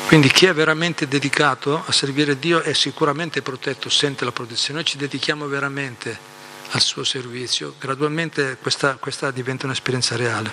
Quindi 0.08 0.30
chi 0.30 0.46
è 0.46 0.54
veramente 0.54 1.08
dedicato 1.08 1.84
a 1.86 1.92
servire 1.92 2.40
Dio 2.40 2.62
è 2.62 2.74
sicuramente 2.74 3.42
protetto, 3.42 3.90
sente 3.90 4.26
la 4.26 4.32
protezione. 4.32 4.80
Noi 4.80 4.88
ci 4.88 4.98
dedichiamo 4.98 5.48
veramente 5.48 6.37
al 6.72 6.82
suo 6.82 7.04
servizio, 7.04 7.76
gradualmente 7.80 8.58
questa, 8.62 8.96
questa 8.96 9.32
diventa 9.32 9.66
un'esperienza 9.66 10.16
reale. 10.16 10.52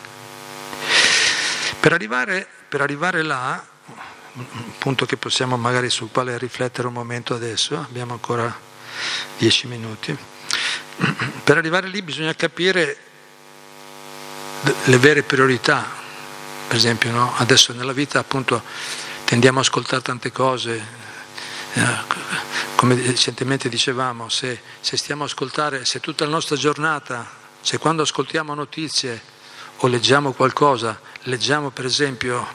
Per 1.80 1.92
arrivare, 1.92 2.46
per 2.68 2.80
arrivare 2.80 3.22
là, 3.22 3.62
un 4.32 4.78
punto 4.78 5.06
che 5.06 5.16
possiamo 5.16 5.56
magari 5.56 5.90
sul 5.90 6.10
quale 6.10 6.38
riflettere 6.38 6.88
un 6.88 6.94
momento 6.94 7.34
adesso, 7.34 7.76
abbiamo 7.76 8.14
ancora 8.14 8.56
dieci 9.38 9.66
minuti, 9.66 10.16
per 11.44 11.58
arrivare 11.58 11.88
lì 11.88 12.02
bisogna 12.02 12.34
capire 12.34 12.96
le 14.84 14.98
vere 14.98 15.22
priorità, 15.22 15.86
per 16.66 16.76
esempio 16.76 17.10
no? 17.10 17.34
adesso 17.36 17.72
nella 17.72 17.92
vita 17.92 18.18
appunto 18.18 18.62
tendiamo 19.24 19.58
ad 19.58 19.64
ascoltare 19.64 20.02
tante 20.02 20.32
cose, 20.32 21.02
come 22.76 22.94
recentemente 22.96 23.68
dicevamo, 23.68 24.28
se, 24.28 24.60
se 24.80 24.96
stiamo 24.96 25.22
a 25.22 25.26
ascoltare, 25.26 25.84
se 25.84 26.00
tutta 26.00 26.24
la 26.24 26.30
nostra 26.30 26.56
giornata, 26.56 27.28
se 27.60 27.78
quando 27.78 28.02
ascoltiamo 28.02 28.54
notizie 28.54 29.20
o 29.78 29.86
leggiamo 29.86 30.32
qualcosa, 30.32 31.00
leggiamo 31.22 31.70
per 31.70 31.86
esempio 31.86 32.46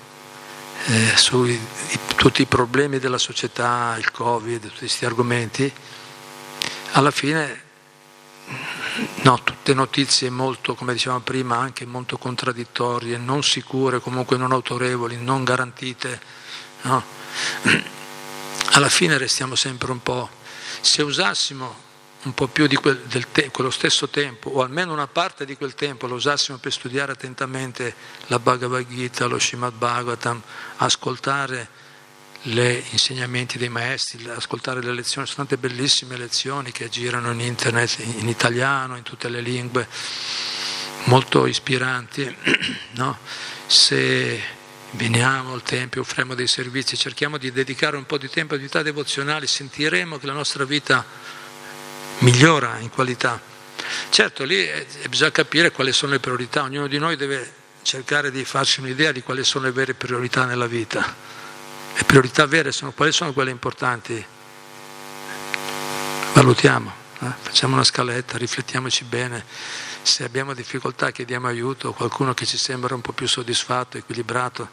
eh, 0.86 1.14
su 1.16 1.48
tutti 2.16 2.44
i 2.44 2.46
problemi 2.46 3.00
della 3.00 3.18
società, 3.18 3.96
il 3.98 4.12
Covid, 4.12 4.62
tutti 4.62 4.78
questi 4.80 5.06
argomenti, 5.06 5.72
alla 6.92 7.12
fine 7.12 7.64
no, 9.24 9.42
tutte 9.44 9.74
notizie 9.74 10.30
molto, 10.30 10.76
come 10.76 10.94
dicevamo 10.94 11.22
prima, 11.22 11.58
anche 11.58 11.86
molto 11.86 12.18
contraddittorie, 12.18 13.18
non 13.18 13.44
sicure, 13.44 14.00
comunque 14.00 14.38
non 14.38 14.52
autorevoli, 14.52 15.18
non 15.18 15.44
garantite. 15.44 16.22
No? 16.82 17.04
Alla 18.72 18.90
fine 18.90 19.18
restiamo 19.18 19.56
sempre 19.56 19.92
un 19.92 20.02
po'. 20.04 20.30
Se 20.82 21.02
usassimo 21.02 21.88
un 22.24 22.34
po' 22.34 22.48
più 22.48 22.68
di 22.68 22.76
quel, 22.76 23.02
te, 23.32 23.50
quello 23.50 23.72
stesso 23.72 24.10
tempo, 24.10 24.50
o 24.50 24.62
almeno 24.62 24.92
una 24.92 25.08
parte 25.08 25.46
di 25.46 25.56
quel 25.56 25.74
tempo 25.74 26.06
lo 26.06 26.16
usassimo 26.16 26.58
per 26.58 26.72
studiare 26.72 27.14
attentamente 27.14 27.96
la 28.28 28.40
Bhagavad 28.40 28.86
Gita, 28.88 29.26
lo 29.26 29.40
Srimad 29.40 29.74
Bhagavatam, 29.74 30.42
ascoltare 30.78 31.70
gli 32.42 32.84
insegnamenti 32.92 33.58
dei 33.58 33.70
maestri, 33.70 34.30
ascoltare 34.30 34.82
le 34.82 34.94
lezioni, 34.94 35.28
sono 35.28 35.48
tante 35.48 35.58
bellissime 35.58 36.18
lezioni 36.18 36.72
che 36.72 36.90
girano 36.90 37.32
in 37.32 37.42
internet, 37.42 38.00
in 38.00 38.28
italiano, 38.28 38.98
in 38.98 39.04
tutte 39.04 39.30
le 39.30 39.42
lingue, 39.42 39.88
molto 41.06 41.46
ispiranti. 41.46 42.36
No? 42.92 43.18
Se 43.66 44.44
veniamo 44.92 45.54
al 45.54 45.64
Tempio, 45.64 46.02
offriamo 46.02 46.34
dei 46.34 46.48
servizi, 46.48 46.98
cerchiamo 46.98 47.38
di 47.38 47.52
dedicare 47.52 47.98
un 47.98 48.06
po' 48.06 48.18
di 48.18 48.30
tempo 48.30 48.54
a 48.54 48.56
attività 48.56 48.82
devozionali, 48.82 49.48
sentiremo 49.48 50.18
che 50.18 50.26
la 50.26 50.34
nostra 50.34 50.66
vita 50.66 51.06
migliora 52.20 52.78
in 52.80 52.90
qualità. 52.90 53.40
Certo, 54.10 54.44
lì 54.44 54.68
bisogna 55.08 55.32
capire 55.32 55.72
quali 55.72 55.92
sono 55.92 56.14
le 56.14 56.20
priorità, 56.20 56.64
ognuno 56.64 56.88
di 56.88 56.98
noi 56.98 57.16
deve 57.16 57.54
cercare 57.82 58.32
di 58.32 58.44
farsi 58.44 58.82
un'idea 58.82 59.12
di 59.12 59.22
quali 59.22 59.44
sono 59.44 59.66
le 59.66 59.72
vere 59.72 59.94
priorità 59.94 60.46
nella 60.46 60.68
vita. 60.68 61.16
Le 61.96 62.04
priorità 62.04 62.46
vere 62.46 62.72
sono 62.72 62.92
quali 62.92 63.12
sono 63.12 63.34
quelle 63.34 63.52
importanti. 63.52 64.24
Valutiamo, 66.34 66.94
eh? 67.20 67.32
facciamo 67.42 67.76
una 67.76 67.84
scaletta, 67.84 68.38
riflettiamoci 68.38 69.04
bene 69.04 69.44
se 70.02 70.24
abbiamo 70.24 70.54
difficoltà 70.54 71.12
chiediamo 71.12 71.48
aiuto, 71.48 71.94
qualcuno 71.94 72.34
che 72.34 72.46
ci 72.46 72.58
sembra 72.58 72.96
un 72.96 73.02
po' 73.02 73.12
più 73.12 73.28
soddisfatto, 73.28 73.98
equilibrato. 73.98 74.70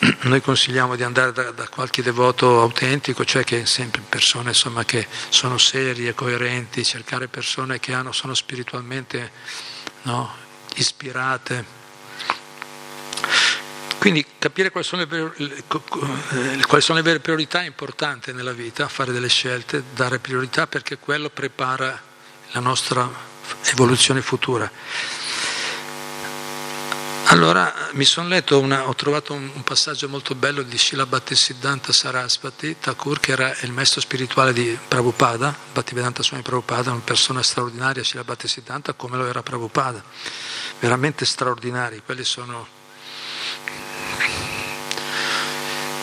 Noi 0.22 0.40
consigliamo 0.40 0.96
di 0.96 1.02
andare 1.02 1.32
da, 1.32 1.50
da 1.50 1.68
qualche 1.68 2.02
devoto 2.02 2.60
autentico, 2.60 3.24
cioè 3.24 3.44
che 3.44 3.66
sempre 3.66 4.02
persone 4.08 4.48
insomma, 4.48 4.84
che 4.84 5.06
sono 5.28 5.58
serie, 5.58 6.14
coerenti, 6.14 6.84
cercare 6.84 7.28
persone 7.28 7.78
che 7.78 7.92
hanno, 7.92 8.12
sono 8.12 8.34
spiritualmente 8.34 9.30
no, 10.02 10.34
ispirate. 10.74 11.78
Quindi 13.98 14.24
capire 14.38 14.70
quali 14.70 14.86
sono, 14.86 15.04
le, 15.04 15.32
eh, 15.36 15.62
quali 16.66 16.82
sono, 16.82 16.98
le, 16.98 17.04
vere 17.04 17.20
priorità 17.20 17.60
è 17.60 17.66
importante 17.66 18.32
nella 18.32 18.52
vita, 18.52 18.88
fare 18.88 19.12
delle 19.12 19.28
scelte, 19.28 19.84
dare 19.94 20.18
priorità 20.18 20.66
perché 20.66 20.96
quello 20.96 21.28
prepara 21.28 22.00
la 22.52 22.60
nostra 22.60 23.28
evoluzione 23.64 24.22
futura. 24.22 24.70
Allora 27.30 27.72
mi 27.92 28.04
sono 28.04 28.26
letto, 28.26 28.58
una, 28.58 28.88
ho 28.88 28.94
trovato 28.94 29.34
un, 29.34 29.48
un, 29.54 29.62
passaggio 29.62 30.08
molto 30.08 30.34
bello 30.34 30.62
di 30.62 30.76
Srila 30.76 31.06
Bhattisiddhanta 31.06 31.92
Sarasvati 31.92 32.76
Thakur, 32.80 33.20
che 33.20 33.30
era 33.30 33.54
il 33.60 33.70
maestro 33.70 34.00
spirituale 34.00 34.52
di 34.52 34.76
Prabhupada, 34.88 35.56
Bhattivedanta 35.72 36.24
Swami 36.24 36.42
Prabhupada, 36.42 36.90
una 36.90 37.02
persona 37.04 37.40
straordinaria, 37.40 38.02
Srila 38.02 38.24
Bhattisiddhanta, 38.24 38.94
come 38.94 39.16
lo 39.16 39.26
era 39.26 39.44
Prabhupada, 39.44 40.02
veramente 40.80 41.24
straordinari, 41.24 42.02
quelli 42.04 42.24
sono 42.24 42.78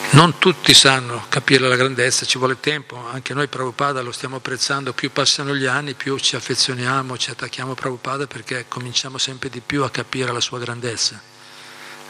Non 0.09 0.37
tutti 0.39 0.73
sanno 0.73 1.25
capire 1.27 1.67
la 1.67 1.75
grandezza, 1.75 2.25
ci 2.25 2.37
vuole 2.37 2.59
tempo, 2.59 3.07
anche 3.11 3.33
noi 3.33 3.47
Prabhupada 3.47 4.01
lo 4.01 4.11
stiamo 4.11 4.37
apprezzando, 4.37 4.93
più 4.93 5.11
passano 5.11 5.53
gli 5.53 5.65
anni 5.65 5.95
più 5.95 6.17
ci 6.17 6.35
affezioniamo, 6.35 7.17
ci 7.17 7.29
attacchiamo 7.29 7.73
a 7.73 7.75
Prabhupada 7.75 8.25
perché 8.25 8.65
cominciamo 8.67 9.17
sempre 9.17 9.49
di 9.49 9.59
più 9.59 9.83
a 9.83 9.91
capire 9.91 10.31
la 10.31 10.39
sua 10.39 10.59
grandezza. 10.59 11.21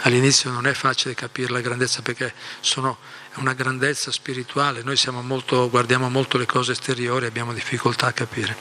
All'inizio 0.02 0.52
non 0.52 0.68
è 0.68 0.74
facile 0.74 1.16
capire 1.16 1.52
la 1.52 1.60
grandezza 1.60 2.04
perché 2.04 2.34
sono, 2.60 3.00
è 3.34 3.40
una 3.40 3.54
grandezza 3.54 4.12
spirituale, 4.12 4.84
noi 4.84 4.98
molto, 5.24 5.68
guardiamo 5.70 6.08
molto 6.08 6.38
le 6.38 6.46
cose 6.46 6.74
esteriori 6.74 7.26
e 7.26 7.30
abbiamo 7.30 7.52
difficoltà 7.52 8.08
a 8.08 8.14
capire. 8.14 8.56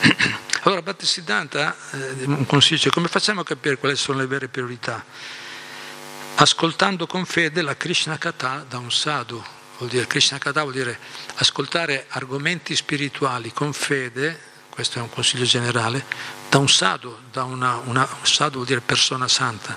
Allora 0.64 0.80
Bhattisiddhanta, 0.80 1.76
eh, 1.90 2.24
un 2.24 2.46
consiglio, 2.46 2.90
come 2.90 3.08
facciamo 3.08 3.40
a 3.40 3.44
capire 3.44 3.78
quali 3.78 3.96
sono 3.96 4.18
le 4.18 4.26
vere 4.26 4.46
priorità? 4.46 5.04
Ascoltando 6.36 7.06
con 7.06 7.24
fede 7.24 7.62
la 7.62 7.76
Krishna 7.76 8.18
Katha 8.18 8.64
da 8.68 8.78
un 8.78 8.90
sadhu. 8.90 9.42
Vuol 9.78 9.90
dire, 9.90 10.06
Krishna 10.06 10.38
Katha 10.38 10.62
vuol 10.62 10.74
dire 10.74 10.98
ascoltare 11.36 12.06
argomenti 12.08 12.74
spirituali 12.74 13.52
con 13.52 13.72
fede, 13.72 14.50
questo 14.68 14.98
è 14.98 15.02
un 15.02 15.10
consiglio 15.10 15.44
generale, 15.44 16.04
da 16.48 16.58
un 16.58 16.68
sadhu, 16.68 17.16
da 17.30 17.44
una, 17.44 17.76
una, 17.84 18.08
sadhu 18.22 18.54
vuol 18.54 18.66
dire 18.66 18.80
persona 18.80 19.28
santa. 19.28 19.76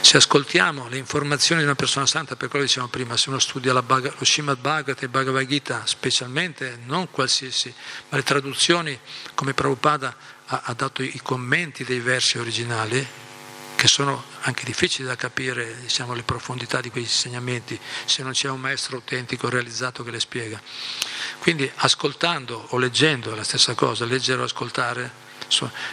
Se 0.00 0.16
ascoltiamo 0.16 0.88
le 0.88 0.96
informazioni 0.96 1.60
di 1.60 1.66
una 1.66 1.76
persona 1.76 2.06
santa, 2.06 2.36
per 2.36 2.48
quello 2.48 2.64
dicevamo 2.64 2.90
prima, 2.90 3.16
se 3.16 3.28
uno 3.28 3.38
studia 3.38 3.72
lo 3.72 3.84
Srimad 4.20 4.58
Bhagavad 4.58 5.02
e 5.02 5.08
Bhagavad 5.08 5.46
Gita, 5.46 5.82
specialmente, 5.84 6.78
non 6.84 7.10
qualsiasi, 7.10 7.72
ma 8.08 8.16
le 8.16 8.22
traduzioni, 8.22 8.98
come 9.34 9.54
Prabhupada 9.54 10.16
ha, 10.46 10.62
ha 10.64 10.74
dato 10.74 11.02
i 11.02 11.20
commenti 11.22 11.84
dei 11.84 12.00
versi 12.00 12.38
originali, 12.38 13.06
che 13.76 13.88
sono 13.88 14.24
anche 14.40 14.64
difficili 14.64 15.06
da 15.06 15.14
capire 15.16 15.76
diciamo, 15.80 16.14
le 16.14 16.22
profondità 16.22 16.80
di 16.80 16.90
quei 16.90 17.04
insegnamenti 17.04 17.78
se 18.06 18.22
non 18.22 18.32
c'è 18.32 18.48
un 18.48 18.60
maestro 18.60 18.96
autentico 18.96 19.48
realizzato 19.48 20.02
che 20.02 20.10
le 20.10 20.18
spiega. 20.18 20.60
Quindi 21.38 21.70
ascoltando 21.76 22.66
o 22.70 22.78
leggendo 22.78 23.32
è 23.32 23.36
la 23.36 23.44
stessa 23.44 23.74
cosa, 23.74 24.04
leggere 24.04 24.40
o 24.40 24.44
ascoltare. 24.44 25.24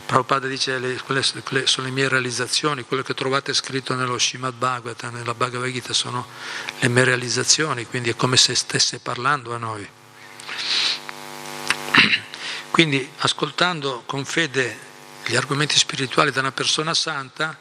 Prabhupada 0.07 0.47
dice 0.47 0.79
le, 0.79 0.99
quelle, 1.05 1.21
quelle 1.43 1.67
sono 1.67 1.85
le 1.85 1.93
mie 1.93 2.07
realizzazioni, 2.07 2.83
quello 2.83 3.03
che 3.03 3.13
trovate 3.13 3.53
scritto 3.53 3.93
nello 3.93 4.17
Srimad 4.17 4.55
Bhagavata, 4.55 5.11
nella 5.11 5.35
Bhagavad 5.35 5.69
Gita 5.69 5.93
sono 5.93 6.25
le 6.79 6.87
mie 6.87 7.03
realizzazioni, 7.03 7.85
quindi 7.85 8.09
è 8.09 8.15
come 8.15 8.37
se 8.37 8.55
stesse 8.55 8.97
parlando 8.99 9.53
a 9.53 9.57
noi. 9.57 9.87
Quindi 12.71 13.07
ascoltando 13.17 14.01
con 14.07 14.25
fede 14.25 14.91
gli 15.25 15.35
argomenti 15.35 15.77
spirituali 15.77 16.31
da 16.31 16.39
una 16.39 16.51
persona 16.51 16.95
santa, 16.95 17.55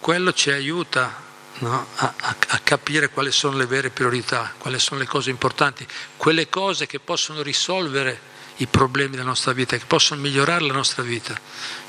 quello 0.00 0.32
ci 0.32 0.50
aiuta 0.50 1.24
no, 1.58 1.86
a, 1.96 2.14
a, 2.18 2.58
capire 2.62 3.08
quali 3.08 3.30
sono 3.30 3.56
le 3.56 3.66
vere 3.66 3.90
priorità, 3.90 4.52
quali 4.58 4.78
sono 4.78 5.00
le 5.00 5.06
cose 5.06 5.30
importanti, 5.30 5.86
quelle 6.16 6.48
cose 6.48 6.86
che 6.86 7.00
possono 7.00 7.42
risolvere 7.42 8.34
i 8.56 8.66
problemi 8.66 9.16
della 9.16 9.28
nostra 9.28 9.52
vita, 9.52 9.76
che 9.76 9.84
possono 9.86 10.20
migliorare 10.20 10.64
la 10.64 10.72
nostra 10.72 11.02
vita. 11.02 11.38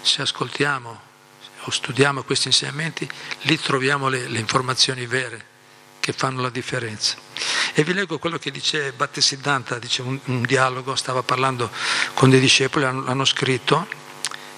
Se 0.02 0.22
ascoltiamo 0.22 1.02
o 1.64 1.72
studiamo 1.72 2.24
questi 2.24 2.48
insegnamenti, 2.48 3.10
lì 3.42 3.60
troviamo 3.60 4.08
le, 4.08 4.28
le 4.28 4.40
informazioni 4.40 5.06
vere 5.06 5.56
che 6.00 6.14
fanno 6.14 6.42
la 6.42 6.50
differenza. 6.50 7.18
E 7.74 7.84
vi 7.84 7.94
leggo 7.94 8.18
quello 8.18 8.38
che 8.38 8.52
dice 8.52 8.94
Battisiddhanta, 8.94 9.78
dice 9.78 10.02
un, 10.02 10.18
un 10.26 10.42
dialogo, 10.42 10.96
stava 10.96 11.22
parlando 11.24 11.70
con 12.14 12.30
dei 12.30 12.40
discepoli, 12.40 12.86
l'hanno 12.86 13.26
scritto, 13.26 13.88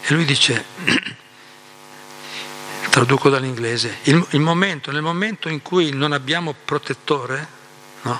e 0.01 0.13
lui 0.13 0.25
dice 0.25 0.63
traduco 2.99 3.29
dall'inglese, 3.29 3.99
il, 4.03 4.25
il 4.31 4.41
momento, 4.41 4.91
nel 4.91 5.01
momento 5.01 5.47
in 5.47 5.61
cui 5.61 5.91
non 5.93 6.11
abbiamo 6.11 6.53
protettore, 6.65 7.47
no? 8.01 8.19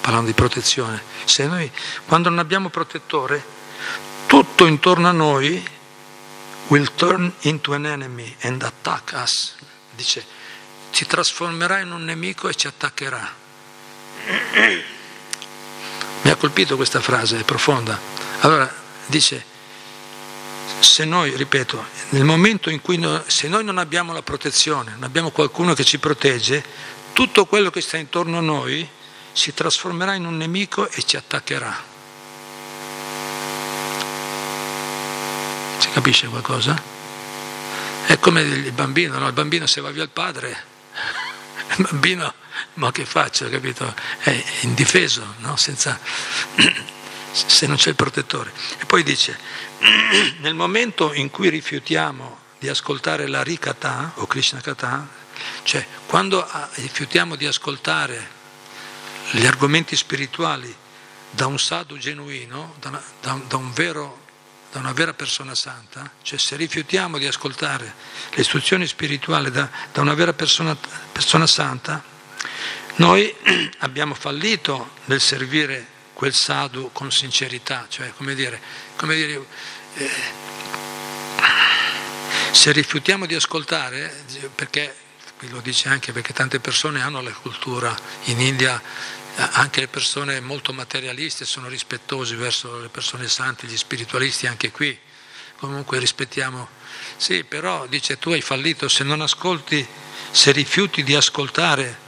parlando 0.00 0.28
di 0.28 0.32
protezione, 0.32 1.02
se 1.24 1.44
noi 1.48 1.68
quando 2.06 2.28
non 2.28 2.38
abbiamo 2.38 2.68
protettore, 2.68 3.44
tutto 4.26 4.66
intorno 4.66 5.08
a 5.08 5.10
noi 5.10 5.68
will 6.68 6.88
turn 6.94 7.32
into 7.40 7.72
an 7.74 7.84
enemy 7.84 8.32
and 8.42 8.62
attack 8.62 9.12
us. 9.20 9.56
Dice, 9.90 10.24
si 10.90 11.04
trasformerà 11.04 11.80
in 11.80 11.90
un 11.90 12.04
nemico 12.04 12.48
e 12.48 12.54
ci 12.54 12.68
attaccherà. 12.68 13.28
Mi 16.22 16.30
ha 16.30 16.36
colpito 16.36 16.76
questa 16.76 17.00
frase, 17.00 17.40
è 17.40 17.42
profonda. 17.42 17.98
Allora, 18.42 18.72
dice, 19.06 19.44
se 20.80 21.04
noi, 21.04 21.36
ripeto, 21.36 21.84
nel 22.10 22.24
momento 22.24 22.70
in 22.70 22.80
cui 22.80 22.98
noi, 22.98 23.20
se 23.26 23.48
noi 23.48 23.64
non 23.64 23.78
abbiamo 23.78 24.12
la 24.12 24.22
protezione, 24.22 24.92
non 24.92 25.04
abbiamo 25.04 25.30
qualcuno 25.30 25.74
che 25.74 25.84
ci 25.84 25.98
protegge, 25.98 26.64
tutto 27.12 27.46
quello 27.46 27.70
che 27.70 27.80
sta 27.80 27.96
intorno 27.96 28.38
a 28.38 28.40
noi 28.40 28.88
si 29.32 29.54
trasformerà 29.54 30.14
in 30.14 30.26
un 30.26 30.36
nemico 30.36 30.88
e 30.88 31.02
ci 31.02 31.16
attaccherà. 31.16 31.90
Si 35.78 35.90
capisce 35.90 36.28
qualcosa? 36.28 36.80
È 38.06 38.18
come 38.18 38.42
il 38.42 38.72
bambino, 38.72 39.18
no? 39.18 39.26
il 39.26 39.32
bambino 39.32 39.66
se 39.66 39.80
va 39.80 39.90
via 39.90 40.02
il 40.02 40.10
padre, 40.10 40.64
il 41.76 41.86
bambino, 41.90 42.34
ma 42.74 42.92
che 42.92 43.04
faccia, 43.04 43.48
capito? 43.48 43.94
È 44.18 44.44
indifeso, 44.62 45.34
no? 45.38 45.56
Senza, 45.56 45.98
se 47.32 47.66
non 47.66 47.76
c'è 47.76 47.88
il 47.90 47.96
protettore. 47.96 48.52
E 48.78 48.84
poi 48.84 49.02
dice, 49.02 49.38
nel 50.40 50.54
momento 50.54 51.12
in 51.12 51.30
cui 51.30 51.48
rifiutiamo 51.48 52.38
di 52.58 52.68
ascoltare 52.68 53.26
la 53.26 53.42
Rikata 53.42 54.12
o 54.16 54.26
Krishna 54.26 54.60
Kata, 54.60 55.08
cioè 55.64 55.84
quando 56.06 56.46
ah, 56.46 56.68
rifiutiamo 56.74 57.34
di 57.34 57.46
ascoltare 57.46 58.40
gli 59.32 59.46
argomenti 59.46 59.96
spirituali 59.96 60.72
da 61.30 61.46
un 61.46 61.58
sadhu 61.58 61.96
genuino, 61.96 62.74
da, 62.78 62.90
una, 62.90 63.02
da, 63.20 63.40
da, 63.48 63.56
un 63.56 63.72
vero, 63.72 64.20
da, 64.70 64.78
una 64.78 64.92
vera 64.92 65.14
persona 65.14 65.54
santa, 65.54 66.10
cioè 66.22 66.38
se 66.38 66.56
rifiutiamo 66.56 67.18
di 67.18 67.26
ascoltare 67.26 67.94
le 68.34 68.40
istruzioni 68.40 68.86
spirituali 68.86 69.50
da, 69.50 69.68
una 69.94 70.14
vera 70.14 70.34
persona, 70.34 70.76
persona 71.10 71.46
santa, 71.46 72.02
noi 72.96 73.34
abbiamo 73.78 74.14
fallito 74.14 74.90
nel 75.06 75.20
servire 75.20 75.91
quel 76.22 76.34
sadhu 76.34 76.90
con 76.92 77.10
sincerità, 77.10 77.86
cioè 77.88 78.12
come 78.16 78.36
dire, 78.36 78.60
come 78.94 79.16
dire 79.16 79.44
eh, 79.96 80.10
se 82.52 82.70
rifiutiamo 82.70 83.26
di 83.26 83.34
ascoltare, 83.34 84.22
perché 84.54 84.94
lo 85.48 85.60
dice 85.60 85.88
anche 85.88 86.12
perché 86.12 86.32
tante 86.32 86.60
persone 86.60 87.02
hanno 87.02 87.20
la 87.22 87.32
cultura 87.32 87.92
in 88.26 88.40
India, 88.40 88.80
anche 89.34 89.80
le 89.80 89.88
persone 89.88 90.38
molto 90.38 90.72
materialiste 90.72 91.44
sono 91.44 91.66
rispettosi 91.66 92.36
verso 92.36 92.78
le 92.78 92.88
persone 92.88 93.26
sante, 93.26 93.66
gli 93.66 93.76
spiritualisti 93.76 94.46
anche 94.46 94.70
qui, 94.70 94.96
comunque 95.58 95.98
rispettiamo. 95.98 96.68
Sì, 97.16 97.42
però 97.42 97.88
dice 97.88 98.20
tu 98.20 98.30
hai 98.30 98.42
fallito 98.42 98.86
se 98.86 99.02
non 99.02 99.22
ascolti, 99.22 99.84
se 100.30 100.52
rifiuti 100.52 101.02
di 101.02 101.16
ascoltare 101.16 101.98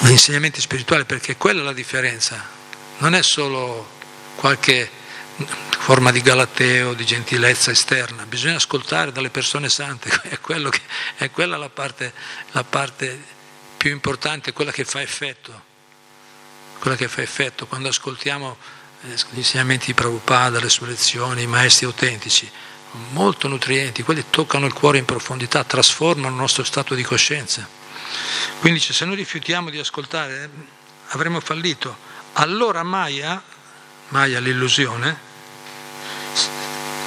gli 0.00 0.10
insegnamenti 0.10 0.60
spirituali, 0.60 1.04
perché 1.04 1.36
quella 1.36 1.60
è 1.60 1.64
la 1.64 1.72
differenza, 1.72 2.44
non 2.98 3.14
è 3.14 3.22
solo 3.22 3.94
qualche 4.36 4.90
forma 5.78 6.10
di 6.10 6.20
galateo, 6.20 6.94
di 6.94 7.04
gentilezza 7.04 7.70
esterna, 7.70 8.26
bisogna 8.26 8.56
ascoltare 8.56 9.12
dalle 9.12 9.30
persone 9.30 9.68
sante, 9.68 10.08
è, 10.28 10.38
che, 10.40 10.80
è 11.16 11.30
quella 11.30 11.56
la 11.56 11.68
parte, 11.68 12.12
la 12.52 12.64
parte 12.64 13.34
più 13.76 13.90
importante, 13.90 14.52
quella 14.52 14.72
che 14.72 14.84
fa 14.84 15.00
effetto, 15.00 15.62
quella 16.78 16.96
che 16.96 17.08
fa 17.08 17.22
effetto. 17.22 17.66
Quando 17.66 17.88
ascoltiamo 17.88 18.56
eh, 19.02 19.14
gli 19.30 19.38
insegnamenti 19.38 19.86
di 19.86 19.94
Prabhupada, 19.94 20.58
le 20.58 20.68
sue 20.68 20.88
lezioni, 20.88 21.42
i 21.42 21.46
maestri 21.46 21.86
autentici, 21.86 22.50
molto 23.10 23.48
nutrienti, 23.48 24.02
quelli 24.02 24.24
toccano 24.30 24.66
il 24.66 24.72
cuore 24.72 24.98
in 24.98 25.04
profondità, 25.04 25.64
trasformano 25.64 26.28
il 26.28 26.40
nostro 26.40 26.64
stato 26.64 26.94
di 26.94 27.02
coscienza. 27.02 27.85
Quindi 28.60 28.80
se 28.80 29.04
noi 29.04 29.16
rifiutiamo 29.16 29.70
di 29.70 29.78
ascoltare 29.78 30.50
avremo 31.08 31.40
fallito. 31.40 31.96
Allora 32.34 32.82
Maya, 32.82 33.42
Maya 34.08 34.40
l'illusione, 34.40 35.18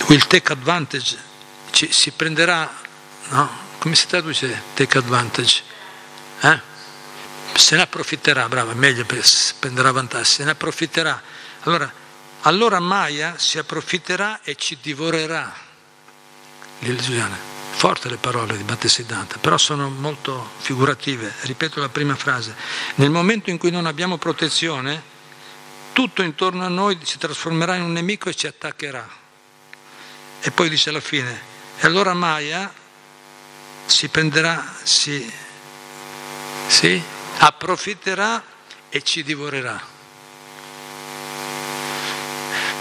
will 0.07 0.25
take 0.27 0.51
advantage, 0.51 1.17
ci, 1.71 1.91
si 1.91 2.11
prenderà, 2.11 2.71
no? 3.29 3.67
come 3.77 3.95
si 3.95 4.07
traduce 4.07 4.63
take 4.73 4.97
advantage? 4.97 5.61
Eh? 6.41 6.59
Se 7.53 7.75
ne 7.75 7.81
approfitterà, 7.83 8.47
brava, 8.47 8.73
meglio, 8.73 9.05
prenderà 9.59 9.91
vantaggio, 9.91 10.23
se 10.23 10.43
ne 10.43 10.51
approfitterà. 10.51 11.21
Allora, 11.61 11.91
allora 12.41 12.79
Maya 12.79 13.35
si 13.37 13.57
approfitterà 13.57 14.39
e 14.43 14.55
ci 14.55 14.77
divorerà 14.81 15.53
l'illusione. 16.79 17.58
Forte 17.71 18.09
le 18.09 18.17
parole 18.17 18.57
di 18.57 18.63
Battesiddhanta, 18.63 19.37
però 19.37 19.57
sono 19.57 19.89
molto 19.89 20.51
figurative. 20.57 21.33
Ripeto 21.41 21.79
la 21.79 21.89
prima 21.89 22.15
frase. 22.15 22.55
Nel 22.95 23.09
momento 23.09 23.49
in 23.49 23.57
cui 23.57 23.71
non 23.71 23.85
abbiamo 23.85 24.17
protezione, 24.17 25.01
tutto 25.93 26.21
intorno 26.21 26.65
a 26.65 26.69
noi 26.69 26.97
si 27.03 27.17
trasformerà 27.17 27.75
in 27.75 27.83
un 27.83 27.93
nemico 27.93 28.29
e 28.29 28.35
ci 28.35 28.47
attaccherà. 28.47 29.07
E 30.41 30.51
poi 30.51 30.69
dice 30.69 30.89
alla 30.89 31.01
fine, 31.01 31.41
e 31.77 31.85
allora 31.85 32.13
Maya 32.13 32.71
si 33.85 34.07
prenderà, 34.09 34.75
si, 34.83 35.29
si 36.67 37.01
approfitterà 37.37 38.43
e 38.89 39.01
ci 39.01 39.23
divorerà. 39.23 39.81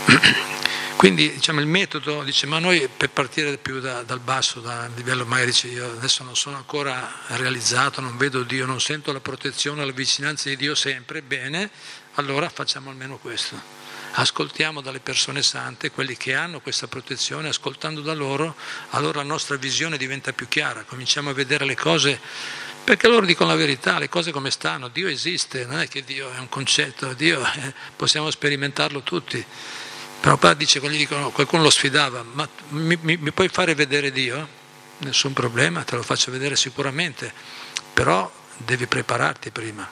Quindi 0.99 1.31
diciamo, 1.31 1.61
il 1.61 1.69
metodo 1.69 2.25
dice, 2.25 2.49
ma 2.49 2.59
noi 2.59 2.89
per 2.89 3.11
partire 3.11 3.57
più 3.57 3.79
da, 3.79 4.03
dal 4.03 4.19
basso, 4.19 4.59
dal 4.59 4.91
livello 4.97 5.25
magari 5.25 5.51
dice 5.51 5.69
io 5.69 5.93
adesso 5.93 6.25
non 6.25 6.35
sono 6.35 6.57
ancora 6.57 7.21
realizzato, 7.37 8.01
non 8.01 8.17
vedo 8.17 8.43
Dio, 8.43 8.67
non 8.67 8.81
sento 8.81 9.13
la 9.13 9.21
protezione, 9.21 9.87
la 9.87 9.93
vicinanza 9.93 10.49
di 10.49 10.57
Dio 10.57 10.75
sempre, 10.75 11.23
bene, 11.23 11.71
allora 12.15 12.49
facciamo 12.49 12.91
almeno 12.91 13.17
questo. 13.17 13.55
Ascoltiamo 14.15 14.81
dalle 14.81 14.99
persone 14.99 15.41
sante, 15.41 15.93
quelli 15.93 16.17
che 16.17 16.35
hanno 16.35 16.59
questa 16.59 16.89
protezione, 16.89 17.47
ascoltando 17.47 18.01
da 18.01 18.13
loro, 18.13 18.57
allora 18.91 19.19
la 19.19 19.29
nostra 19.29 19.55
visione 19.55 19.99
diventa 19.99 20.33
più 20.33 20.49
chiara, 20.49 20.83
cominciamo 20.83 21.31
a 21.31 21.33
vedere 21.33 21.65
le 21.65 21.77
cose, 21.77 22.19
perché 22.83 23.07
loro 23.07 23.25
dicono 23.25 23.51
la 23.51 23.57
verità, 23.57 24.01
le 24.01 24.09
cose 24.09 24.33
come 24.33 24.51
stanno, 24.51 24.89
Dio 24.89 25.07
esiste, 25.07 25.65
non 25.65 25.79
è 25.79 25.87
che 25.87 26.03
Dio 26.03 26.29
è 26.33 26.39
un 26.41 26.49
concetto, 26.49 27.13
Dio 27.13 27.41
eh, 27.41 27.73
possiamo 27.95 28.33
sperimentarlo 28.33 29.03
tutti. 29.03 29.47
Prabhupada 30.21 30.55
dice, 30.55 30.81
quando 30.81 30.97
gli 30.97 31.01
dicono, 31.01 31.31
qualcuno 31.31 31.63
lo 31.63 31.71
sfidava, 31.71 32.25
ma 32.33 32.49
mi, 32.71 32.99
mi, 33.03 33.17
mi, 33.17 33.31
puoi 33.31 33.49
fare 33.49 33.75
vedere 33.75 34.11
Dio? 34.11 34.57
Nessun 34.99 35.33
problema, 35.33 35.85
te 35.85 35.95
lo 35.95 36.03
faccio 36.03 36.33
vedere 36.33 36.57
sicuramente, 36.57 37.33
però 37.95 38.31
devi 38.57 38.87
prepararti 38.87 39.51
prima. 39.51 39.89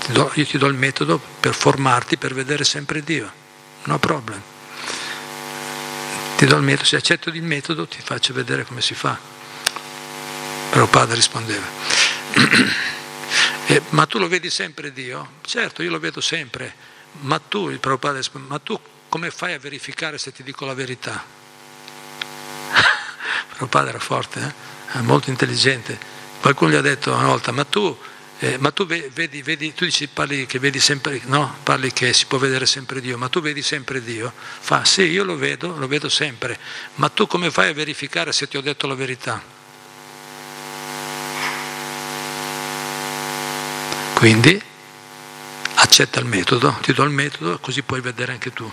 Ti 0.00 0.12
do, 0.12 0.30
io 0.34 0.44
ti 0.44 0.58
do 0.58 0.66
il 0.66 0.74
metodo 0.74 1.18
per 1.40 1.54
formarti, 1.54 2.18
per 2.18 2.34
vedere 2.34 2.64
sempre 2.64 3.02
Dio, 3.02 3.32
no 3.84 3.98
problem. 3.98 4.40
Ti 6.36 6.46
do 6.46 6.56
il 6.56 6.62
metodo, 6.62 6.86
se 6.86 6.96
accetto 6.96 7.30
il 7.30 7.42
metodo 7.42 7.86
ti 7.86 8.00
faccio 8.02 8.34
vedere 8.34 8.64
come 8.64 8.82
si 8.82 8.94
fa. 8.94 9.18
Prabhupada 10.70 11.14
rispondeva. 11.14 11.66
eh, 13.66 13.82
ma 13.90 14.04
tu 14.04 14.18
lo 14.18 14.28
vedi 14.28 14.50
sempre 14.50 14.92
Dio? 14.92 15.36
Certo, 15.40 15.82
io 15.82 15.90
lo 15.90 15.98
vedo 15.98 16.20
sempre 16.20 16.98
ma 17.22 17.38
tu, 17.38 17.68
il 17.68 17.80
Prabhupada, 17.80 18.20
ma 18.46 18.58
tu 18.58 18.78
come 19.10 19.30
fai 19.30 19.52
a 19.52 19.58
verificare 19.58 20.16
se 20.16 20.32
ti 20.32 20.42
dico 20.42 20.64
la 20.64 20.72
verità? 20.72 21.22
Prabhupada 23.50 23.90
era 23.90 23.98
forte, 23.98 24.54
eh? 24.94 25.00
molto 25.00 25.28
intelligente. 25.28 25.98
Qualcuno 26.40 26.70
gli 26.70 26.76
ha 26.76 26.80
detto 26.80 27.12
una 27.12 27.26
volta, 27.26 27.52
ma 27.52 27.64
tu, 27.64 27.94
eh, 28.38 28.56
ma 28.58 28.70
tu 28.70 28.86
vedi, 28.86 29.42
vedi, 29.42 29.74
tu 29.74 29.84
dici, 29.84 30.06
parli 30.06 30.46
che 30.46 30.58
vedi 30.58 30.80
sempre, 30.80 31.20
no? 31.26 31.56
Parli 31.64 31.92
che 31.92 32.14
si 32.14 32.24
può 32.24 32.38
vedere 32.38 32.64
sempre 32.64 33.00
Dio, 33.00 33.18
ma 33.18 33.28
tu 33.28 33.42
vedi 33.42 33.62
sempre 33.62 34.02
Dio? 34.02 34.32
Fa, 34.34 34.84
sì, 34.84 35.02
io 35.02 35.24
lo 35.24 35.36
vedo, 35.36 35.76
lo 35.76 35.88
vedo 35.88 36.08
sempre, 36.08 36.58
ma 36.94 37.08
tu 37.08 37.26
come 37.26 37.50
fai 37.50 37.68
a 37.68 37.74
verificare 37.74 38.32
se 38.32 38.48
ti 38.48 38.56
ho 38.56 38.62
detto 38.62 38.86
la 38.86 38.94
verità? 38.94 39.42
Quindi 44.14 44.62
accetta 45.74 46.20
il 46.20 46.26
metodo, 46.26 46.78
ti 46.80 46.92
do 46.92 47.02
il 47.02 47.10
metodo, 47.10 47.58
così 47.58 47.82
puoi 47.82 48.00
vedere 48.00 48.32
anche 48.32 48.52
tu. 48.52 48.70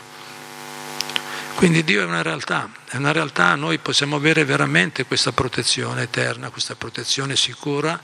Quindi 1.56 1.84
Dio 1.84 2.02
è 2.02 2.06
una 2.06 2.22
realtà, 2.22 2.70
è 2.88 2.98
una 2.98 3.12
realtà, 3.12 3.56
noi 3.56 3.80
possiamo 3.80 4.16
avere 4.16 4.46
veramente 4.46 5.06
questa 5.06 5.32
protezione 5.32 6.04
eterna, 6.04 6.50
questa 6.50 6.76
protezione 6.76 7.36
sicura, 7.36 8.00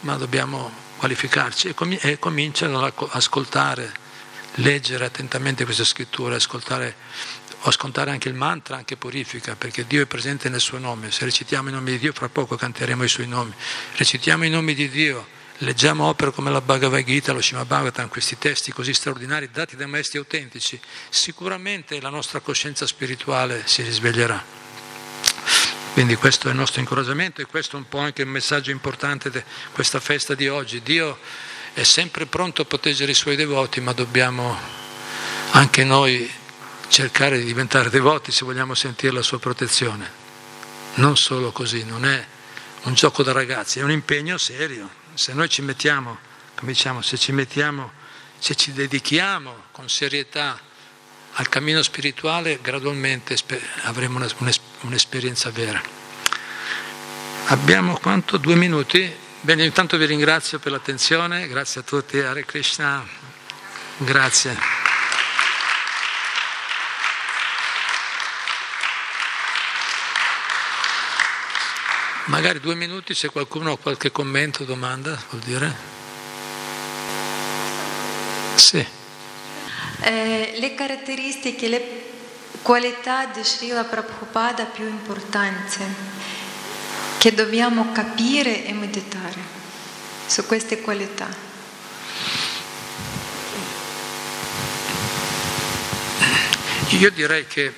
ma 0.00 0.16
dobbiamo 0.16 0.72
qualificarci 0.96 1.68
e, 1.68 1.74
com- 1.74 1.98
e 2.00 2.18
cominciare 2.18 2.72
ad 2.72 2.92
ascoltare, 3.10 3.92
leggere 4.54 5.04
attentamente 5.04 5.64
queste 5.64 5.84
scritture, 5.84 6.36
ascoltare, 6.36 6.96
ascoltare 7.62 8.12
anche 8.12 8.28
il 8.28 8.34
mantra, 8.34 8.76
anche 8.76 8.96
purifica, 8.96 9.56
perché 9.56 9.86
Dio 9.86 10.02
è 10.02 10.06
presente 10.06 10.48
nel 10.48 10.60
suo 10.60 10.78
nome. 10.78 11.10
Se 11.10 11.24
recitiamo 11.24 11.68
i 11.68 11.72
nomi 11.72 11.90
di 11.92 11.98
Dio, 11.98 12.12
fra 12.14 12.30
poco 12.30 12.56
canteremo 12.56 13.04
i 13.04 13.08
suoi 13.08 13.28
nomi. 13.28 13.52
Recitiamo 13.96 14.44
i 14.46 14.50
nomi 14.50 14.74
di 14.74 14.88
Dio 14.88 15.34
leggiamo 15.58 16.04
opere 16.04 16.32
come 16.32 16.50
la 16.50 16.60
Bhagavad 16.60 17.02
Gita, 17.04 17.32
lo 17.32 17.40
Shima 17.40 17.64
Bhagavatam, 17.64 18.08
questi 18.08 18.36
testi 18.36 18.72
così 18.72 18.92
straordinari 18.92 19.50
dati 19.50 19.76
dai 19.76 19.86
maestri 19.86 20.18
autentici, 20.18 20.78
sicuramente 21.08 22.00
la 22.00 22.10
nostra 22.10 22.40
coscienza 22.40 22.86
spirituale 22.86 23.62
si 23.66 23.82
risveglierà. 23.82 24.44
Quindi 25.94 26.14
questo 26.16 26.48
è 26.48 26.50
il 26.50 26.58
nostro 26.58 26.80
incoraggiamento 26.80 27.40
e 27.40 27.46
questo 27.46 27.76
è 27.76 27.78
un 27.78 27.88
po' 27.88 27.98
anche 27.98 28.22
un 28.22 28.28
messaggio 28.28 28.70
importante 28.70 29.30
di 29.30 29.42
questa 29.72 29.98
festa 29.98 30.34
di 30.34 30.46
oggi. 30.46 30.82
Dio 30.82 31.18
è 31.72 31.84
sempre 31.84 32.26
pronto 32.26 32.60
a 32.60 32.64
proteggere 32.66 33.12
i 33.12 33.14
suoi 33.14 33.34
devoti, 33.34 33.80
ma 33.80 33.94
dobbiamo 33.94 34.58
anche 35.52 35.84
noi 35.84 36.30
cercare 36.88 37.38
di 37.38 37.44
diventare 37.44 37.88
devoti 37.88 38.30
se 38.30 38.44
vogliamo 38.44 38.74
sentire 38.74 39.14
la 39.14 39.22
sua 39.22 39.38
protezione. 39.38 40.24
Non 40.96 41.16
solo 41.16 41.50
così, 41.50 41.82
non 41.84 42.04
è 42.04 42.26
un 42.82 42.92
gioco 42.92 43.22
da 43.22 43.32
ragazzi, 43.32 43.78
è 43.78 43.82
un 43.82 43.90
impegno 43.90 44.36
serio. 44.36 45.04
Se 45.16 45.32
noi 45.32 45.48
ci 45.48 45.62
mettiamo, 45.62 46.18
come 46.56 46.72
diciamo, 46.72 47.00
se 47.00 47.16
ci 47.16 47.32
mettiamo, 47.32 47.90
se 48.38 48.54
ci 48.54 48.72
dedichiamo 48.72 49.64
con 49.72 49.88
serietà 49.88 50.60
al 51.32 51.48
cammino 51.48 51.82
spirituale, 51.82 52.60
gradualmente 52.60 53.34
avremo 53.84 54.24
un'esperienza 54.82 55.50
vera. 55.50 55.82
Abbiamo 57.46 57.98
quanto? 57.98 58.36
Due 58.36 58.56
minuti? 58.56 59.10
Bene, 59.40 59.64
intanto 59.64 59.96
vi 59.96 60.04
ringrazio 60.04 60.58
per 60.58 60.72
l'attenzione, 60.72 61.46
grazie 61.48 61.80
a 61.80 61.84
tutti, 61.84 62.18
Hare 62.18 62.44
Krishna, 62.44 63.06
grazie. 63.98 64.85
Magari 72.26 72.58
due 72.58 72.74
minuti 72.74 73.14
se 73.14 73.28
qualcuno 73.28 73.70
ha 73.70 73.78
qualche 73.78 74.10
commento 74.10 74.64
domanda, 74.64 75.16
vuol 75.30 75.42
dire? 75.42 75.74
Sì. 78.56 78.84
Eh, 80.00 80.56
le 80.58 80.74
caratteristiche, 80.74 81.68
le 81.68 82.04
qualità 82.62 83.26
di 83.26 83.44
Srila 83.44 83.84
Prabhupada 83.84 84.64
più 84.64 84.88
importanti 84.88 85.84
che 87.18 87.32
dobbiamo 87.32 87.92
capire 87.92 88.66
e 88.66 88.72
meditare 88.72 89.40
su 90.26 90.44
queste 90.46 90.80
qualità. 90.80 91.28
Io 96.88 97.10
direi 97.10 97.46
che 97.46 97.72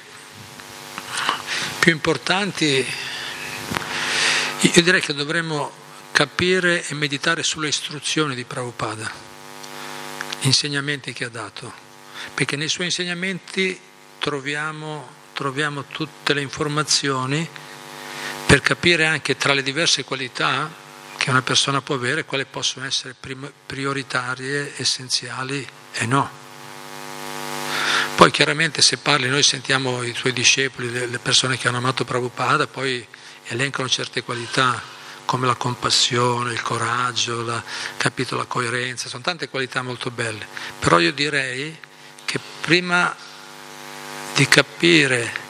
più 1.80 1.92
importanti 1.92 2.86
io 4.60 4.82
direi 4.82 5.00
che 5.00 5.14
dovremmo 5.14 5.70
capire 6.10 6.84
e 6.86 6.94
meditare 6.94 7.44
sulle 7.44 7.68
istruzioni 7.68 8.34
di 8.34 8.44
Prabhupada, 8.44 9.08
gli 10.40 10.46
insegnamenti 10.46 11.12
che 11.12 11.24
ha 11.24 11.28
dato, 11.28 11.72
perché 12.34 12.56
nei 12.56 12.68
suoi 12.68 12.86
insegnamenti 12.86 13.78
troviamo, 14.18 15.08
troviamo 15.32 15.84
tutte 15.84 16.34
le 16.34 16.40
informazioni 16.40 17.48
per 18.46 18.60
capire 18.60 19.06
anche 19.06 19.36
tra 19.36 19.52
le 19.52 19.62
diverse 19.62 20.02
qualità 20.02 20.68
che 21.16 21.30
una 21.30 21.42
persona 21.42 21.80
può 21.80 21.94
avere 21.94 22.24
quali 22.24 22.44
possono 22.44 22.84
essere 22.84 23.14
prioritarie, 23.66 24.72
essenziali 24.76 25.66
e 25.92 26.06
no. 26.06 26.46
Poi 28.16 28.32
chiaramente 28.32 28.82
se 28.82 28.96
parli, 28.96 29.28
noi 29.28 29.44
sentiamo 29.44 30.02
i 30.02 30.10
tuoi 30.10 30.32
discepoli, 30.32 30.90
le 30.90 31.18
persone 31.20 31.56
che 31.56 31.68
hanno 31.68 31.76
amato 31.76 32.04
Prabhupada, 32.04 32.66
poi 32.66 33.06
elencano 33.48 33.88
certe 33.88 34.22
qualità 34.22 34.96
come 35.24 35.46
la 35.46 35.56
compassione, 35.56 36.52
il 36.52 36.62
coraggio, 36.62 37.42
la, 37.42 37.62
capito, 37.98 38.34
la 38.34 38.46
coerenza, 38.46 39.10
sono 39.10 39.22
tante 39.22 39.50
qualità 39.50 39.82
molto 39.82 40.10
belle, 40.10 40.46
però 40.78 40.98
io 40.98 41.12
direi 41.12 41.76
che 42.24 42.40
prima 42.60 43.14
di 44.34 44.48
capire 44.48 45.46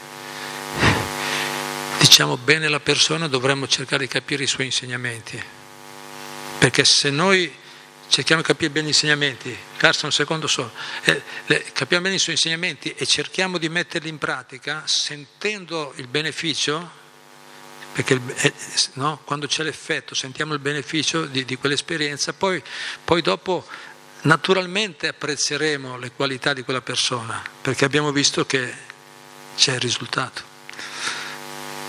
diciamo 1.97 2.35
bene 2.35 2.67
la 2.67 2.81
persona 2.81 3.29
dovremmo 3.29 3.67
cercare 3.67 4.03
di 4.03 4.09
capire 4.09 4.43
i 4.43 4.47
suoi 4.47 4.65
insegnamenti, 4.65 5.41
perché 6.57 6.83
se 6.83 7.09
noi 7.09 7.49
cerchiamo 8.09 8.41
di 8.41 8.47
capire 8.47 8.71
bene 8.71 8.87
gli 8.87 8.89
insegnamenti, 8.89 9.57
Carsta 9.77 10.07
un 10.07 10.11
secondo 10.11 10.47
solo, 10.47 10.73
eh, 11.03 11.21
le, 11.45 11.63
capiamo 11.71 12.03
bene 12.03 12.15
i 12.15 12.19
suoi 12.19 12.35
insegnamenti 12.35 12.93
e 12.97 13.05
cerchiamo 13.05 13.57
di 13.57 13.69
metterli 13.69 14.09
in 14.09 14.17
pratica 14.17 14.83
sentendo 14.85 15.93
il 15.95 16.07
beneficio 16.07 16.98
perché 17.91 18.19
eh, 18.35 18.53
no, 18.93 19.21
quando 19.23 19.47
c'è 19.47 19.63
l'effetto 19.63 20.15
sentiamo 20.15 20.53
il 20.53 20.59
beneficio 20.59 21.25
di, 21.25 21.43
di 21.45 21.57
quell'esperienza, 21.57 22.33
poi, 22.33 22.61
poi 23.03 23.21
dopo 23.21 23.65
naturalmente 24.21 25.07
apprezzeremo 25.07 25.97
le 25.97 26.11
qualità 26.11 26.53
di 26.53 26.63
quella 26.63 26.81
persona, 26.81 27.41
perché 27.61 27.85
abbiamo 27.85 28.11
visto 28.11 28.45
che 28.45 28.73
c'è 29.55 29.73
il 29.73 29.79
risultato. 29.79 30.41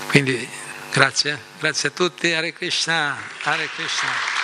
Quindi 0.08 0.48
grazie, 0.90 1.40
grazie 1.58 1.90
a 1.90 1.92
tutti, 1.92 2.32
Hare 2.32 2.52
Krishna, 2.52 3.16
Hare 3.42 3.68
Krishna. 3.74 4.39